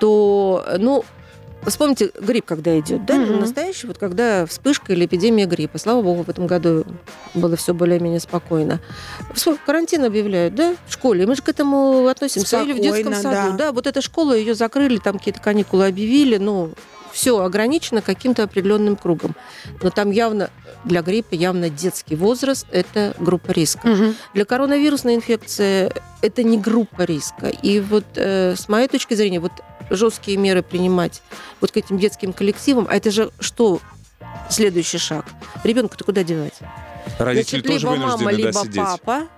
то, 0.00 0.64
ну, 0.78 1.04
Вспомните 1.66 2.10
грипп, 2.20 2.44
когда 2.46 2.78
идет, 2.78 3.04
да? 3.06 3.14
Мгм. 3.14 3.40
Настоящий, 3.40 3.86
вот 3.86 3.96
когда 3.98 4.46
вспышка 4.46 4.92
или 4.92 5.06
эпидемия 5.06 5.46
гриппа. 5.46 5.78
Слава 5.78 6.02
богу, 6.02 6.24
в 6.24 6.28
этом 6.28 6.46
году 6.46 6.84
было 7.34 7.56
все 7.56 7.72
более-менее 7.72 8.20
спокойно. 8.20 8.80
Карантин 9.64 10.04
объявляют, 10.04 10.54
да, 10.54 10.74
в 10.86 10.92
школе. 10.92 11.26
Мы 11.26 11.36
же 11.36 11.42
к 11.42 11.48
этому 11.48 12.06
относимся. 12.08 12.62
Или 12.62 12.72
в 12.72 12.80
детском 12.80 13.12
Спокойно, 13.14 13.22
саду. 13.22 13.50
да. 13.52 13.66
Да. 13.66 13.72
вот 13.72 13.86
эта 13.86 14.00
школа, 14.00 14.36
ее 14.36 14.54
закрыли, 14.54 14.96
там 14.98 15.18
какие-то 15.18 15.40
каникулы 15.40 15.86
объявили, 15.86 16.36
ну, 16.38 16.72
все 17.12 17.38
ограничено 17.38 18.02
каким-то 18.02 18.42
определенным 18.44 18.96
кругом. 18.96 19.36
Но 19.82 19.90
там 19.90 20.10
явно 20.10 20.50
для 20.84 21.02
гриппа 21.02 21.34
явно 21.34 21.70
детский 21.70 22.16
возраст– 22.16 22.66
это 22.72 23.14
группа 23.18 23.52
риска. 23.52 23.86
Мгм. 23.86 24.16
Для 24.34 24.44
коронавирусной 24.44 25.14
инфекции 25.14 25.92
это 26.22 26.42
не 26.42 26.58
группа 26.58 27.02
риска. 27.02 27.48
И 27.48 27.80
вот 27.80 28.04
э, 28.16 28.56
с 28.56 28.68
моей 28.68 28.88
точки 28.88 29.14
зрения, 29.14 29.40
вот 29.40 29.52
жесткие 29.90 30.36
меры 30.38 30.62
принимать 30.62 31.22
вот 31.60 31.70
к 31.70 31.76
этим 31.76 31.98
детским 31.98 32.32
коллективам, 32.32 32.86
а 32.90 32.96
это 32.96 33.10
же 33.10 33.30
что 33.38 33.80
следующий 34.50 34.98
шаг? 34.98 35.26
Ребенка-то 35.64 36.04
куда 36.04 36.24
девать? 36.24 36.54
Родители 37.18 37.60
Значит, 37.60 37.82
тоже 37.82 37.86
либо 37.94 38.06
мама, 38.06 38.24
да, 38.24 38.30
либо 38.30 38.52
сидеть. 38.52 38.76
папа 38.76 39.28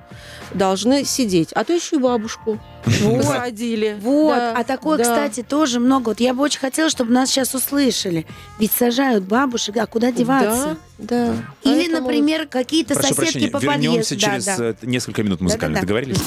должны 0.55 1.05
сидеть, 1.05 1.51
а 1.53 1.65
то 1.65 1.73
еще 1.73 1.97
и 1.97 1.99
бабушку 1.99 2.59
посадили. 2.85 3.99
Вот, 4.01 4.37
Да, 4.37 4.55
а 4.57 4.65
такое, 4.65 4.99
да. 4.99 5.05
кстати, 5.05 5.43
тоже 5.43 5.81
много. 5.81 6.09
Вот 6.11 6.21
я 6.21 6.33
бы 6.35 6.43
очень 6.43 6.61
хотела, 6.61 6.89
чтобы 6.91 7.13
нас 7.13 7.31
сейчас 7.31 7.55
услышали. 7.55 8.27
Ведь 8.59 8.73
сажают 8.73 9.25
бабушек, 9.25 9.77
а 9.77 9.87
куда 9.87 10.13
деваться? 10.13 10.77
Да, 10.99 11.27
да. 11.27 11.35
Или, 11.71 11.87
Поэтому 11.89 12.01
например, 12.03 12.47
какие-то 12.47 12.95
соседки 12.95 13.15
прощения, 13.17 13.49
по 13.49 13.59
вернемся 13.59 14.15
подъезду. 14.15 14.19
через 14.19 14.45
Да, 14.45 14.57
да. 14.59 14.65
э, 14.71 14.75
несколько 14.83 15.23
минут 15.23 15.41
музыкальных. 15.41 15.81
Да-да-да. 15.81 15.87
Договорились? 16.01 16.23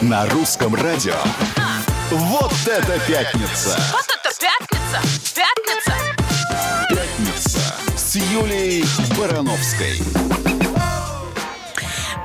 На 0.00 0.26
русском 0.26 0.74
радио. 0.74 1.14
Вот 2.10 2.52
это 2.66 2.98
пятница! 3.06 3.78
Вот 3.92 4.04
это 4.08 4.30
пятница! 4.40 5.34
Пятница! 5.34 5.92
Пятница 6.88 7.60
с 7.96 8.16
Юлией 8.16 8.84
Барановской. 9.16 10.39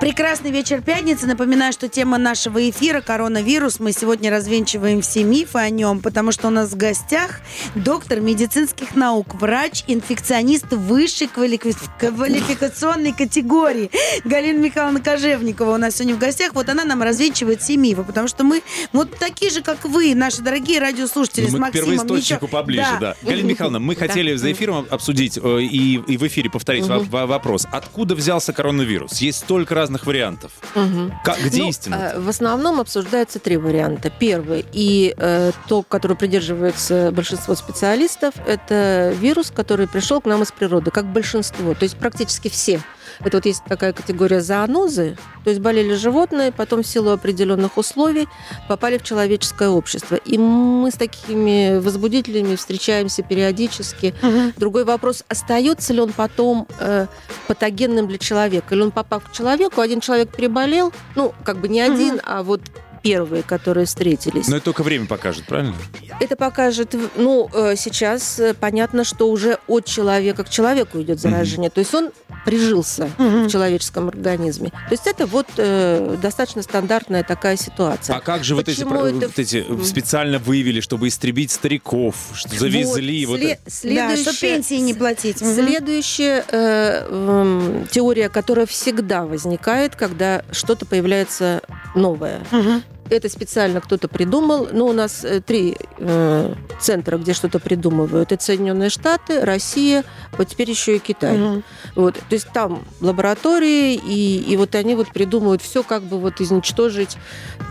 Прекрасный 0.09 0.51
вечер 0.51 0.83
пятницы. 0.83 1.25
Напоминаю, 1.25 1.73
что 1.73 1.87
тема 1.89 2.19
нашего 2.19 2.69
эфира– 2.69 3.01
коронавирус. 3.01 3.79
Мы 3.79 3.91
сегодня 3.91 4.29
развенчиваем 4.29 5.01
все 5.01 5.23
мифы 5.23 5.57
о 5.57 5.71
нем, 5.71 5.99
потому 5.99 6.31
что 6.31 6.49
у 6.49 6.51
нас 6.51 6.69
в 6.69 6.77
гостях 6.77 7.39
доктор 7.73 8.19
медицинских 8.21 8.95
наук, 8.95 9.33
врач, 9.33 9.83
инфекционист 9.87 10.71
высшей 10.71 11.25
квалифи- 11.27 11.73
квалификационной 11.99 13.13
категории 13.13 13.89
Галина 14.25 14.59
Михайловна 14.59 15.01
Кожевникова 15.01 15.73
у 15.73 15.77
нас 15.77 15.95
сегодня 15.95 16.13
в 16.13 16.19
гостях. 16.19 16.53
Вот 16.53 16.69
она 16.69 16.85
нам 16.85 17.01
развенчивает 17.01 17.63
все 17.63 17.75
мифы, 17.75 18.03
потому 18.03 18.27
что 18.27 18.43
мы 18.43 18.61
вот 18.93 19.17
такие 19.17 19.49
же, 19.49 19.63
как 19.63 19.85
вы, 19.85 20.13
наши 20.13 20.43
дорогие 20.43 20.77
радиослушатели 20.81 21.45
Ну, 21.45 21.49
с 21.49 21.53
мы 21.53 21.57
к 21.57 21.61
Максимом. 21.61 21.89
первоисточнику 21.89 22.45
ничего- 22.45 22.47
поближе, 22.59 22.97
да. 23.01 23.15
Галина 23.23 23.47
Михайловна, 23.47 23.79
мы 23.79 23.95
Да. 23.95 24.01
хотели 24.07 24.35
за 24.35 24.51
эфиром 24.51 24.85
обсудить 24.87 25.39
э, 25.41 25.61
и, 25.63 25.95
и 25.95 26.17
в 26.17 26.27
эфире 26.27 26.51
повторить 26.51 26.85
во- 26.85 26.99
во- 26.99 27.25
вопрос. 27.25 27.65
Откуда 27.71 28.13
взялся 28.13 28.53
коронавирус? 28.53 29.13
Есть 29.17 29.39
столько 29.39 29.73
разных 29.73 29.94
вариантов. 30.03 30.51
Мгм. 30.75 31.13
Как- 31.23 31.39
где 31.39 31.61
Ну, 31.61 31.69
истина? 31.69 31.95
э, 32.15 32.19
В 32.19 32.27
основном 32.29 32.79
обсуждаются 32.79 33.39
три 33.39 33.57
варианта. 33.57 34.09
Первый 34.09 34.65
и 34.73 35.13
э, 35.17 35.51
то, 35.67 35.83
который 35.83 36.17
придерживается 36.17 37.11
большинство 37.11 37.55
специалистов, 37.55 38.33
это 38.47 39.13
вирус, 39.19 39.51
который 39.51 39.87
пришел 39.87 40.19
к 40.21 40.25
нам 40.25 40.41
из 40.43 40.51
природы, 40.51 40.91
как 40.91 41.05
большинство, 41.05 41.73
то 41.73 41.83
есть 41.83 41.97
практически 41.97 42.49
все. 42.49 42.81
Это 43.19 43.37
вот 43.37 43.45
есть 43.45 43.63
такая 43.67 43.93
категория 43.93 44.41
зоонозы, 44.41 45.17
то 45.43 45.49
есть 45.49 45.61
болели 45.61 45.93
животные, 45.93 46.51
потом 46.51 46.83
в 46.83 46.87
силу 46.87 47.11
определенных 47.11 47.77
условий 47.77 48.27
попали 48.67 48.97
в 48.97 49.03
человеческое 49.03 49.69
общество. 49.69 50.15
И 50.15 50.37
мы 50.37 50.91
с 50.91 50.95
такими 50.95 51.77
возбудителями 51.77 52.55
встречаемся 52.55 53.23
периодически. 53.23 54.13
Мгм. 54.21 54.53
Другой 54.57 54.85
вопрос, 54.85 55.23
остается 55.27 55.93
ли 55.93 56.01
он 56.01 56.13
потом 56.13 56.67
э, 56.79 57.07
патогенным 57.47 58.07
для 58.07 58.17
человека? 58.17 58.75
Или 58.75 58.81
он 58.81 58.91
попав 58.91 59.29
к 59.29 59.31
человеку, 59.31 59.81
один 59.81 60.01
человек 60.01 60.35
переболел, 60.35 60.91
ну, 61.15 61.33
как 61.43 61.57
бы 61.57 61.67
не 61.67 61.81
один, 61.81 62.21
а 62.25 62.43
вот 62.43 62.61
первые, 63.05 63.43
которые 63.43 63.85
встретились. 63.85 64.47
Но 64.47 64.55
это 64.55 64.65
только 64.65 64.81
время 64.81 65.05
покажет, 65.05 65.45
правильно? 65.45 65.75
Это 66.19 66.35
покажет, 66.35 66.95
ну, 67.15 67.47
э, 67.53 67.75
сейчас 67.77 68.39
э, 68.39 68.55
понятно, 68.55 69.03
что 69.03 69.29
уже 69.29 69.59
от 69.67 69.85
человека 69.85 70.43
к 70.43 70.49
человеку 70.49 70.99
идет 71.01 71.19
заражение. 71.19 71.69
То 71.69 71.79
есть 71.79 71.93
он 71.93 72.09
прижился 72.45 73.09
Мгм. 73.19 73.45
в 73.45 73.51
человеческом 73.51 74.07
организме. 74.09 74.69
То 74.69 74.91
есть 74.91 75.05
это 75.05 75.27
вот 75.27 75.45
э, 75.57 76.17
достаточно 76.19 76.63
стандартная 76.63 77.23
такая 77.23 77.57
ситуация. 77.57 78.15
А 78.15 78.21
как 78.21 78.43
же 78.43 78.55
вот 78.55 78.67
эти, 78.69 78.81
это- 78.81 78.89
вот 78.89 79.37
эти 79.39 79.63
специально 79.83 80.39
выявили, 80.39 80.79
чтобы 80.79 81.07
истребить 81.07 81.51
стариков, 81.51 82.15
что 82.33 82.49
завезли? 82.57 83.25
Вот, 83.27 83.39
сле- 83.39 83.51
это? 83.51 83.61
Да, 83.65 83.69
следующее- 83.71 84.31
что 84.33 84.41
пенсии 84.41 84.75
не 84.79 84.93
платить. 84.95 85.41
Мгм. 85.41 85.53
Следующая 85.53 86.43
э, 86.51 87.07
м, 87.09 87.87
теория, 87.91 88.29
которая 88.29 88.65
всегда 88.65 89.25
возникает, 89.25 89.95
когда 89.95 90.43
что-то 90.51 90.87
появляется 90.87 91.61
новое. 91.93 92.41
Мгм. 92.51 92.81
Это 93.09 93.29
специально 93.29 93.81
кто-то 93.81 94.07
придумал. 94.07 94.67
Но 94.71 94.87
у 94.87 94.93
нас 94.93 95.23
э, 95.23 95.39
три 95.41 95.77
э, 95.97 96.53
центра, 96.79 97.17
где 97.17 97.33
что-то 97.33 97.59
придумывают. 97.59 98.31
Это 98.31 98.43
Соединенные 98.43 98.89
Штаты, 98.89 99.41
Россия, 99.41 100.03
вот 100.37 100.47
теперь 100.47 100.69
еще 100.69 100.95
и 100.95 100.99
Китай. 100.99 101.37
Мгм. 101.37 101.63
Вот, 101.95 102.15
то 102.15 102.33
есть 102.33 102.47
там 102.51 102.83
лаборатории, 103.01 103.93
и, 103.93 104.37
и 104.39 104.57
вот 104.57 104.73
они 104.75 104.95
вот 104.95 105.09
придумывают 105.09 105.61
все, 105.61 105.83
как 105.83 106.03
бы 106.03 106.19
вот 106.19 106.41
изничтожить 106.41 107.17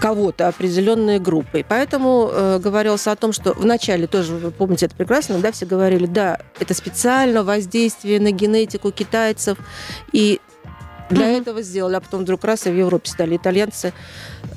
кого-то, 0.01 0.49
определенные 0.49 1.19
группы. 1.19 1.61
И 1.61 1.63
поэтому 1.63 2.31
э, 2.33 2.59
говорилось 2.59 3.07
о 3.07 3.17
том, 3.17 3.33
что 3.33 3.55
вначале 3.55 4.07
тоже, 4.07 4.35
вы 4.35 4.51
помните 4.51 4.87
это 4.87 4.95
прекрасно, 4.95 5.39
да, 5.39 5.53
все 5.53 5.67
говорили, 5.67 6.07
да, 6.07 6.39
это 6.61 6.75
специально 6.75 7.43
воздействие 7.43 8.21
на 8.21 8.31
генетику 8.31 8.93
китайцев, 8.93 9.59
и 10.13 10.41
для 11.11 11.27
Мгм. 11.29 11.41
этого 11.43 11.63
сделали, 11.63 11.97
а 11.97 12.01
потом 12.01 12.23
вдруг 12.23 12.45
раз 12.45 12.67
и 12.67 12.71
в 12.71 12.77
Европе 12.79 13.11
стали 13.11 13.37
итальянцы 13.37 13.93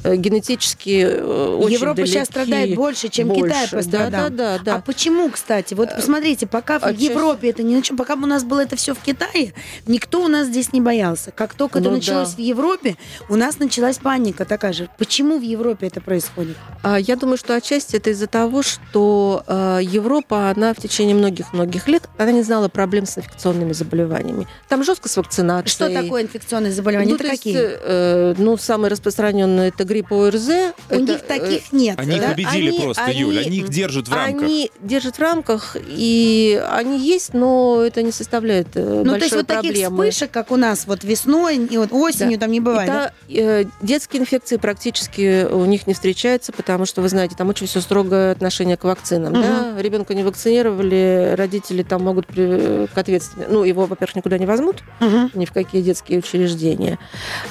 э, 0.03 0.15
генетически 0.15 1.05
э, 1.09 1.55
очень 1.59 1.73
Европа 1.73 2.05
сейчас 2.05 2.29
далеки. 2.29 2.31
страдает 2.31 2.75
больше, 2.75 3.09
чем 3.09 3.27
Больше. 3.29 3.43
Китай 3.43 3.67
пострадал. 3.69 4.11
Да, 4.11 4.29
да, 4.29 4.57
да, 4.57 4.63
да. 4.63 4.75
А 4.75 4.81
почему, 4.81 5.29
кстати? 5.29 5.73
Вот 5.73 5.89
посмотрите, 5.95 6.47
пока 6.47 6.79
в 6.79 6.83
отчасти- 6.83 7.03
Европе 7.11 7.49
это 7.49 7.63
не 7.63 7.75
началось, 7.75 7.97
пока 7.97 8.13
у 8.13 8.17
нас 8.25 8.43
было 8.43 8.61
это 8.61 8.75
все 8.75 8.93
в 8.93 8.99
Китае, 8.99 9.53
никто 9.87 10.21
у 10.23 10.27
нас 10.27 10.47
здесь 10.47 10.73
не 10.73 10.81
боялся. 10.81 11.31
Как 11.31 11.53
только 11.53 11.79
это 11.79 11.89
Ну 11.89 11.95
началось 11.95 12.29
да. 12.31 12.35
в 12.35 12.39
Европе, 12.39 12.95
у 13.29 13.35
нас 13.35 13.59
началась 13.59 13.97
паника 13.97 14.45
такая 14.45 14.73
же. 14.73 14.89
Почему 14.97 15.39
в 15.39 15.41
Европе 15.43 15.87
это 15.87 16.01
происходит? 16.01 16.55
А, 16.83 16.97
Я 16.99 17.15
думаю, 17.15 17.37
что 17.37 17.55
отчасти 17.55 17.95
это 17.95 18.09
из-за 18.11 18.27
того, 18.27 18.61
что 18.63 19.43
э, 19.47 19.79
Европа, 19.83 20.49
она 20.49 20.73
в 20.73 20.77
течение 20.77 21.15
многих-многих 21.15 21.87
лет, 21.87 22.09
она 22.17 22.31
не 22.31 22.43
знала 22.43 22.67
проблем 22.69 23.05
с 23.05 23.17
инфекционными 23.17 23.73
заболеваниями. 23.73 24.47
Там 24.69 24.83
жестко 24.83 25.09
с 25.09 25.17
вакцинацией. 25.17 25.71
Что 25.71 25.89
такое 25.89 26.21
инфекционные 26.23 26.36
заболевания? 26.49 27.09
Ну, 27.09 27.15
это 27.15 27.23
то 27.25 27.29
есть, 27.31 27.43
какие? 27.43 27.57
э, 27.61 28.35
ну, 28.37 28.57
самые 28.57 28.91
распространенные 28.91 29.69
это 29.69 29.83
грипп 29.83 30.11
ОРЗ. 30.11 30.47
У 30.47 30.93
это, 30.93 30.99
них 31.01 31.19
э, 31.19 31.27
таких 31.27 31.71
нет. 31.71 31.99
Они 31.99 32.15
их 32.15 32.21
да? 32.21 32.29
победили 32.29 32.69
они- 32.69 32.79
просто, 32.79 33.03
они- 33.03 33.19
Юль. 33.19 33.39
Они 33.39 33.57
их 33.57 33.69
держат 33.69 34.07
в 34.07 34.13
рамках. 34.13 34.43
Они 34.43 34.71
держат 34.81 35.15
в 35.15 35.19
рамках, 35.19 35.75
и 35.87 36.61
они 36.71 36.99
есть, 36.99 37.33
но 37.33 37.81
это 37.85 38.01
не 38.03 38.11
составляет 38.11 38.67
э, 38.75 38.81
Ну, 39.03 39.11
большой 39.11 39.19
то 39.19 39.25
есть 39.25 39.35
вот 39.35 39.47
таких 39.47 39.71
проблемы. 39.71 40.09
вспышек, 40.09 40.31
как 40.31 40.51
у 40.51 40.55
нас 40.55 40.85
вот 40.87 41.03
весной 41.03 41.57
и 41.57 41.77
вот 41.77 41.89
осенью 41.91 42.37
Да. 42.37 42.45
там 42.45 42.51
не 42.51 42.59
бывает. 42.59 42.87
да? 42.89 43.11
И 43.27 43.37
та, 43.37 43.43
э, 43.43 43.65
детские 43.81 44.21
инфекции 44.21 44.57
практически 44.57 45.45
у 45.45 45.65
них 45.65 45.87
не 45.87 45.93
встречаются, 45.93 46.51
потому 46.51 46.85
что, 46.85 47.01
вы 47.01 47.09
знаете, 47.09 47.35
там 47.35 47.49
очень 47.49 47.67
все 47.67 47.81
строгое 47.81 48.31
отношение 48.31 48.77
к 48.77 48.83
вакцинам. 48.83 49.33
Мгм. 49.33 49.41
Да? 49.41 49.81
Ребенка 49.81 50.13
не 50.13 50.23
вакцинировали, 50.23 51.33
родители 51.37 51.83
там 51.83 52.03
могут 52.03 52.27
при- 52.27 52.87
к 52.87 52.97
ответственности... 52.97 53.51
Ну, 53.51 53.63
его, 53.63 53.85
во-первых, 53.85 54.15
никуда 54.17 54.37
не 54.37 54.45
возьмут, 54.45 54.83
Мгм. 54.99 55.31
ни 55.33 55.45
в 55.45 55.51
какие 55.53 55.81
детские 55.81 56.21
учреждения. 56.27 56.97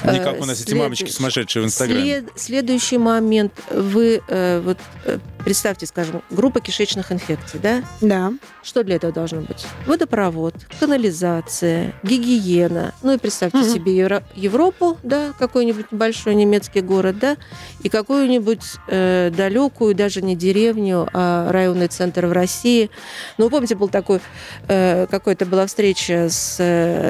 Не 0.03 0.19
как 0.19 0.35
Э, 0.37 0.39
у 0.41 0.45
нас 0.45 0.59
эти 0.61 0.69
след- 0.69 0.79
мамочки 0.79 1.09
сумасшедшие 1.09 1.63
в 1.63 1.65
Инстаграме. 1.65 2.03
след- 2.03 2.29
Следующий 2.35 2.97
момент. 2.97 3.53
Вы 3.71 4.21
э, 4.27 4.59
вот 4.63 4.77
э, 5.05 5.19
представьте, 5.43 5.85
скажем, 5.85 6.21
группа 6.29 6.59
кишечных 6.59 7.11
инфекций, 7.11 7.59
да? 7.61 7.83
Да. 8.01 8.33
Что 8.63 8.83
для 8.83 8.95
этого 8.95 9.13
должно 9.13 9.41
быть? 9.41 9.65
Водопровод, 9.85 10.53
канализация, 10.79 11.93
гигиена. 12.03 12.93
Ну 13.01 13.13
и 13.13 13.17
представьте 13.17 13.59
Мгм. 13.59 13.69
себе 13.73 13.95
Евро- 13.95 14.23
Европу, 14.35 14.97
да, 15.03 15.33
какой-нибудь 15.39 15.91
небольшой 15.91 16.35
немецкий 16.35 16.81
город, 16.81 17.17
да, 17.19 17.37
и 17.83 17.89
какую-нибудь 17.89 18.63
э, 18.89 19.31
далекую, 19.35 19.95
даже 19.95 20.21
не 20.21 20.35
деревню, 20.35 21.07
а 21.13 21.49
районный 21.51 21.87
центр 21.87 22.25
в 22.25 22.31
России. 22.33 22.89
Ну, 23.37 23.49
помните, 23.49 23.75
был 23.75 23.87
такой, 23.89 24.19
э, 24.67 25.07
какой-то 25.09 25.45
была 25.45 25.65
встреча 25.65 26.27
с 26.29 26.57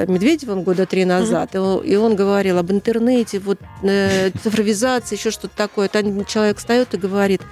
Медведевым 0.08 0.62
года 0.62 0.86
три 0.86 1.04
назад, 1.04 1.54
и, 1.54 1.57
он, 1.57 1.57
и 1.84 1.96
он 1.96 2.16
говорил 2.16 2.58
об 2.58 2.70
интернете, 2.70 3.38
вот 3.38 3.58
э, 3.82 4.30
цифровизации, 4.42 5.16
еще 5.16 5.30
что-то 5.30 5.56
такое. 5.56 5.88
Там 5.88 6.24
человек 6.24 6.58
встает 6.58 6.94
и 6.94 6.96
говорит, 6.96 7.42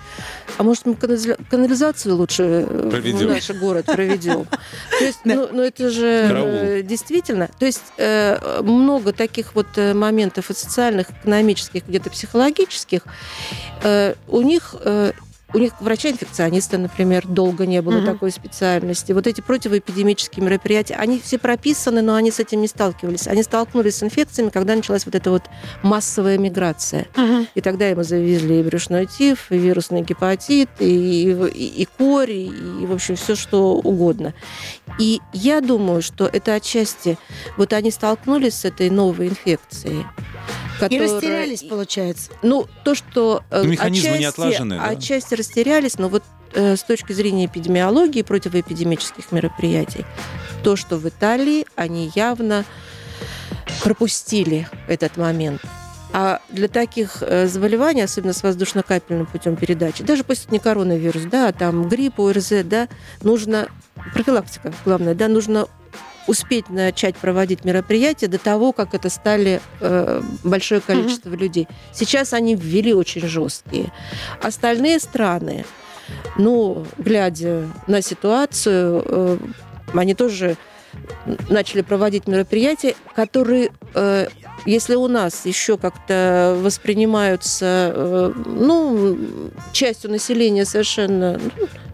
а 0.58 0.62
может 0.62 0.86
мы 0.86 0.94
канализа- 0.94 1.38
канализацию 1.50 2.14
лучше 2.16 2.42
э, 2.68 2.88
Проведем. 2.90 3.28
в 3.28 3.30
наш 3.30 3.50
город 3.50 3.86
проведем? 3.86 4.46
То 4.98 5.04
есть, 5.04 5.20
ну, 5.24 5.48
ну, 5.52 5.62
это 5.62 5.90
же 5.90 6.06
э, 6.06 6.82
действительно. 6.82 7.48
То 7.58 7.66
есть 7.66 7.82
э, 7.98 8.60
много 8.62 9.12
таких 9.12 9.54
вот 9.54 9.66
э, 9.76 9.94
моментов 9.94 10.50
и 10.50 10.54
социальных, 10.54 11.10
экономических, 11.10 11.86
где-то 11.86 12.10
психологических. 12.10 13.02
Э, 13.82 14.14
У 14.28 14.40
них 14.42 14.74
э, 14.80 15.12
у 15.54 15.58
них 15.58 15.72
врача-инфекциониста, 15.80 16.76
например, 16.76 17.26
долго 17.26 17.66
не 17.66 17.80
было 17.80 17.98
Мгм. 17.98 18.06
такой 18.06 18.30
специальности. 18.32 19.12
Вот 19.12 19.26
эти 19.26 19.40
противоэпидемические 19.40 20.44
мероприятия, 20.44 20.94
они 20.94 21.20
все 21.20 21.38
прописаны, 21.38 22.02
но 22.02 22.14
они 22.14 22.30
с 22.30 22.40
этим 22.40 22.60
не 22.60 22.66
сталкивались. 22.68 23.26
Они 23.28 23.42
столкнулись 23.42 23.96
с 23.96 24.02
инфекциями, 24.02 24.50
когда 24.50 24.74
началась 24.74 25.06
вот 25.06 25.14
эта 25.14 25.30
вот 25.30 25.44
массовая 25.82 26.36
миграция. 26.36 27.06
Мгм. 27.16 27.46
И 27.54 27.60
тогда 27.60 27.86
ему 27.88 28.02
завезли 28.02 28.60
и 28.60 28.62
брюшной 28.62 29.06
тиф, 29.06 29.46
и 29.50 29.56
вирусный 29.56 30.02
гепатит, 30.02 30.68
и, 30.80 31.30
и, 31.30 31.82
и 31.82 31.88
корь, 31.96 32.30
и, 32.32 32.46
и, 32.82 32.86
в 32.86 32.92
общем, 32.92 33.14
все 33.16 33.36
что 33.36 33.74
угодно. 33.74 34.34
И 34.98 35.20
я 35.32 35.60
думаю, 35.60 36.02
что 36.02 36.26
это 36.26 36.54
отчасти... 36.54 37.18
Вот 37.56 37.72
они 37.72 37.90
столкнулись 37.90 38.54
с 38.54 38.64
этой 38.64 38.90
новой 38.90 39.28
инфекцией. 39.28 40.04
И 40.76 40.80
которая- 40.80 41.12
растерялись, 41.14 41.62
получается. 41.62 42.30
ну, 42.42 42.66
то, 42.84 42.94
что... 42.94 43.42
э, 43.50 43.62
Ну, 43.62 43.68
механизмы 43.70 44.18
не 44.18 44.24
отчасти- 44.24 44.28
отлажены, 44.28 44.76
да? 44.76 44.84
Отчасти 44.88 45.34
растерялись, 45.34 45.98
но 45.98 46.08
вот 46.08 46.22
э, 46.54 46.76
с 46.76 46.82
точки 46.82 47.12
зрения 47.12 47.46
эпидемиологии, 47.46 48.22
противоэпидемических 48.22 49.32
мероприятий, 49.32 50.04
то, 50.62 50.76
что 50.76 50.96
в 50.96 51.08
Италии 51.08 51.66
они 51.76 52.10
явно 52.14 52.64
пропустили 53.82 54.68
этот 54.88 55.16
момент. 55.16 55.60
А 56.12 56.40
для 56.48 56.68
таких 56.68 57.18
э, 57.20 57.46
заболеваний, 57.46 58.00
особенно 58.02 58.32
с 58.32 58.42
воздушно-капельным 58.42 59.26
путем 59.26 59.56
передачи, 59.56 60.02
даже 60.02 60.24
пусть 60.24 60.44
это 60.44 60.52
не 60.54 60.58
коронавирус, 60.60 61.24
да, 61.24 61.48
а 61.48 61.52
там 61.52 61.88
грипп, 61.88 62.20
ОРЗ, 62.20 62.52
да, 62.64 62.88
нужно 63.22 63.68
профилактика, 64.14 64.72
главное, 64.84 65.14
да, 65.14 65.28
нужно 65.28 65.66
успеть 66.26 66.68
начать 66.70 67.16
проводить 67.16 67.64
мероприятия 67.64 68.26
до 68.26 68.38
того, 68.38 68.72
как 68.72 68.94
это 68.94 69.08
стали 69.08 69.60
э, 69.80 70.22
большое 70.44 70.80
количество 70.80 71.34
людей. 71.34 71.68
Сейчас 71.92 72.32
они 72.32 72.54
ввели 72.54 72.92
очень 72.92 73.26
жесткие. 73.26 73.92
Остальные 74.42 75.00
страны, 75.00 75.64
ну, 76.36 76.86
глядя 76.98 77.68
на 77.86 78.02
ситуацию, 78.02 79.02
э, 79.04 79.38
они 79.94 80.14
тоже 80.14 80.56
начали 81.48 81.82
проводить 81.82 82.26
мероприятия, 82.26 82.94
которые, 83.14 83.70
э, 83.94 84.28
если 84.64 84.94
у 84.94 85.08
нас 85.08 85.44
еще 85.46 85.76
как-то 85.76 86.56
воспринимаются, 86.62 87.92
э, 87.94 88.32
ну, 88.46 89.18
частью 89.72 90.10
населения 90.10 90.64
совершенно, 90.64 91.40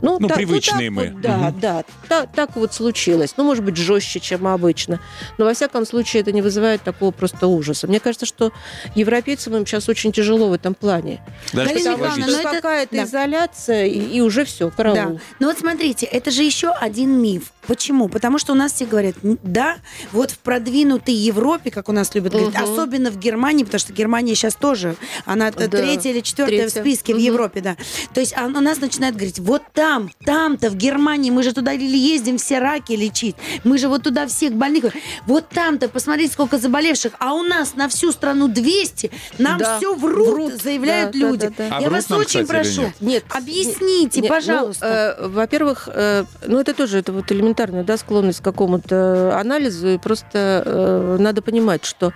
ну, 0.01 0.19
Ну, 0.21 0.29
так- 0.29 0.37
привычные 0.37 0.89
так 0.91 0.97
мы. 0.97 1.11
вот, 1.13 1.21
да, 1.21 1.37
Мгм. 1.37 1.61
да, 1.61 1.85
та- 2.09 2.27
так 2.27 2.57
вот 2.57 2.73
случилось. 2.75 3.35
Ну, 3.37 3.45
может 3.45 3.65
быть, 3.65 3.77
жестче, 3.77 4.21
чем 4.21 4.47
обычно. 4.47 5.01
Но, 5.39 5.45
во 5.45 5.55
всяком 5.55 5.85
случае, 5.87 6.23
это 6.23 6.33
не 6.33 6.43
вызывает 6.43 6.83
такого 6.83 7.11
просто 7.11 7.47
ужаса. 7.47 7.87
Мне 7.87 8.01
кажется, 8.01 8.27
что 8.27 8.53
европейцам 8.95 9.57
им 9.57 9.67
сейчас 9.67 9.89
очень 9.89 10.13
тяжело 10.13 10.49
в 10.49 10.53
этом 10.53 10.75
плане. 10.75 11.21
Даже 11.53 11.71
Галина 11.71 11.97
что 11.97 12.21
но 12.21 12.39
это- 12.41 12.51
какая-то 12.51 12.97
да. 12.97 13.05
изоляция, 13.05 13.87
и, 13.87 13.99
и 14.17 14.21
уже 14.21 14.45
все, 14.45 14.71
караул. 14.71 14.95
Да. 14.97 15.17
Ну 15.41 15.47
вот 15.49 15.59
смотрите, 15.59 16.07
это 16.07 16.31
же 16.31 16.43
еще 16.43 16.71
один 16.71 17.21
миф. 17.21 17.53
Почему? 17.67 18.09
Потому 18.09 18.39
что 18.39 18.53
у 18.53 18.57
нас 18.57 18.73
все 18.73 18.87
говорят, 18.87 19.15
«М, 19.23 19.39
да, 19.43 19.77
вот 20.13 20.31
в 20.33 20.39
продвинутой 20.39 21.15
Европе, 21.15 21.71
как 21.71 21.89
у 21.89 21.93
нас 21.93 22.15
любят 22.15 22.33
говорить, 22.33 22.55
Мгм. 22.55 22.63
особенно 22.73 23.11
в 23.11 23.19
Германии, 23.19 23.65
потому 23.65 23.79
что 23.79 23.93
Германия 23.93 24.35
сейчас 24.35 24.55
тоже, 24.57 24.97
она 25.27 25.51
Да, 25.51 25.69
третья 25.69 26.11
или 26.11 26.21
четвертая 26.21 26.69
в 26.69 26.73
третья. 26.73 26.81
списке 26.81 27.13
в 27.15 27.17
Мгм. 27.17 27.25
Европе, 27.27 27.61
да. 27.61 27.77
То 28.15 28.21
есть 28.21 28.35
а- 28.37 28.47
у 28.47 28.49
нас 28.61 28.81
начинают 28.81 29.15
говорить, 29.17 29.39
вот 29.39 29.63
там, 29.73 30.11
там-то 30.25 30.71
в 30.71 30.77
Германии, 30.77 31.31
мы 31.31 31.43
же 31.43 31.53
туда 31.53 31.73
ездим 31.73 32.39
все 32.39 32.59
раки 32.59 32.93
лечить, 32.93 33.37
мы 33.65 33.79
же 33.79 33.89
вот 33.89 34.03
туда 34.03 34.27
всех 34.27 34.53
больных, 34.55 34.85
вот 35.27 35.49
там-то, 35.49 35.89
посмотрите, 35.89 36.33
сколько 36.33 36.59
заболевших, 36.59 37.13
а 37.19 37.35
у 37.35 37.43
нас 37.43 37.75
на 37.75 37.89
всю 37.89 38.11
страну 38.13 38.49
200, 38.49 39.11
нам 39.39 39.59
Да, 39.59 39.79
все 39.79 39.95
врут, 39.95 40.29
врут, 40.29 40.63
заявляют 40.63 41.13
да, 41.13 41.19
да, 41.21 41.27
люди. 41.29 41.47
да, 41.49 41.55
да. 41.57 41.77
А 41.77 41.81
Я 41.81 41.89
врут 41.89 41.93
вас 41.93 42.09
нам, 42.09 42.21
очень 42.21 42.43
кстати, 42.45 42.47
прошу, 42.47 42.83
нет? 42.83 42.95
Нет. 43.01 43.25
объясните, 43.31 44.21
Нет, 44.21 44.29
ну, 44.31 44.37
пожалуйста. 44.37 45.17
э, 45.21 45.27
во-первых, 45.29 45.89
э, 45.93 46.25
ну 46.47 46.59
это 46.59 46.75
тоже 46.75 46.99
это 46.99 47.13
вот 47.13 47.31
элементарная 47.53 47.85
да, 47.85 47.97
склонность 47.97 48.41
к 48.41 48.45
какому-то 48.45 49.39
анализу, 49.39 49.89
и 49.89 49.99
просто 49.99 50.63
э, 50.65 51.17
надо 51.21 51.43
понимать, 51.43 51.85
что, 51.85 52.13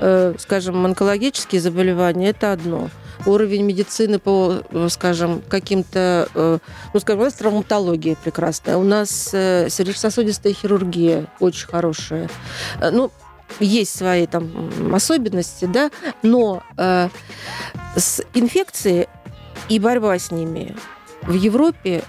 э, 0.00 0.34
скажем, 0.38 0.84
онкологические 0.84 1.60
заболевания 1.60 2.30
это 2.30 2.52
одно. 2.52 2.90
Уровень 3.26 3.62
медицины 3.64 4.18
по, 4.18 4.62
э, 4.70 4.88
скажем, 4.90 5.42
каким-то, 5.48 6.28
э, 6.34 6.58
ну, 6.92 7.00
скажем, 7.00 7.20
у 7.20 7.24
нас 7.24 7.34
травматология 7.34 8.16
прекрасная, 8.22 8.76
у 8.76 8.84
нас 8.84 9.30
э, 9.32 9.68
сердечно-сосудистая 9.70 10.52
хирургия 10.52 11.26
очень 11.38 11.68
хорошая. 11.68 12.28
Э, 12.80 12.90
Ну, 12.90 13.10
есть 13.58 13.96
свои 13.96 14.26
там 14.26 14.94
особенности, 14.94 15.64
да, 15.64 15.90
но 16.22 16.62
э, 16.76 17.08
с 17.96 18.22
инфекцией 18.34 19.08
и 19.68 19.78
борьба 19.78 20.18
с 20.18 20.30
ними 20.30 20.76
в 21.22 21.34
Европе, 21.34 22.02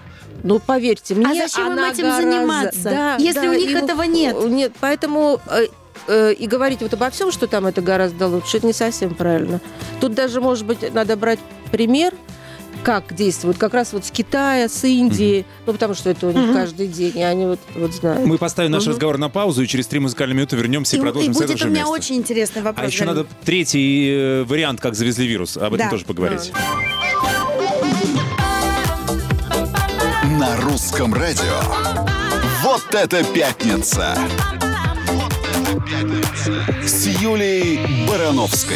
ну, 0.44 0.60
поверьте 0.60 1.16
мне, 1.16 1.26
А 1.26 1.48
зачем 1.48 1.68
им 1.74 1.80
этим 1.84 2.04
гораздо- 2.06 2.22
заниматься, 2.22 2.84
Да, 2.84 3.16
если 3.18 3.42
да, 3.48 3.50
у 3.50 3.54
них 3.54 3.72
им- 3.72 3.78
этого 3.78 4.02
нет? 4.04 4.36
Нет, 4.48 4.74
поэтому 4.80 5.39
э, 5.48 5.68
э, 6.08 6.34
и 6.34 6.48
говорить 6.48 6.82
вот 6.82 6.94
обо 6.94 7.10
всем, 7.10 7.32
что 7.32 7.48
там 7.48 7.66
это 7.66 7.82
гораздо 7.82 8.28
лучше, 8.28 8.58
это 8.58 8.68
не 8.68 8.74
совсем 8.74 9.14
правильно. 9.16 9.60
Тут 10.00 10.14
даже, 10.14 10.42
может 10.42 10.66
быть, 10.66 10.94
надо 10.94 11.16
брать 11.18 11.39
пример, 11.72 12.14
как 12.84 13.14
действуют, 13.14 13.60
как 13.60 13.76
раз 13.76 13.94
вот 13.94 14.06
с 14.06 14.10
Китая, 14.12 14.68
с 14.68 14.84
Индии, 14.86 15.46
ну, 15.68 15.74
потому 15.74 15.94
что 15.94 16.10
это 16.10 16.26
у 16.26 16.32
них 16.32 16.46
Мгм. 16.46 16.54
каждый 16.56 16.88
день, 16.88 17.12
и 17.16 17.22
они 17.22 17.46
вот, 17.46 17.60
вот 17.76 17.94
знают. 17.94 18.26
Мы 18.26 18.39
поставим 18.39 18.72
наш 18.72 18.84
Мгм. 18.84 18.92
разговор 18.94 19.18
на 19.20 19.30
паузу, 19.30 19.62
и 19.62 19.68
через 19.68 19.86
три 19.86 20.00
музыкальные 20.00 20.36
минуты 20.36 20.56
вернемся 20.56 20.96
и, 20.96 20.98
И, 20.98 21.00
и 21.00 21.04
продолжим 21.04 21.34
с 21.34 21.38
этого 21.42 21.52
будет 21.58 21.66
у 21.66 21.70
меня 21.70 21.82
места. 21.82 21.92
очень 21.92 22.16
интересный 22.16 22.64
вопрос. 22.64 22.84
А 22.84 22.88
еще 22.88 23.06
надо 23.06 23.28
третий 23.46 24.10
э, 24.12 24.44
вариант, 24.46 24.82
как 24.82 24.96
завезли 24.96 25.28
вирус. 25.28 25.58
Об 25.58 25.76
этом 25.76 25.78
Да. 25.86 25.89
тоже 25.92 26.06
поговорить. 26.06 26.52
На 30.42 30.58
русском 30.58 31.14
радио. 31.14 31.62
Вот 32.64 32.96
это 32.96 33.24
пятница. 33.24 34.18
Вот 35.12 35.34
это 35.54 35.80
пятница. 35.86 36.84
С 36.84 37.06
Юлей 37.06 38.08
Барановской. 38.08 38.76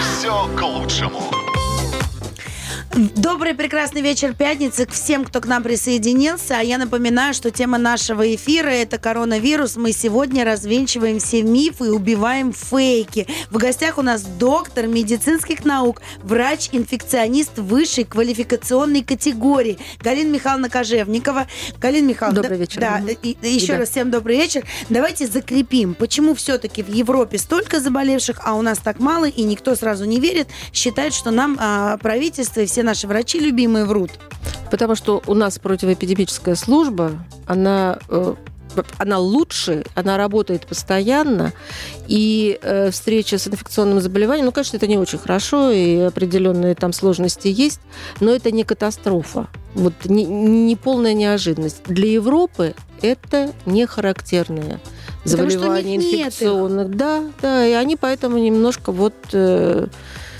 Все 0.00 0.48
к 0.56 0.62
лучшему. 0.62 1.39
Добрый 2.92 3.54
прекрасный 3.54 4.00
вечер 4.00 4.34
пятницы 4.34 4.84
к 4.84 4.90
всем, 4.90 5.24
кто 5.24 5.40
к 5.40 5.46
нам 5.46 5.62
присоединился. 5.62 6.58
А 6.58 6.62
я 6.62 6.76
напоминаю, 6.76 7.34
что 7.34 7.52
тема 7.52 7.78
нашего 7.78 8.34
эфира 8.34 8.68
это 8.68 8.98
коронавирус. 8.98 9.76
Мы 9.76 9.92
сегодня 9.92 10.44
развенчиваем 10.44 11.20
все 11.20 11.44
мифы 11.44 11.86
и 11.86 11.90
убиваем 11.90 12.52
фейки. 12.52 13.28
В 13.50 13.58
гостях 13.58 13.98
у 13.98 14.02
нас 14.02 14.22
доктор 14.22 14.88
медицинских 14.88 15.64
наук, 15.64 16.02
врач-инфекционист 16.24 17.58
высшей 17.58 18.02
квалификационной 18.02 19.04
категории 19.04 19.78
Галина 20.02 20.32
Михайловна 20.32 20.68
Кожевникова. 20.68 21.46
Галина 21.80 22.08
Михайловна, 22.08 22.42
Добрый 22.42 22.58
вечер. 22.58 22.80
Да, 22.80 22.98
Мгм. 22.98 23.10
и- 23.22 23.36
и 23.40 23.48
еще 23.54 23.74
Да. 23.74 23.78
раз 23.78 23.90
всем 23.90 24.10
добрый 24.10 24.36
вечер. 24.36 24.64
Давайте 24.88 25.28
закрепим, 25.28 25.94
почему 25.94 26.34
все-таки 26.34 26.82
в 26.82 26.88
Европе 26.92 27.38
столько 27.38 27.78
заболевших, 27.78 28.40
а 28.44 28.54
у 28.54 28.62
нас 28.62 28.78
так 28.78 28.98
мало, 28.98 29.26
и 29.26 29.42
никто 29.44 29.76
сразу 29.76 30.06
не 30.06 30.18
верит, 30.18 30.48
считает, 30.72 31.14
что 31.14 31.30
нам 31.30 31.56
а, 31.60 31.96
правительство 31.98 32.60
и 32.62 32.66
все 32.66 32.79
наши 32.82 33.06
врачи 33.06 33.38
любимые 33.38 33.84
врут. 33.84 34.10
Потому 34.70 34.94
что 34.94 35.22
у 35.26 35.34
нас 35.34 35.58
противоэпидемическая 35.58 36.54
служба, 36.54 37.12
она 37.46 37.98
э, 38.08 38.34
она 38.98 39.18
лучше, 39.18 39.84
она 39.94 40.16
работает 40.16 40.66
постоянно, 40.66 41.52
и 42.06 42.58
э, 42.62 42.90
встреча 42.90 43.38
с 43.38 43.48
инфекционным 43.48 44.00
заболеванием, 44.00 44.46
ну, 44.46 44.52
конечно, 44.52 44.76
это 44.76 44.86
не 44.86 44.98
очень 44.98 45.18
хорошо, 45.18 45.70
и 45.70 45.98
определенные 45.98 46.74
там 46.74 46.92
сложности 46.92 47.48
есть, 47.48 47.80
но 48.20 48.32
это 48.32 48.50
не 48.50 48.64
катастрофа, 48.64 49.48
вот 49.74 49.94
не, 50.04 50.24
не 50.24 50.76
полная 50.76 51.14
неожиданность. 51.14 51.82
Для 51.84 52.12
Европы 52.12 52.74
это 53.02 53.52
не 53.66 53.86
характерное 53.86 54.80
заболевание 55.24 55.96
инфекционных. 55.96 56.94
Да, 56.96 57.22
да, 57.40 57.66
и 57.66 57.72
они 57.72 57.96
поэтому 57.96 58.38
немножко 58.38 58.92
вот 58.92 59.14
э, 59.32 59.86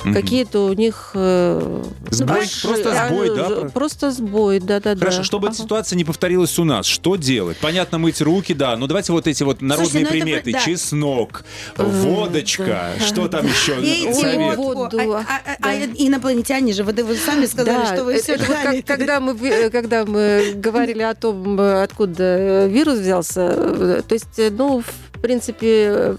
Мгм. 0.04 0.14
какие-то 0.14 0.66
у 0.66 0.72
них... 0.72 1.10
э, 1.14 1.82
Сбой, 2.10 2.38
большие- 2.38 2.68
просто 2.68 3.06
сбой, 3.08 3.36
да? 3.36 3.46
э, 3.50 3.68
Просто 3.72 4.10
сбой, 4.10 4.58
да-да-да. 4.60 4.98
Хорошо, 4.98 5.22
чтобы 5.24 5.48
эта 5.48 5.56
ситуация 5.58 5.96
не 5.96 6.04
повторилась 6.04 6.58
у 6.58 6.64
нас, 6.64 6.86
что 6.86 7.16
делать? 7.16 7.58
Понятно, 7.58 7.98
мыть 7.98 8.20
руки, 8.22 8.54
да, 8.54 8.76
но 8.76 8.86
давайте 8.86 9.12
вот 9.12 9.26
эти 9.26 9.42
вот 9.42 9.60
народные 9.60 9.90
Слушайте, 9.90 10.10
ну 10.14 10.16
это 10.32 10.42
приметы. 10.42 10.52
да. 10.52 10.58
Чеснок, 10.60 11.44
Э, 11.76 11.82
водочка, 11.84 12.92
что 13.06 13.28
там 13.28 13.46
еще? 13.46 13.76
Пейте. 13.80 14.56
Воду. 14.56 14.98
А, 15.16 15.20
а- 15.20 15.56
а 15.60 15.62
Да. 15.62 15.84
инопланетяне 15.96 16.72
же, 16.72 16.82
вы, 16.84 16.92
вы 16.92 17.16
сами 17.16 17.46
сказали, 17.46 17.84
что 17.86 18.04
вы 18.04 18.14
это- 18.14 18.22
все 18.22 18.32
это 18.34 18.82
когда 18.86 19.20
мы 19.20 19.32
э, 19.48 19.70
когда 19.70 20.04
мы 20.04 20.52
говорили 20.56 21.02
о 21.02 21.14
том, 21.14 21.60
э, 21.60 21.82
откуда 21.82 22.22
э, 22.24 22.68
вирус 22.68 22.98
взялся, 22.98 23.52
э, 23.56 24.02
то 24.06 24.14
есть, 24.14 24.38
э, 24.38 24.50
ну, 24.50 24.82
в 25.12 25.20
принципе, 25.20 25.66
э, 25.92 26.16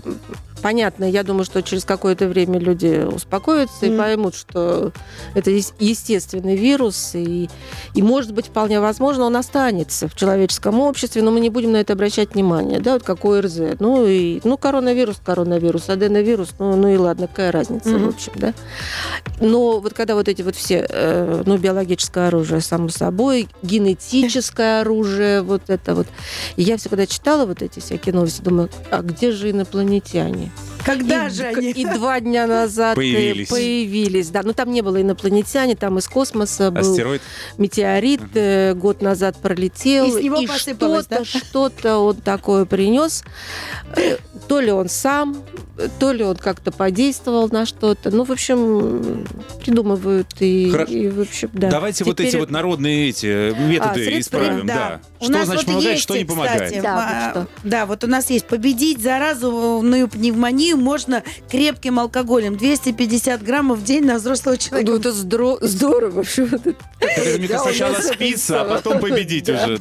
понятно, 0.62 1.06
я 1.06 1.24
думаю, 1.24 1.46
что 1.46 1.62
через 1.62 1.86
какое-то 1.86 2.28
время 2.28 2.60
люди 2.60 3.06
успокоятся 3.06 3.86
Мгм. 3.86 3.94
и 3.94 3.98
поймут, 3.98 4.36
что 4.36 4.92
это 5.34 5.52
ес- 5.52 5.74
естественный 5.80 6.56
вирус, 6.56 7.12
и, 7.16 7.50
и, 7.94 8.02
может 8.02 8.34
быть, 8.34 8.48
вполне 8.48 8.80
возможно, 8.80 9.26
он 9.26 9.36
останется 9.36 10.08
в 10.08 10.16
человеческом 10.16 10.80
обществе, 10.80 11.22
но 11.22 11.32
мы 11.32 11.40
не 11.40 11.50
будем 11.50 11.72
на 11.72 11.78
это 11.78 11.94
обращать 11.94 12.34
внимание, 12.34 12.80
да, 12.80 12.94
вот 12.94 13.04
как 13.04 13.24
ОРЗ. 13.26 13.60
Ну, 13.80 14.06
и, 14.06 14.40
ну 14.44 14.58
коронавирус, 14.58 15.18
коронавирус, 15.24 15.90
аденовирус, 15.90 16.50
ну, 16.60 16.76
ну 16.76 16.88
и 16.88 16.98
ладно, 16.98 17.28
какая 17.28 17.52
разница, 17.52 17.90
Мгм. 17.90 18.06
в 18.06 18.10
общем, 18.10 18.32
да. 18.36 18.54
Но 19.40 19.80
вот 19.80 19.94
когда 19.94 20.16
вот 20.16 20.28
эти 20.28 20.42
вот 20.42 20.56
все, 20.56 20.86
э, 20.88 21.44
ну, 21.46 21.58
биологическое 21.58 22.28
оружие, 22.28 22.62
само 22.62 22.90
собой, 22.90 23.48
генетическое 23.64 24.82
оружие, 24.82 25.42
вот 25.42 25.64
это 25.70 25.96
вот. 25.96 26.08
И 26.56 26.62
я 26.64 26.78
всегда 26.78 27.06
читала 27.08 27.46
вот 27.46 27.62
эти 27.62 27.80
всякие 27.80 28.14
новости, 28.14 28.42
думаю, 28.42 28.70
а 28.92 29.02
где 29.02 29.32
же 29.32 29.50
инопланетяне? 29.52 30.51
Когда 30.86 31.28
и, 31.28 31.30
же 31.30 31.44
они? 31.44 31.72
и 31.72 31.86
два 31.86 32.20
дня 32.20 32.48
назад 32.48 32.94
э, 32.94 32.96
Появились. 32.96 33.50
появились. 33.50 34.30
Да, 34.30 34.42
но 34.44 34.54
там 34.54 34.72
не 34.72 34.82
было 34.82 35.02
инопланетяне, 35.02 35.76
там 35.76 35.98
из 35.98 36.08
космоса 36.08 36.72
был 36.72 36.82
Астероид. 36.92 37.22
метеорит, 37.58 38.22
э, 38.34 38.74
год 38.74 39.02
назад 39.02 39.38
пролетел. 39.38 40.06
И 40.06 40.12
с 40.22 40.24
него 40.24 40.42
посыпалось, 40.46 41.06
что-то, 41.06 41.20
да? 41.20 41.26
что-то 41.26 41.98
он 41.98 42.16
такое 42.18 42.66
принес. 42.66 43.24
Э, 43.96 44.18
То 44.48 44.60
ли 44.60 44.72
он 44.72 44.90
сам, 44.90 45.44
то 46.00 46.12
ли 46.12 46.24
он 46.24 46.36
как-то 46.36 46.72
подействовал 46.72 47.50
на 47.50 47.66
что-то. 47.66 48.10
Ну, 48.12 48.24
в 48.24 48.32
общем, 48.32 49.26
придумывают 49.64 50.28
и, 50.40 50.70
Хорошо. 50.72 50.92
и, 50.94 51.08
в 51.10 51.22
общем, 51.22 51.50
да. 51.54 51.70
Давайте 51.70 52.04
вот 52.04 52.20
эти 52.20 52.28
Теперь- 52.30 52.42
вот 52.42 52.52
народные 52.52 53.10
эти 53.10 53.54
методы 53.68 54.02
А, 54.02 54.06
средства, 54.06 54.38
исправим. 54.40 54.66
да. 54.68 54.74
Да. 54.74 55.02
У 55.20 55.24
Что 55.26 55.34
нас 55.34 55.46
значит 55.46 55.66
вот 55.66 55.74
помогает, 55.74 55.94
есть, 55.96 56.04
что 56.04 56.18
не 56.18 56.26
помогает? 56.26 56.62
кстати, 56.64 56.82
Да, 56.82 56.96
а, 56.98 57.40
вот 57.40 57.50
да, 57.64 57.86
вот 57.86 58.04
у 58.04 58.08
нас 58.08 58.30
есть 58.30 58.46
победить 58.48 59.02
заразную 59.02 60.08
пневмонию 60.08 60.78
можно 60.78 61.24
крепким 61.50 62.00
алкоголем. 62.00 62.58
250 62.58 63.44
граммов 63.44 63.80
в 63.80 63.84
день 63.84 64.06
на 64.06 64.16
взрослого 64.16 64.58
человека. 64.58 64.92
Ну, 64.92 64.98
это 64.98 65.12
здоро- 65.12 65.58
здорово. 65.62 66.12
вообще. 66.12 66.46
Вот 66.46 66.66
это- 66.68 67.38
мне 67.40 67.48
кажется, 67.48 67.60
сначала 67.74 67.96
спиться, 68.02 68.62
а 68.62 68.66
потом 68.66 69.00
победить 69.00 69.48
уже. 69.50 69.80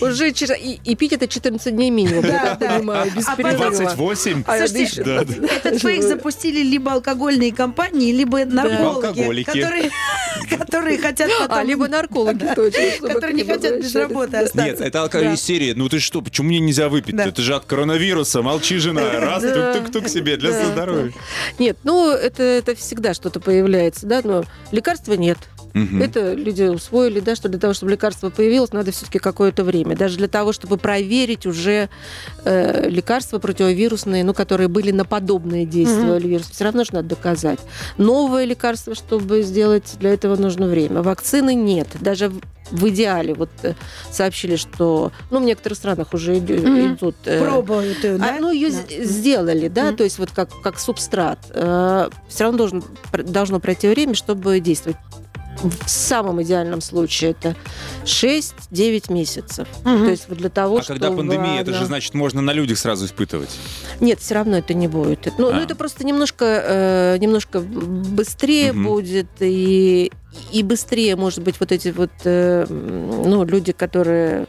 Уже 0.00 0.30
и, 0.30 0.94
пить 0.96 1.12
это 1.12 1.28
14 1.28 1.74
дней 1.74 1.90
минимум, 1.90 2.22
Да, 2.22 2.56
да. 2.58 2.76
понимаю, 2.76 3.10
без 3.14 3.26
А 3.26 3.30
потом- 3.36 3.44
перерыва. 3.52 3.70
28. 3.70 4.44
А 4.74 4.78
еще- 4.78 5.04
Да, 5.04 5.24
да. 5.24 5.46
Этот 5.46 5.80
фейк 5.80 6.02
запустили 6.02 6.62
либо 6.62 6.92
алкогольные 6.92 7.52
компании, 7.54 8.12
либо 8.12 8.44
наркологи, 8.44 9.42
которые, 9.44 9.90
которые 10.58 10.98
хотят 10.98 11.30
потом... 11.38 11.58
А, 11.58 11.62
либо 11.62 11.88
наркологи 11.88 12.46
точно. 12.54 13.08
которые 13.08 13.34
не 13.34 13.44
хотят 13.44 13.78
без 13.80 13.94
работы 13.94 14.36
остаться. 14.38 14.64
Нет, 14.64 14.80
это 14.80 15.02
алкоголь 15.02 15.34
из 15.34 15.42
серии. 15.42 15.72
Ну 15.72 15.88
ты 15.88 15.98
что, 16.00 16.20
почему 16.22 16.48
мне 16.48 16.60
нельзя 16.60 16.88
выпить? 16.88 17.16
Да. 17.16 17.26
Это 17.26 17.42
же 17.42 17.54
от 17.54 17.64
коронавируса. 17.64 18.42
Молчи, 18.42 18.78
жена. 18.78 19.02
Раз, 19.20 19.42
Да. 19.42 19.74
тук-тук-тук 19.74 20.08
себе 20.08 20.36
для 20.36 20.50
Да. 20.52 20.64
здоровья. 20.66 21.12
Нет, 21.58 21.78
ну 21.84 22.10
это, 22.10 22.42
это 22.42 22.74
всегда 22.74 23.14
что-то 23.14 23.40
появляется, 23.40 24.06
да, 24.06 24.20
но 24.24 24.44
лекарства 24.70 25.14
нет. 25.14 25.38
Мгм. 25.74 26.02
Это 26.02 26.34
люди 26.34 26.62
усвоили, 26.64 27.20
да, 27.20 27.34
что 27.34 27.48
для 27.48 27.58
того, 27.58 27.72
чтобы 27.74 27.92
лекарство 27.92 28.30
появилось, 28.30 28.72
надо 28.72 28.92
все-таки 28.92 29.18
какое-то 29.18 29.64
время. 29.64 29.96
Даже 29.96 30.18
для 30.18 30.28
того, 30.28 30.52
чтобы 30.52 30.76
проверить 30.76 31.46
уже 31.46 31.88
э, 32.44 32.88
лекарства 32.88 33.38
противовирусные, 33.38 34.24
ну, 34.24 34.34
которые 34.34 34.68
были 34.68 34.90
на 34.90 35.04
подобные 35.04 35.64
действия 35.64 36.18
вируса, 36.18 36.52
все 36.52 36.64
равно 36.64 36.84
же 36.84 36.90
надо 36.94 37.08
доказать. 37.10 37.58
Новое 37.96 38.44
лекарство, 38.44 38.94
чтобы 38.94 39.42
сделать, 39.42 39.94
для 39.98 40.12
этого 40.12 40.36
нужно 40.36 40.66
время. 40.66 41.02
Вакцины 41.02 41.54
нет. 41.54 41.88
Даже 42.00 42.28
в- 42.28 42.88
идеале 42.88 43.34
вот 43.34 43.50
э, 43.62 43.74
сообщили, 44.10 44.56
что, 44.56 45.12
ну, 45.30 45.40
в 45.40 45.44
некоторых 45.44 45.76
странах 45.78 46.14
уже 46.14 46.34
Мгм. 46.34 46.94
идут... 46.94 47.16
э, 47.24 47.40
Пробуют 47.42 48.02
ее, 48.04 48.18
да? 48.18 48.36
а, 48.36 48.40
ну, 48.40 48.50
ее 48.50 48.70
Да. 48.70 49.04
сделали, 49.04 49.68
да, 49.68 49.86
Мгм. 49.86 49.96
то 49.96 50.04
есть 50.04 50.18
вот 50.18 50.30
как, 50.32 50.48
как 50.62 50.78
субстрат. 50.78 51.38
все 51.50 52.44
равно 52.44 52.58
должен, 52.58 52.84
должно 53.12 53.60
пройти 53.60 53.88
время, 53.88 54.14
чтобы 54.14 54.58
действовать. 54.60 54.96
В 55.60 55.88
самом 55.88 56.42
идеальном 56.42 56.80
случае 56.80 57.30
это 57.32 57.54
6-9 58.04 59.12
месяцев. 59.12 59.68
Мгм. 59.84 60.04
То 60.06 60.10
есть 60.10 60.24
вот 60.28 60.38
для 60.38 60.48
того, 60.48 60.78
А 60.78 60.82
чтобы... 60.82 60.98
когда 61.00 61.16
пандемия, 61.16 61.60
это 61.60 61.72
же 61.72 61.84
значит, 61.86 62.14
можно 62.14 62.40
на 62.42 62.52
людях 62.52 62.78
сразу 62.78 63.06
испытывать. 63.06 63.50
Нет, 64.00 64.20
все 64.20 64.34
равно 64.34 64.56
это 64.58 64.74
не 64.74 64.88
будет. 64.88 65.32
Ну, 65.38 65.50
А. 65.50 65.52
ну, 65.52 65.60
это 65.60 65.76
просто 65.76 66.04
немножко, 66.04 66.44
э, 66.44 67.16
немножко 67.18 67.60
быстрее 67.60 68.72
Мгм. 68.72 68.84
будет, 68.84 69.28
и, 69.40 70.10
и 70.52 70.62
быстрее, 70.62 71.16
может 71.16 71.42
быть, 71.42 71.60
вот 71.60 71.70
эти 71.70 71.88
вот 71.88 72.10
э, 72.24 72.66
ну, 72.68 73.44
люди, 73.44 73.72
которые 73.72 74.46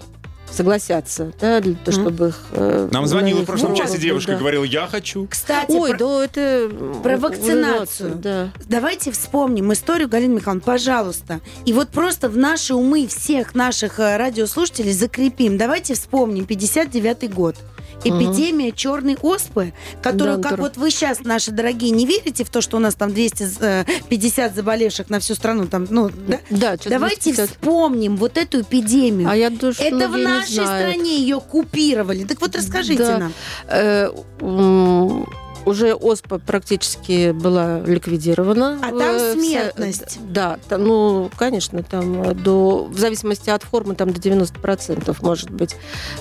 согласятся, 0.53 1.31
да, 1.39 1.59
для 1.59 1.75
того, 1.75 1.91
чтобы 2.01 2.27
их... 2.29 2.39
э, 2.51 2.87
Нам 2.91 3.05
звонила 3.07 3.41
в 3.41 3.45
прошлом 3.45 3.71
часе 3.71 3.83
пробовать, 3.83 4.01
девушка 4.01 4.31
и 4.31 4.35
да. 4.35 4.39
говорила, 4.39 4.63
я 4.63 4.87
хочу. 4.87 5.27
Кстати, 5.29 5.71
Ой, 5.71 5.91
про- 5.91 5.97
да, 5.99 6.23
это... 6.25 6.71
про 7.03 7.17
вакцинацию. 7.17 8.15
Да. 8.15 8.49
Давайте 8.69 9.11
вспомним 9.11 9.73
историю, 9.73 10.07
Галина 10.09 10.35
Михайловна, 10.35 10.61
пожалуйста. 10.63 11.39
И 11.65 11.73
вот 11.73 11.89
просто 11.89 12.29
в 12.29 12.37
наши 12.37 12.73
умы 12.73 13.07
всех 13.07 13.55
наших 13.55 13.99
э, 13.99 14.17
радиослушателей 14.17 14.93
закрепим. 14.93 15.57
Давайте 15.57 15.93
вспомним 15.95 16.45
59-й 16.45 17.27
год. 17.27 17.55
Эпидемия 18.03 18.71
черной 18.71 19.17
оспы, 19.21 19.73
которую, 20.01 20.37
Да, 20.37 20.49
как 20.49 20.59
вот 20.59 20.77
вы 20.77 20.91
сейчас, 20.91 21.21
наши 21.21 21.51
дорогие, 21.51 21.91
не 21.91 22.05
верите 22.05 22.43
в 22.43 22.49
то, 22.49 22.61
что 22.61 22.77
у 22.77 22.79
нас 22.79 22.95
там 22.95 23.13
250 23.13 24.55
заболевших 24.55 25.09
на 25.09 25.19
всю 25.19 25.35
страну, 25.35 25.67
там, 25.67 25.87
ну, 25.89 26.09
да? 26.09 26.39
Да, 26.49 26.75
Давайте 26.85 27.31
250. 27.33 27.49
вспомним 27.49 28.17
вот 28.17 28.37
эту 28.37 28.61
эпидемию. 28.61 29.29
А 29.29 29.35
я 29.35 29.49
думаю, 29.49 29.73
что 29.73 29.83
Это 29.83 30.07
в 30.09 30.17
нашей 30.17 30.65
стране 30.65 31.17
ее 31.17 31.39
купировали. 31.39 32.23
Так 32.25 32.41
вот 32.41 32.55
расскажите 32.55 33.03
Да. 33.03 33.17
нам. 33.17 33.33
Э, 33.67 34.09
м, 34.41 35.25
уже 35.65 35.93
оспа 35.93 36.39
практически 36.39 37.31
была 37.31 37.79
ликвидирована. 37.81 38.79
А 38.81 38.89
там 38.97 39.19
смертность. 39.39 40.19
Да, 40.29 40.59
там, 40.67 40.83
ну, 40.83 41.31
конечно, 41.37 41.83
там 41.83 42.21
э, 42.23 42.33
до, 42.33 42.85
в 42.85 42.97
зависимости 42.97 43.49
от 43.49 43.63
формы, 43.63 43.95
там 43.95 44.11
до 44.11 44.19
90% 44.19 45.15
может 45.21 45.49
быть. 45.49 45.75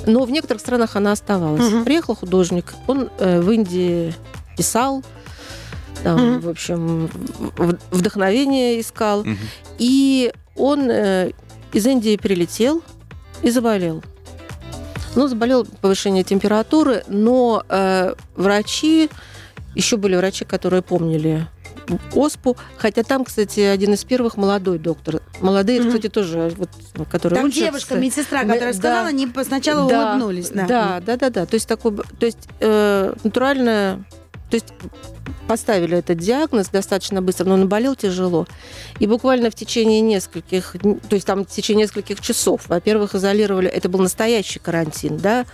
Но 0.06 0.24
в 0.24 0.30
некоторых 0.30 0.60
странах 0.60 0.96
она 0.96 1.12
оставалась. 1.12 1.70
Мгм. 1.70 1.84
Приехал 1.84 2.14
художник, 2.14 2.72
он 2.86 3.10
э, 3.18 3.40
в 3.40 3.50
Индии 3.50 4.14
писал, 4.56 5.02
там, 6.02 6.16
Мгм. 6.34 6.40
в 6.40 6.48
общем, 6.48 7.10
вдохновение 7.90 8.80
искал. 8.80 9.24
Мгм. 9.24 9.38
И 9.78 10.32
он 10.56 10.90
э, 10.90 11.30
из 11.72 11.86
Индии 11.86 12.16
прилетел 12.16 12.82
и 13.42 13.50
заболел. 13.50 14.02
Ну, 15.14 15.28
заболел 15.28 15.66
повышение 15.80 16.24
температуры, 16.24 17.04
но 17.06 17.62
э, 17.68 18.14
врачи, 18.34 19.10
еще 19.74 19.96
были 19.96 20.16
врачи, 20.16 20.44
которые 20.44 20.82
помнили 20.82 21.46
оспу, 22.14 22.56
хотя 22.76 23.02
там, 23.02 23.24
кстати, 23.24 23.60
один 23.60 23.92
из 23.94 24.04
первых 24.04 24.36
молодой 24.36 24.78
доктор. 24.78 25.20
Молодые, 25.40 25.80
Мгм. 25.80 25.88
кстати, 25.90 26.08
тоже, 26.08 26.52
вот, 26.56 26.68
которые 27.10 27.38
Там 27.38 27.46
учатся. 27.48 27.64
девушка, 27.64 27.96
медсестра, 27.96 28.44
Да, 28.44 28.52
которая 28.54 28.72
сказала, 28.74 29.02
да. 29.04 29.08
они 29.08 29.28
сначала 29.44 29.88
Да, 29.90 30.10
улыбнулись. 30.10 30.50
Да. 30.50 30.66
Да, 30.66 31.00
да, 31.04 31.16
да, 31.16 31.30
да. 31.30 31.46
То 31.46 31.54
есть 31.54 31.66
такой, 31.66 31.96
то 31.96 32.26
есть 32.26 32.48
э, 32.60 33.12
натуральная, 33.24 34.04
то 34.52 34.56
есть 34.56 34.74
поставили 35.48 35.96
этот 35.96 36.18
диагноз 36.18 36.68
достаточно 36.68 37.22
быстро, 37.22 37.46
но 37.46 37.54
он 37.54 37.68
болел 37.68 37.96
тяжело. 37.96 38.46
И 38.98 39.06
буквально 39.06 39.50
в 39.50 39.54
течение 39.54 40.02
нескольких, 40.02 40.76
то 41.08 41.14
есть 41.14 41.26
там 41.26 41.46
в 41.46 41.48
течение 41.48 41.84
нескольких 41.84 42.20
часов, 42.20 42.68
во-первых, 42.68 43.14
изолировали, 43.14 43.70
это 43.70 43.88
был 43.88 44.00
настоящий 44.00 44.58
карантин, 44.58 45.16
да, 45.16 45.46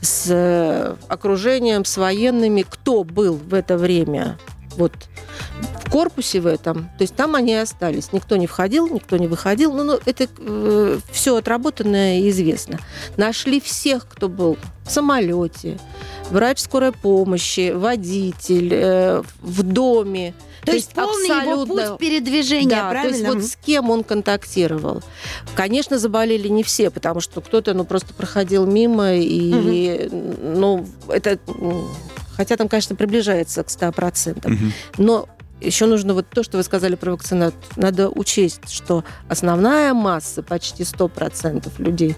с 0.00 0.24
э, 0.30 0.96
окружением, 1.06 1.84
с 1.84 1.96
военными, 1.96 2.66
кто 2.68 3.04
был 3.04 3.34
в 3.34 3.54
это 3.54 3.78
время 3.78 4.36
вот 4.76 4.94
в 5.84 5.90
корпусе 5.90 6.40
в 6.40 6.46
этом, 6.46 6.84
то 6.96 7.02
есть 7.02 7.14
там 7.14 7.34
они 7.34 7.52
и 7.52 7.56
остались. 7.56 8.12
Никто 8.12 8.36
не 8.36 8.46
входил, 8.46 8.88
никто 8.88 9.16
не 9.16 9.26
выходил. 9.26 9.72
Ну, 9.72 9.84
ну 9.84 9.98
это 10.04 10.28
все 11.10 11.36
отработанное 11.36 12.20
и 12.20 12.30
известно. 12.30 12.78
Нашли 13.16 13.60
всех, 13.60 14.06
кто 14.06 14.28
был 14.28 14.56
в 14.84 14.90
самолете, 14.90 15.78
врач 16.30 16.58
скорой 16.58 16.92
помощи, 16.92 17.72
водитель, 17.72 18.70
э, 18.72 19.22
в 19.40 19.62
доме. 19.62 20.34
То, 20.64 20.72
есть, 20.72 20.92
полный 20.92 21.28
его 21.28 21.64
путь 21.64 21.98
передвижения, 21.98 22.76
да, 22.76 22.90
правильно? 22.90 23.10
то 23.10 23.16
есть 23.16 23.34
вот 23.34 23.44
с 23.44 23.56
кем 23.56 23.90
он 23.90 24.04
контактировал. 24.04 25.02
Конечно, 25.54 25.98
заболели 25.98 26.48
не 26.48 26.62
все, 26.62 26.90
потому 26.90 27.20
что 27.20 27.40
кто-то 27.40 27.72
ну, 27.72 27.84
просто 27.84 28.12
проходил 28.12 28.66
мимо, 28.66 29.14
и 29.14 30.08
ну, 30.10 30.86
это... 31.08 31.38
Хотя 32.40 32.56
там, 32.56 32.68
конечно, 32.70 32.96
приближается 32.96 33.62
к 33.62 33.66
100%. 33.68 34.48
Мгм. 34.48 34.72
Но 34.96 35.28
еще 35.60 35.84
нужно 35.84 36.14
вот 36.14 36.24
то, 36.30 36.42
что 36.42 36.56
вы 36.56 36.62
сказали 36.62 36.94
про 36.94 37.12
вакцинацию. 37.12 37.60
Надо 37.76 38.08
учесть, 38.08 38.70
что 38.70 39.04
основная 39.28 39.92
масса, 39.92 40.42
почти 40.42 40.84
100% 40.84 41.70
людей, 41.76 42.16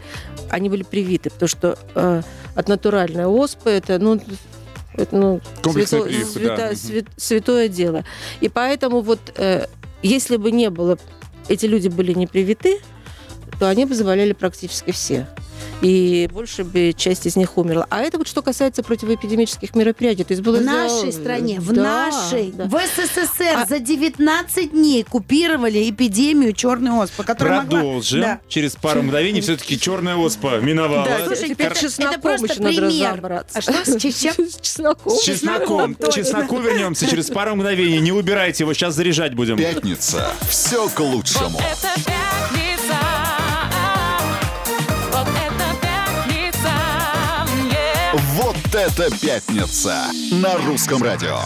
они 0.49 0.69
были 0.69 0.85
привиты, 0.85 1.29
потому 1.31 1.49
что 1.49 1.77
э, 1.97 2.23
от 2.55 2.69
натуральной 2.69 3.27
оспы 3.27 3.71
это, 3.71 3.99
ну, 3.99 4.21
это, 4.95 5.17
ну, 5.17 5.41
свято- 5.73 6.03
прививка, 6.05 6.33
свято- 6.39 6.57
да. 6.57 6.77
Свят- 6.77 7.07
святое 7.17 7.67
дело. 7.67 8.05
И 8.41 8.49
поэтому 8.49 9.01
вот, 9.01 9.19
э, 9.35 9.67
если 10.05 10.37
бы 10.37 10.53
не 10.53 10.71
было, 10.71 10.99
эти 11.49 11.67
люди 11.67 11.89
были 11.89 12.13
не 12.13 12.29
привиты, 12.29 12.79
то 13.59 13.69
они 13.69 13.85
бы 13.85 13.95
заболели 13.95 14.33
практически 14.33 14.91
все. 14.93 15.27
и 15.81 16.29
больше 16.33 16.63
бы 16.65 16.93
часть 16.97 17.27
из 17.27 17.35
них 17.37 17.57
умерла. 17.59 17.87
А 17.91 18.01
это 18.03 18.19
вот 18.19 18.27
что 18.29 18.41
касается 18.43 18.83
противоэпидемических 18.83 19.75
мероприятий. 19.75 20.23
То 20.25 20.33
есть 20.33 20.43
было 20.43 20.59
В 20.59 20.63
нашей 20.63 21.11
сделано- 21.11 21.13
стране, 21.13 21.61
в 21.61 21.73
Да, 21.73 21.83
нашей, 22.11 22.53
да. 22.53 22.65
в 22.67 22.81
СССР 22.81 23.57
А- 23.57 23.67
за 23.67 23.79
19 23.81 24.71
дней 24.73 25.03
купировали 25.05 25.89
эпидемию 25.91 26.53
черной 26.53 26.93
оспы, 27.03 27.23
которая 27.25 27.61
могла- 27.63 27.79
Продолжим. 27.81 28.21
Да. 28.23 28.41
Через 28.49 28.75
пару 28.77 29.03
мгновений 29.03 29.41
все-таки 29.41 29.79
черная 29.79 30.17
оспа 30.17 30.59
миновала. 30.59 31.05
Да, 31.07 31.27
Слушай, 31.27 31.51
теперь 31.51 31.67
это- 31.69 31.81
чесноком 31.81 32.13
это 32.15 32.21
просто 32.21 32.47
еще 32.47 32.63
надо 32.63 32.77
пример. 32.77 33.11
разобраться. 33.13 33.59
А 33.59 33.61
что 33.61 33.73
с 34.01 34.21
чем? 34.21 34.35
С 34.51 34.61
чесноком. 34.61 35.13
С 35.13 35.23
чесноком. 35.23 35.95
К 35.97 36.09
чесноку 36.13 36.59
вернемся 36.61 37.07
через 37.09 37.29
пару 37.31 37.55
мгновений. 37.57 37.99
Не 38.01 38.13
убирайте 38.13 38.63
его, 38.65 38.73
сейчас 38.75 38.95
заряжать 38.95 39.35
будем. 39.35 39.57
Пятница. 39.57 40.33
Все 40.49 40.89
к 40.89 40.99
лучшему. 41.01 41.59
Это 41.59 41.89
пятница. 42.01 42.62
Вот 48.73 48.81
это 48.81 49.11
пятница. 49.19 50.07
На 50.31 50.57
русском 50.57 51.03
радио. 51.03 51.37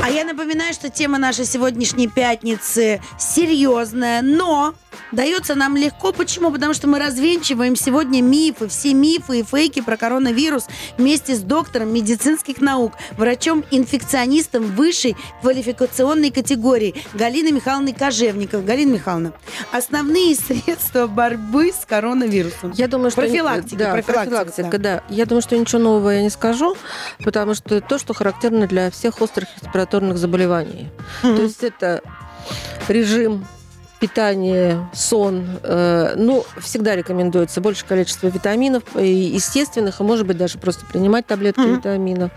А 0.00 0.08
я 0.08 0.24
напоминаю, 0.24 0.72
что 0.72 0.88
тема 0.88 1.18
нашей 1.18 1.44
сегодняшней 1.44 2.06
пятницы 2.06 3.02
серьезная, 3.18 4.22
но 4.22 4.74
дается 5.12 5.54
нам 5.54 5.76
легко. 5.76 6.12
Почему? 6.12 6.50
Потому 6.50 6.74
что 6.74 6.86
мы 6.86 6.98
развенчиваем 6.98 7.76
сегодня 7.76 8.22
мифы, 8.22 8.68
все 8.68 8.94
мифы 8.94 9.40
и 9.40 9.42
фейки 9.42 9.80
про 9.80 9.96
коронавирус 9.96 10.66
вместе 10.98 11.34
с 11.34 11.40
доктором 11.40 11.92
медицинских 11.92 12.60
наук, 12.60 12.94
врачом-инфекционистом 13.12 14.64
высшей 14.64 15.16
квалификационной 15.40 16.30
категории 16.30 16.94
Галиной 17.14 17.52
Михайловной 17.52 17.92
Кожевниковой. 17.92 18.64
Галина 18.64 18.92
Михайловна, 18.92 19.32
основные 19.72 20.34
средства 20.36 21.06
борьбы 21.06 21.72
с 21.72 21.84
коронавирусом. 21.84 22.72
Я 22.76 22.88
думаю, 22.88 23.10
что 23.10 23.22
Профилактика, 23.22 23.76
да, 23.76 23.92
профилактика, 23.92 24.44
профилактика, 24.44 24.78
да. 24.78 25.02
Я 25.08 25.26
думаю, 25.26 25.42
что 25.42 25.56
ничего 25.56 25.80
нового 25.80 26.10
я 26.10 26.22
не 26.22 26.30
скажу, 26.30 26.76
потому 27.24 27.54
что 27.54 27.80
то, 27.80 27.98
что 27.98 28.14
характерно 28.14 28.66
для 28.66 28.90
всех 28.90 29.20
острых 29.20 29.48
респираторных 29.60 30.18
заболеваний. 30.18 30.88
То 31.22 31.42
есть 31.42 31.62
это 31.62 32.02
режим 32.88 33.46
питание, 34.08 34.86
сон. 34.92 35.46
э, 35.62 36.12
ну, 36.16 36.44
всегда 36.60 36.94
рекомендуется 36.94 37.60
больше 37.62 37.86
количество 37.86 38.26
витаминов, 38.26 38.82
и 38.98 39.08
естественных, 39.08 40.00
и, 40.00 40.02
может 40.02 40.26
быть, 40.26 40.36
даже 40.36 40.58
просто 40.58 40.84
принимать 40.84 41.26
таблетки 41.26 41.60
Мгм. 41.60 41.76
витаминов. 41.76 42.30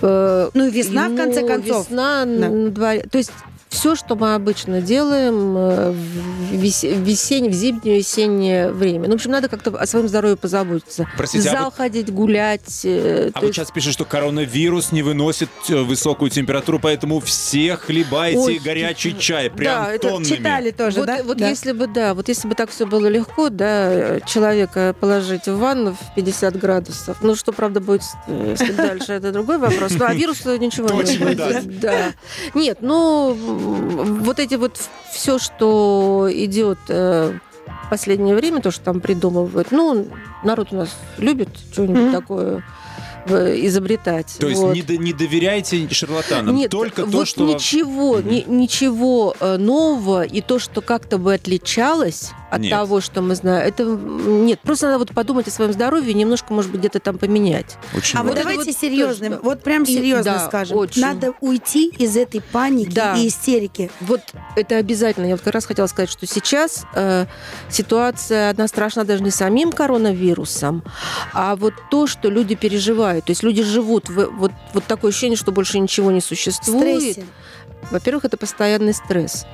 Э, 0.00 0.50
Ну 0.54 0.66
и 0.66 0.70
весна, 0.70 1.08
в 1.08 1.16
конце 1.16 1.40
ну, 1.40 1.48
концов. 1.48 1.90
Весна 1.90 2.24
на 2.24 2.70
дворе. 2.70 3.00
То 3.10 3.18
есть 3.18 3.32
все, 3.68 3.94
что 3.96 4.16
мы 4.16 4.34
обычно 4.34 4.80
делаем 4.80 5.56
э, 5.56 5.90
в 5.90 6.52
вес- 6.54 6.82
в 6.82 7.00
весеннее, 7.02 7.50
в 7.50 7.54
зимнее, 7.54 7.98
весеннее 7.98 8.72
время. 8.72 9.04
Ну, 9.06 9.12
в 9.12 9.14
общем, 9.16 9.30
надо 9.30 9.48
как-то 9.48 9.70
о 9.76 9.86
своем 9.86 10.08
здоровье 10.08 10.36
позаботиться. 10.36 11.06
Простите, 11.16 11.48
в 11.48 11.52
а 11.52 11.56
зал 11.56 11.64
вот- 11.66 11.74
ходить, 11.76 12.12
гулять. 12.12 12.80
э, 12.84 13.30
А 13.34 13.38
вот 13.40 13.46
есть- 13.48 13.54
сейчас 13.56 13.70
пишут, 13.70 13.92
что 13.92 14.04
коронавирус 14.04 14.92
не 14.92 15.02
выносит 15.02 15.48
э, 15.68 15.82
высокую 15.82 16.30
температуру, 16.30 16.78
поэтому 16.80 17.20
все 17.20 17.76
хлебайте 17.76 18.38
Ой, 18.38 18.58
горячий 18.62 19.16
чай, 19.18 19.50
прям 19.50 19.84
да, 19.84 19.92
это 19.92 20.08
тоннами. 20.08 20.24
Читали 20.36 20.70
тоже, 20.70 20.98
вот, 20.98 21.06
да? 21.06 21.22
вот 21.22 21.36
Да. 21.36 21.48
если 21.48 21.72
бы, 21.72 21.86
да, 21.86 22.14
вот 22.14 22.28
если 22.28 22.48
бы 22.48 22.54
так 22.54 22.70
все 22.70 22.86
было 22.86 23.06
легко, 23.06 23.48
да, 23.50 24.20
человека 24.20 24.94
положить 24.98 25.46
в 25.46 25.56
ванну 25.58 25.94
в 25.94 26.14
50 26.14 26.56
градусов, 26.58 27.18
ну, 27.22 27.34
что, 27.36 27.52
правда, 27.52 27.80
будет 27.80 28.02
с- 28.02 28.16
дальше, 28.76 29.12
это 29.12 29.32
другой 29.32 29.58
вопрос. 29.58 29.92
Ну, 29.98 30.04
а 30.06 30.14
вирусу 30.14 30.56
ничего 30.56 30.88
не 31.02 31.18
будет. 31.18 31.80
да. 31.80 32.12
Нет, 32.54 32.78
ну, 32.80 33.57
вот 33.58 34.38
эти 34.38 34.54
вот 34.54 34.80
все, 35.10 35.38
что 35.38 36.28
идет 36.30 36.78
э, 36.88 37.32
в 37.86 37.90
последнее 37.90 38.34
время, 38.34 38.60
то, 38.60 38.70
что 38.70 38.84
там 38.84 39.00
придумывают, 39.00 39.70
ну, 39.70 40.06
народ 40.44 40.68
у 40.72 40.76
нас 40.76 40.96
любит 41.18 41.48
что-нибудь 41.72 42.04
Мгм. 42.04 42.12
такое 42.12 42.64
изобретать. 43.28 44.36
То 44.38 44.48
есть 44.48 44.60
Вот. 44.60 44.74
не, 44.74 44.82
д- 44.82 44.96
не 44.98 45.12
доверяйте 45.12 45.88
шарлатанам, 45.90 46.54
Нет, 46.56 46.70
только 46.70 47.02
то, 47.02 47.08
вот 47.08 47.28
что... 47.28 47.44
вам- 47.44 47.54
ничего, 47.54 48.18
Мгм. 48.18 48.28
ни- 48.30 48.44
ничего 48.46 49.34
э, 49.40 49.56
нового 49.56 50.22
и 50.24 50.40
то, 50.40 50.58
что 50.58 50.80
как-то 50.80 51.18
бы 51.18 51.34
отличалось 51.34 52.30
от 52.50 52.60
Нет. 52.62 52.70
того, 52.70 53.00
что 53.02 53.20
мы 53.20 53.34
знаем, 53.34 53.66
это 53.68 53.84
нет. 53.84 54.60
Просто 54.60 54.86
надо 54.86 54.98
вот 55.00 55.12
подумать 55.12 55.46
о 55.48 55.50
своем 55.50 55.72
здоровье 55.72 56.12
и 56.12 56.14
немножко, 56.14 56.52
может 56.54 56.70
быть, 56.70 56.80
где-то 56.80 56.98
там 57.00 57.18
поменять. 57.18 57.76
Очень 57.94 58.18
А 58.18 58.22
вот 58.22 58.28
важно. 58.30 58.38
это 58.40 58.48
давайте 58.48 58.70
вот 58.72 58.80
серьезно, 58.80 59.26
тоже, 59.28 59.40
вот 59.42 59.62
прям 59.62 59.82
И- 59.82 59.86
серьезно 59.86 60.24
да, 60.24 60.46
скажем. 60.46 60.78
очень. 60.78 61.02
Надо 61.02 61.34
уйти 61.40 61.88
из 61.98 62.16
этой 62.16 62.40
паники 62.40 62.94
Да. 62.94 63.16
и 63.16 63.28
истерики. 63.28 63.90
Вот 64.00 64.20
это 64.56 64.76
обязательно. 64.76 65.26
Я 65.26 65.32
вот 65.32 65.42
как 65.42 65.52
раз 65.54 65.66
хотела 65.66 65.86
сказать, 65.88 66.08
что 66.10 66.26
сейчас 66.26 66.84
э, 66.94 67.26
ситуация 67.68 68.50
одна 68.50 68.66
страшна 68.66 69.04
даже 69.04 69.22
не 69.22 69.30
самим 69.30 69.70
коронавирусом, 69.72 70.82
а 71.34 71.54
вот 71.56 71.74
то, 71.90 72.06
что 72.06 72.30
люди 72.30 72.54
переживают. 72.54 73.17
То 73.20 73.30
есть 73.30 73.42
люди 73.42 73.62
живут 73.62 74.08
в 74.08 74.26
вот, 74.30 74.52
вот 74.74 74.84
такое 74.84 75.10
ощущение, 75.10 75.36
что 75.36 75.52
больше 75.52 75.78
ничего 75.78 76.10
не 76.10 76.20
существует. 76.20 77.00
стрессе. 77.02 77.26
Во-первых, 77.90 78.24
это 78.24 78.36
постоянный 78.36 78.92
стресс. 78.92 79.46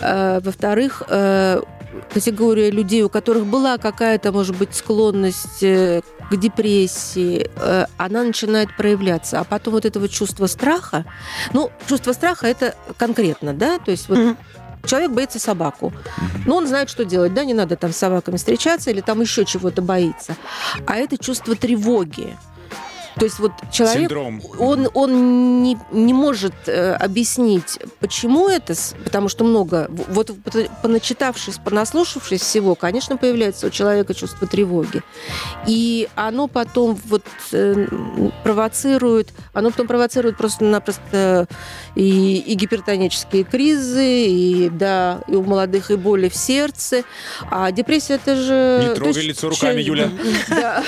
Э, 0.00 0.40
Во-вторых, 0.40 1.02
э, 1.08 1.60
категория 2.14 2.70
людей, 2.70 3.02
у 3.02 3.08
которых 3.08 3.44
была 3.46 3.76
какая-то, 3.78 4.32
может 4.32 4.56
быть, 4.56 4.74
склонность 4.74 5.62
э, 5.62 6.00
к 6.30 6.36
депрессии, 6.36 7.50
она 7.98 8.22
начинает 8.24 8.74
проявляться. 8.76 9.40
А 9.40 9.44
потом 9.44 9.74
вот 9.74 9.84
это 9.84 10.00
вот 10.00 10.10
чувство 10.10 10.46
страха, 10.46 11.04
ну, 11.52 11.70
чувство 11.86 12.12
страха 12.12 12.46
это 12.46 12.74
конкретно, 12.96 13.52
да, 13.52 13.78
то 13.78 13.90
есть 13.90 14.08
вот 14.08 14.18
Мгм. 14.18 14.36
человек 14.86 15.10
боится 15.10 15.38
собаку. 15.38 15.92
Но 16.46 16.56
он 16.56 16.66
знает, 16.66 16.88
что 16.88 17.04
делать, 17.04 17.34
да, 17.34 17.44
не 17.44 17.52
надо 17.52 17.76
там 17.76 17.92
с 17.92 17.96
собаками 17.96 18.36
встречаться 18.36 18.90
или 18.90 19.02
там 19.02 19.20
еще 19.20 19.44
чего-то 19.44 19.82
боится. 19.82 20.36
А 20.86 20.96
это 20.96 21.18
чувство 21.18 21.54
тревоги. 21.54 22.36
То 23.18 23.24
есть 23.24 23.38
вот 23.38 23.52
человек 23.70 24.08
Синдром. 24.10 24.40
он, 24.58 24.88
он 24.94 25.62
не, 25.62 25.76
не 25.90 26.14
может 26.14 26.54
э, 26.66 26.94
объяснить, 26.94 27.78
почему 28.00 28.48
это, 28.48 28.74
потому 29.04 29.28
что 29.28 29.44
много, 29.44 29.88
вот 30.08 30.32
поначитавшись, 30.82 31.58
понаслушавшись 31.58 32.40
всего, 32.40 32.74
конечно, 32.74 33.16
появляется 33.16 33.66
у 33.66 33.70
человека 33.70 34.14
чувство 34.14 34.46
тревоги. 34.46 35.02
И 35.66 36.08
оно 36.14 36.48
потом 36.48 36.98
вот 37.06 37.24
э, 37.52 37.86
провоцирует, 38.42 39.28
оно 39.52 39.70
потом 39.70 39.86
провоцирует 39.86 40.36
просто-напросто 40.36 41.46
и, 41.94 42.38
и 42.38 42.54
гипертонические 42.54 43.44
кризы, 43.44 44.26
и, 44.26 44.70
да, 44.70 45.20
и 45.28 45.34
у 45.34 45.42
молодых 45.42 45.90
и 45.90 45.96
боли 45.96 46.28
в 46.28 46.36
сердце. 46.36 47.04
А 47.50 47.70
депрессия 47.72 48.14
это 48.14 48.36
же... 48.36 48.88
Не 48.88 48.94
трогай 48.94 49.14
есть 49.14 49.28
лицо 49.28 49.48
руками, 49.48 49.80
Юля. 49.80 50.10
Да. 50.48 50.82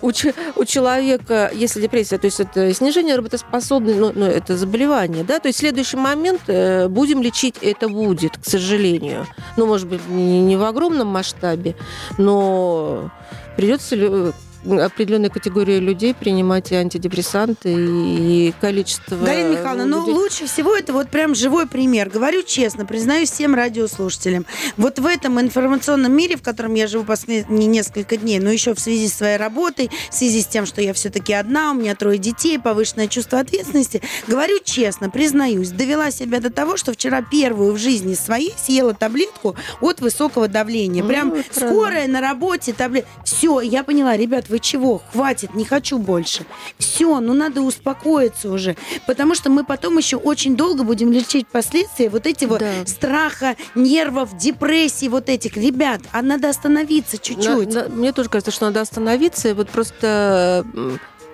У 0.00 0.64
человека, 0.64 1.49
если 1.52 1.80
депрессия, 1.80 2.18
то 2.18 2.26
есть 2.26 2.40
это 2.40 2.72
снижение 2.74 3.16
работоспособности, 3.16 3.98
ну, 3.98 4.12
ну, 4.14 4.26
это 4.26 4.56
заболевание, 4.56 5.24
да, 5.24 5.38
то 5.38 5.48
есть 5.48 5.58
следующий 5.58 5.96
момент 5.96 6.42
э, 6.46 6.88
будем 6.88 7.22
лечить, 7.22 7.56
это 7.60 7.88
будет, 7.88 8.36
к 8.38 8.44
сожалению. 8.44 9.26
Ну, 9.56 9.66
может 9.66 9.88
быть, 9.88 10.06
не, 10.08 10.56
в 10.56 10.64
огромном 10.64 11.08
масштабе, 11.08 11.76
но 12.18 13.10
придется 13.56 13.96
лю- 13.96 14.32
определенной 14.64 15.30
категории 15.30 15.78
людей 15.78 16.14
принимать 16.14 16.72
и 16.72 16.74
антидепрессанты, 16.74 17.72
и 17.72 18.54
количество... 18.60 19.16
Галина 19.16 19.52
Михайловна, 19.52 19.86
ну 19.86 20.06
людей- 20.06 20.14
лучше 20.14 20.46
всего 20.46 20.76
это 20.76 20.92
вот 20.92 21.08
прям 21.08 21.34
живой 21.34 21.66
пример. 21.66 22.10
Говорю 22.10 22.42
честно, 22.42 22.84
признаюсь 22.84 23.30
всем 23.30 23.54
радиослушателям. 23.54 24.46
Вот 24.76 24.98
в 24.98 25.06
этом 25.06 25.40
информационном 25.40 26.12
мире, 26.12 26.36
в 26.36 26.42
котором 26.42 26.74
я 26.74 26.86
живу 26.86 27.04
последние 27.04 27.66
несколько 27.66 28.16
дней, 28.16 28.38
но 28.38 28.50
еще 28.50 28.74
в 28.74 28.80
связи 28.80 29.08
с 29.08 29.14
своей 29.14 29.36
работой, 29.36 29.90
в 30.10 30.14
связи 30.14 30.42
с 30.42 30.46
тем, 30.46 30.66
что 30.66 30.82
я 30.82 30.92
все-таки 30.92 31.32
одна, 31.32 31.70
у 31.70 31.74
меня 31.74 31.94
трое 31.94 32.18
детей, 32.18 32.58
повышенное 32.58 33.08
чувство 33.08 33.38
ответственности, 33.40 34.02
говорю 34.26 34.58
честно, 34.64 35.10
признаюсь, 35.10 35.70
довела 35.70 36.10
себя 36.10 36.40
до 36.40 36.50
того, 36.50 36.76
что 36.76 36.92
вчера 36.92 37.22
первую 37.22 37.72
в 37.72 37.78
жизни 37.78 38.14
своей 38.14 38.54
съела 38.62 38.94
таблетку 38.94 39.56
от 39.80 40.00
высокого 40.00 40.48
давления. 40.48 41.02
Прям 41.04 41.30
Ну, 41.30 41.42
скорая 41.50 42.08
на 42.08 42.20
работе 42.20 42.72
таблет. 42.72 43.06
Все, 43.24 43.60
я 43.60 43.84
поняла, 43.84 44.16
ребят, 44.16 44.48
вы 44.50 44.58
чего? 44.58 45.00
Хватит, 45.12 45.54
не 45.54 45.64
хочу 45.64 45.98
больше. 45.98 46.44
Все, 46.78 47.20
ну 47.20 47.32
надо 47.34 47.62
успокоиться 47.62 48.50
уже. 48.50 48.76
Потому 49.06 49.34
что 49.34 49.48
мы 49.50 49.64
потом 49.64 49.96
еще 49.96 50.16
очень 50.16 50.56
долго 50.56 50.82
будем 50.82 51.12
лечить 51.12 51.46
последствия 51.48 52.10
вот 52.10 52.26
вот 52.46 52.58
Да. 52.60 52.84
страха, 52.86 53.56
нервов, 53.74 54.36
депрессий 54.36 55.08
вот 55.08 55.28
этих. 55.28 55.56
Ребят, 55.56 56.00
а 56.12 56.22
надо 56.22 56.48
остановиться 56.48 57.16
чуть-чуть. 57.18 57.72
На- 57.74 57.84
на- 57.84 57.88
мне 57.88 58.12
тоже 58.12 58.28
кажется, 58.28 58.50
что 58.50 58.66
надо 58.66 58.80
остановиться 58.80 59.54
вот 59.54 59.70
просто 59.70 60.64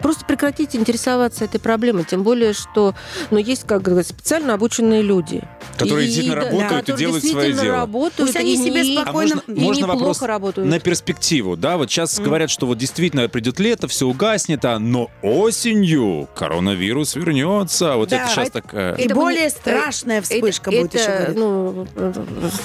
Просто 0.01 0.25
прекратите 0.27 0.79
интересоваться 0.79 1.45
этой 1.45 1.59
проблемой, 1.59 2.05
тем 2.05 2.23
более, 2.23 2.53
что 2.53 2.95
ну, 3.31 3.39
есть, 3.39 3.65
как 3.67 3.83
говорят, 3.83 4.07
специально 4.07 4.55
обученные 4.55 5.03
люди. 5.03 5.43
Которые 5.79 6.07
действительно 6.07 6.37
да, 6.37 6.43
работают 6.51 6.73
и 6.73 6.77
которые 6.77 6.99
делают 7.07 7.25
свое 7.25 7.53
дело. 7.53 7.77
работают, 7.77 8.29
Пусть 8.29 8.37
они 8.37 8.55
и 8.55 8.57
себе 8.57 8.83
не- 8.83 8.97
А 8.99 9.03
спокойно... 9.03 9.35
можно, 9.37 9.53
и 9.53 9.61
можно 9.61 9.81
неплохо 9.81 9.99
вопрос 9.99 10.23
работают. 10.23 10.69
на 10.71 10.81
перспективу, 10.81 11.57
да? 11.57 11.77
Вот 11.77 11.91
сейчас 11.91 12.19
говорят, 12.21 12.51
что 12.51 12.67
вот 12.67 12.79
действительно 12.79 13.29
придет 13.29 13.59
лето, 13.59 13.89
все 13.89 14.07
угаснет, 14.07 14.65
а 14.65 14.79
но 14.79 15.11
осенью 15.23 16.29
коронавирус 16.35 17.15
вернется. 17.17 17.97
Вот 17.97 18.11
Да, 18.11 18.17
это 18.23 18.29
сейчас 18.31 18.49
это- 18.49 18.63
такая... 18.63 18.95
И 18.97 19.05
Это 19.07 19.15
более 19.15 19.51
страшная 19.51 20.19
Это- 20.19 20.29
вспышка 20.35 20.71
будет 20.71 20.95
это, 20.95 20.99
еще. 20.99 21.09
говорят. 21.11 21.37
ну, 21.37 21.87
э, 21.97 22.13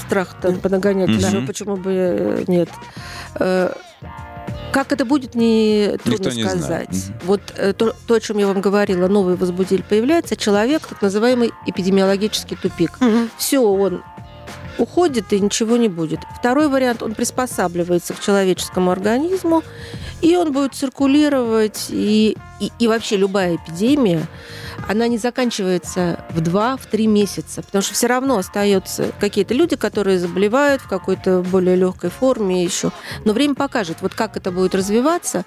страх-то 0.06 0.52
понагонять 0.54 1.10
Мгм. 1.10 1.18
еще, 1.18 1.42
почему 1.48 1.76
бы 1.78 1.92
э, 1.92 2.44
нет. 2.48 2.70
Как 4.72 4.92
это 4.92 5.06
будет, 5.06 5.36
не 5.36 5.98
трудно 6.04 6.30
Никто 6.30 6.30
не 6.32 6.44
знает. 6.44 6.60
сказать. 6.60 6.90
Мгм. 7.10 7.20
Вот 7.26 7.42
э, 7.58 7.74
то, 7.74 7.94
то, 8.08 8.14
о 8.14 8.20
чем 8.20 8.38
я 8.38 8.48
вам 8.48 8.62
говорила, 8.62 9.08
новый 9.08 9.36
возбудитель 9.36 9.84
появляется, 9.84 10.36
человек, 10.36 10.88
так 10.88 11.02
называемый 11.02 11.52
эпидемиологический 11.66 12.58
тупик. 12.58 12.92
Мгм. 13.02 13.30
Все, 13.38 13.60
он 13.62 14.02
уходит 14.78 15.34
и 15.34 15.40
ничего 15.40 15.78
не 15.78 15.90
будет. 15.90 16.20
Второй 16.40 16.68
вариант, 16.68 17.04
он 17.04 17.14
приспосабливается 17.14 18.14
к 18.14 18.20
человеческому 18.20 18.92
организму, 18.92 19.64
и 20.22 20.36
он 20.36 20.52
будет 20.52 20.74
циркулировать, 20.76 21.88
и, 21.90 22.38
и, 22.62 22.72
и 22.78 22.88
вообще 22.88 23.18
любая 23.18 23.56
эпидемия, 23.56 24.28
она 24.88 25.08
не 25.08 25.18
заканчивается 25.18 26.24
в 26.30 26.42
2-3 26.42 27.08
месяца, 27.08 27.64
потому 27.64 27.82
что 27.82 27.94
все 27.94 28.08
равно 28.08 28.38
остаются 28.38 29.12
какие-то 29.20 29.54
люди, 29.54 29.76
которые 29.76 30.20
заболевают 30.20 30.82
в 30.82 30.88
какой-то 30.88 31.42
более 31.42 31.76
легкой 31.76 32.12
форме 32.12 32.64
еще. 32.64 32.92
Но 33.26 33.34
время 33.34 33.56
покажет, 33.56 33.98
вот 34.02 34.14
как 34.14 34.38
это 34.38 34.52
будет 34.52 34.76
развиваться, 34.76 35.44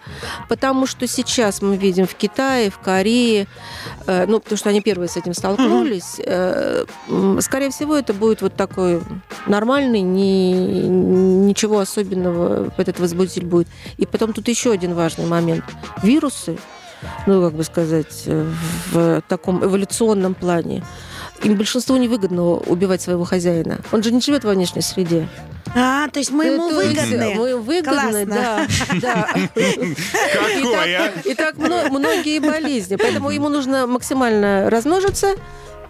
потому 0.49 0.87
что 0.87 1.07
сейчас 1.07 1.63
мы 1.63 1.77
видим 1.77 2.07
в 2.07 2.15
Китае, 2.15 2.71
в 2.71 2.79
Корее, 2.79 3.47
э, 4.07 4.27
ну, 4.27 4.41
потому 4.41 4.59
что 4.59 4.71
они 4.71 4.81
первые 4.81 5.09
с 5.09 5.17
этим 5.17 5.35
столкнулись, 5.35 6.17
э, 6.19 6.85
скорее 7.41 7.71
всего, 7.71 7.97
это 7.97 8.13
будет 8.13 8.43
вот 8.43 8.57
такой 8.57 9.01
нормальный, 9.47 10.01
не, 10.01 10.53
ничего 10.53 11.79
особенного 11.79 12.73
этот 12.77 12.99
возбудитель 12.99 13.47
будет. 13.47 13.69
И 13.99 14.07
потом 14.07 14.33
тут 14.33 14.49
еще 14.49 14.73
один 14.73 14.95
важный 14.95 15.27
момент. 15.27 15.65
Вирусы, 16.03 16.59
ну, 17.27 17.43
как 17.43 17.55
бы 17.55 17.65
сказать, 17.65 18.25
э, 18.27 18.47
в 18.93 19.23
таком 19.29 19.65
эволюционном 19.65 20.35
плане, 20.35 20.85
им 21.43 21.57
большинству 21.57 21.97
невыгодно 21.97 22.55
убивать 22.55 23.03
своего 23.03 23.25
хозяина. 23.25 23.81
Он 23.93 24.03
же 24.03 24.13
не 24.13 24.21
живет 24.21 24.45
во 24.45 24.53
внешней 24.53 24.83
среде. 24.83 25.29
А, 25.77 26.09
то 26.09 26.21
есть 26.21 26.31
мы 26.31 26.47
ему 26.47 26.71
То 26.71 26.77
выгодны. 26.77 27.35
Мы 27.35 27.57
выгодны, 27.57 28.27
да. 28.27 28.67
Классно. 28.67 29.01
да. 29.01 29.29
Какой, 30.33 30.95
а? 30.95 31.13
И 31.25 31.35
так 31.35 31.57
мно- 31.57 31.89
многие 31.91 32.39
болезни. 32.39 32.97
Поэтому 32.97 33.31
ему 33.31 33.49
нужно 33.49 33.87
максимально 33.87 34.71
размножиться 34.71 35.35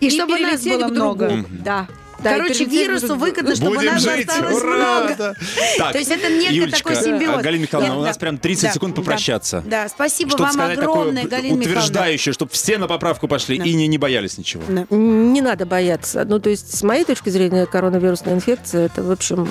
И 0.00 0.10
чтобы 0.10 0.38
нас 0.38 0.62
было 0.62 0.88
много. 0.88 1.44
Да. 1.50 1.86
Да, 2.24 2.38
Короче, 2.38 2.64
вирусу 2.64 3.14
выгодно, 3.16 3.54
чтобы 3.54 3.76
Будем 3.76 3.92
нас 3.92 4.02
жить! 4.02 4.28
осталось 4.28 4.56
Ура! 4.56 4.76
много. 5.00 5.14
Да. 5.18 5.34
Так, 5.78 5.92
То 5.92 5.98
есть 5.98 6.10
это 6.10 6.28
некий 6.30 6.54
Юлечка, 6.56 6.88
такой 6.90 7.04
симбиоз. 7.04 7.42
Галина 7.42 7.62
Михайловна, 7.62 7.92
Нет, 7.92 8.00
у 8.00 8.04
нас 8.04 8.16
да. 8.16 8.20
прям 8.20 8.38
30 8.38 8.62
Да, 8.64 8.72
секунд 8.72 8.94
попрощаться. 8.96 9.62
Да, 9.66 9.88
спасибо 9.88 10.36
вам 10.36 10.60
огромное, 10.60 10.74
такое 10.76 11.04
Галина 11.12 11.20
Михайловна. 11.26 11.60
утверждающее, 11.62 12.32
чтобы 12.32 12.50
все 12.52 12.78
на 12.78 12.88
поправку 12.88 13.28
пошли 13.28 13.58
Да. 13.58 13.64
и 13.64 13.74
не, 13.74 13.86
не 13.86 13.98
боялись 13.98 14.38
ничего. 14.38 14.62
Да. 14.68 14.86
Не 14.90 15.40
надо 15.42 15.66
бояться. 15.66 16.24
Ну, 16.24 16.38
то 16.40 16.50
есть, 16.50 16.74
с 16.76 16.82
моей 16.82 17.04
точки 17.04 17.28
зрения, 17.28 17.66
коронавирусная 17.66 18.34
инфекция, 18.34 18.86
это, 18.86 19.02
в 19.02 19.10
общем, 19.10 19.46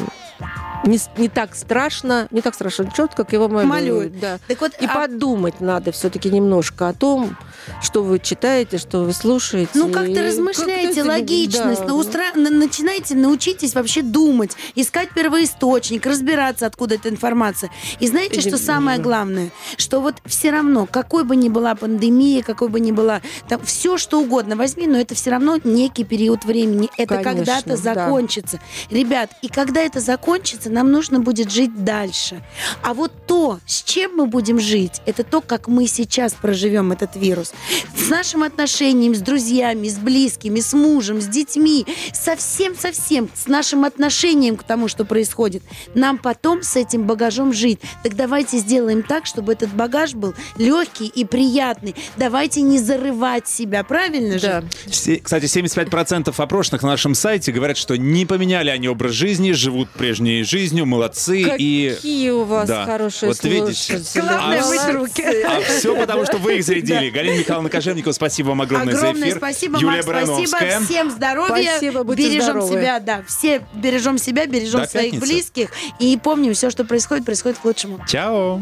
не, 0.85 0.99
не 1.17 1.29
так 1.29 1.55
страшно, 1.55 2.27
не 2.31 2.41
так 2.41 2.53
страшно 2.55 2.91
черт, 2.95 3.15
как 3.15 3.33
его 3.33 3.47
малюют. 3.47 3.69
Малюют. 3.69 4.19
Да. 4.19 4.39
Так 4.47 4.61
вот, 4.61 4.73
И 4.79 4.85
а- 4.85 4.93
подумать 4.93 5.61
надо 5.61 5.91
все-таки 5.91 6.29
немножко 6.29 6.89
о 6.89 6.93
том, 6.93 7.37
что 7.81 8.03
вы 8.03 8.19
читаете, 8.19 8.77
что 8.77 9.03
вы 9.03 9.13
слушаете. 9.13 9.71
Ну, 9.75 9.89
как-то 9.89 10.23
размышляйте, 10.23 10.95
как-то- 10.95 11.09
логичность, 11.09 11.81
да, 11.81 11.87
ну, 11.87 12.01
устра- 12.01 12.37
на- 12.37 12.49
начинайте, 12.49 13.15
научитесь 13.15 13.73
вообще 13.75 14.01
думать, 14.01 14.51
искать 14.75 15.09
первоисточник, 15.13 16.05
разбираться, 16.05 16.65
откуда 16.65 16.95
эта 16.95 17.09
информация. 17.09 17.69
И 17.99 18.07
знаете, 18.07 18.41
что 18.41 18.57
самое 18.57 18.99
главное? 18.99 19.51
Что 19.77 20.01
вот 20.01 20.15
все 20.25 20.51
равно, 20.51 20.85
какой 20.85 21.23
бы 21.23 21.35
ни 21.35 21.49
была 21.49 21.75
пандемия, 21.75 22.43
какой 22.43 22.69
бы 22.69 22.79
ни 22.79 22.91
была, 22.91 23.21
там 23.47 23.61
все 23.63 23.97
что 23.97 24.19
угодно 24.19 24.55
возьми, 24.55 24.87
но 24.87 24.97
это 24.97 25.15
все 25.15 25.29
равно 25.31 25.57
некий 25.63 26.03
период 26.03 26.45
времени. 26.45 26.89
Это 26.97 27.19
когда-то 27.19 27.69
да. 27.69 27.77
закончится. 27.77 28.59
Ребят, 28.89 29.31
и 29.41 29.47
когда 29.47 29.81
это 29.81 29.99
закончится, 29.99 30.69
нам 30.73 30.91
нужно 30.91 31.19
будет 31.19 31.51
жить 31.51 31.83
дальше. 31.83 32.43
А 32.81 32.93
вот 32.93 33.11
то, 33.27 33.59
с 33.65 33.83
чем 33.83 34.15
мы 34.15 34.25
будем 34.25 34.59
жить, 34.59 35.01
это 35.05 35.23
то, 35.23 35.39
как 35.41 35.67
мы 35.67 35.87
сейчас 35.87 36.33
проживем 36.33 36.91
этот 36.91 37.15
вирус. 37.15 37.53
С 37.95 38.09
нашим 38.09 38.41
отношением 38.43 39.13
с 39.15 39.19
друзьями, 39.19 39.87
с 39.87 39.97
близкими, 39.97 40.59
с 40.59 40.73
мужем, 40.73 41.21
с 41.21 41.27
детьми, 41.27 41.85
совсем-совсем 42.13 43.29
с 43.35 43.47
нашим 43.47 43.85
отношением 43.85 44.57
к 44.57 44.63
тому, 44.63 44.87
что 44.87 45.05
происходит. 45.05 45.61
Нам 45.93 46.17
потом 46.17 46.63
с 46.63 46.75
этим 46.75 47.03
багажом 47.05 47.53
жить. 47.53 47.79
Так 48.03 48.15
давайте 48.15 48.57
сделаем 48.57 49.03
так, 49.03 49.25
чтобы 49.27 49.53
этот 49.53 49.69
багаж 49.73 50.13
был 50.15 50.33
легкий 50.57 51.05
и 51.07 51.23
приятный. 51.23 51.95
Давайте 52.17 52.61
не 52.61 52.79
зарывать 52.79 53.47
себя, 53.47 53.83
правильно 53.83 54.39
же? 54.39 54.47
Да. 54.47 54.63
Все- 54.89 55.17
Кстати, 55.17 55.45
75% 55.45 56.33
опрошенных 56.35 56.81
на 56.81 56.89
нашем 56.89 57.13
сайте 57.13 57.51
говорят, 57.51 57.77
что 57.77 57.95
не 57.95 58.25
поменяли 58.25 58.69
они 58.69 58.87
образ 58.87 59.11
жизни, 59.13 59.51
живут 59.51 59.89
прежней 59.91 60.43
жизнью, 60.43 60.62
молодцы. 60.71 61.41
И... 61.57 61.89
Какие 61.95 62.29
у 62.31 62.43
вас 62.43 62.67
Да. 62.67 62.85
хорошие 62.85 63.29
Вот 63.29 63.43
видите. 63.43 63.73
слушатели. 63.73 64.21
Главное, 64.21 64.61
А 64.63 64.65
мыть 64.67 64.81
Молодцы. 64.81 64.91
руки. 64.93 65.23
А 65.43 65.61
все 65.61 65.95
потому, 65.95 66.25
что 66.25 66.37
вы 66.37 66.57
их 66.57 66.63
зарядили. 66.63 67.09
Галина 67.13 67.39
Михайловна 67.39 67.69
Кожевникова, 67.69 68.13
спасибо 68.13 68.49
вам 68.49 68.61
огромное, 68.61 68.93
за 68.93 68.99
Огромное 68.99 69.27
эфир. 69.29 69.37
спасибо, 69.37 69.79
Юлия 69.79 69.95
Макс, 69.97 70.05
Барановская. 70.07 70.47
спасибо. 70.47 70.85
Всем 70.85 71.11
здоровья. 71.11 71.71
Спасибо, 71.77 72.03
будьте 72.03 72.23
бережем 72.29 72.43
здоровы. 72.61 72.73
себя, 72.73 72.99
да. 72.99 73.23
Все 73.27 73.61
бережем 73.73 74.17
себя, 74.17 74.45
бережем 74.45 74.81
До 74.81 74.87
своих 74.87 75.11
пятницы. 75.13 75.25
близких. 75.33 75.69
И 75.99 76.17
помним, 76.17 76.53
все, 76.53 76.69
что 76.69 76.85
происходит, 76.85 77.25
происходит 77.25 77.57
к 77.59 77.65
лучшему. 77.65 77.99
Чао. 78.07 78.61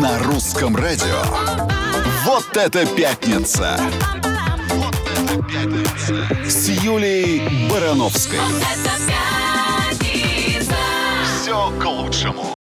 На 0.00 0.18
русском 0.24 0.76
радио. 0.76 1.22
Вот 2.24 2.56
это 2.56 2.84
пятница! 2.86 3.80
С 6.46 6.68
Юлией 6.68 7.68
Барановской. 7.70 8.38
Это 8.38 8.84
пятница. 8.84 9.12
Все 11.58 11.70
к 11.80 11.84
лучшему. 11.86 12.57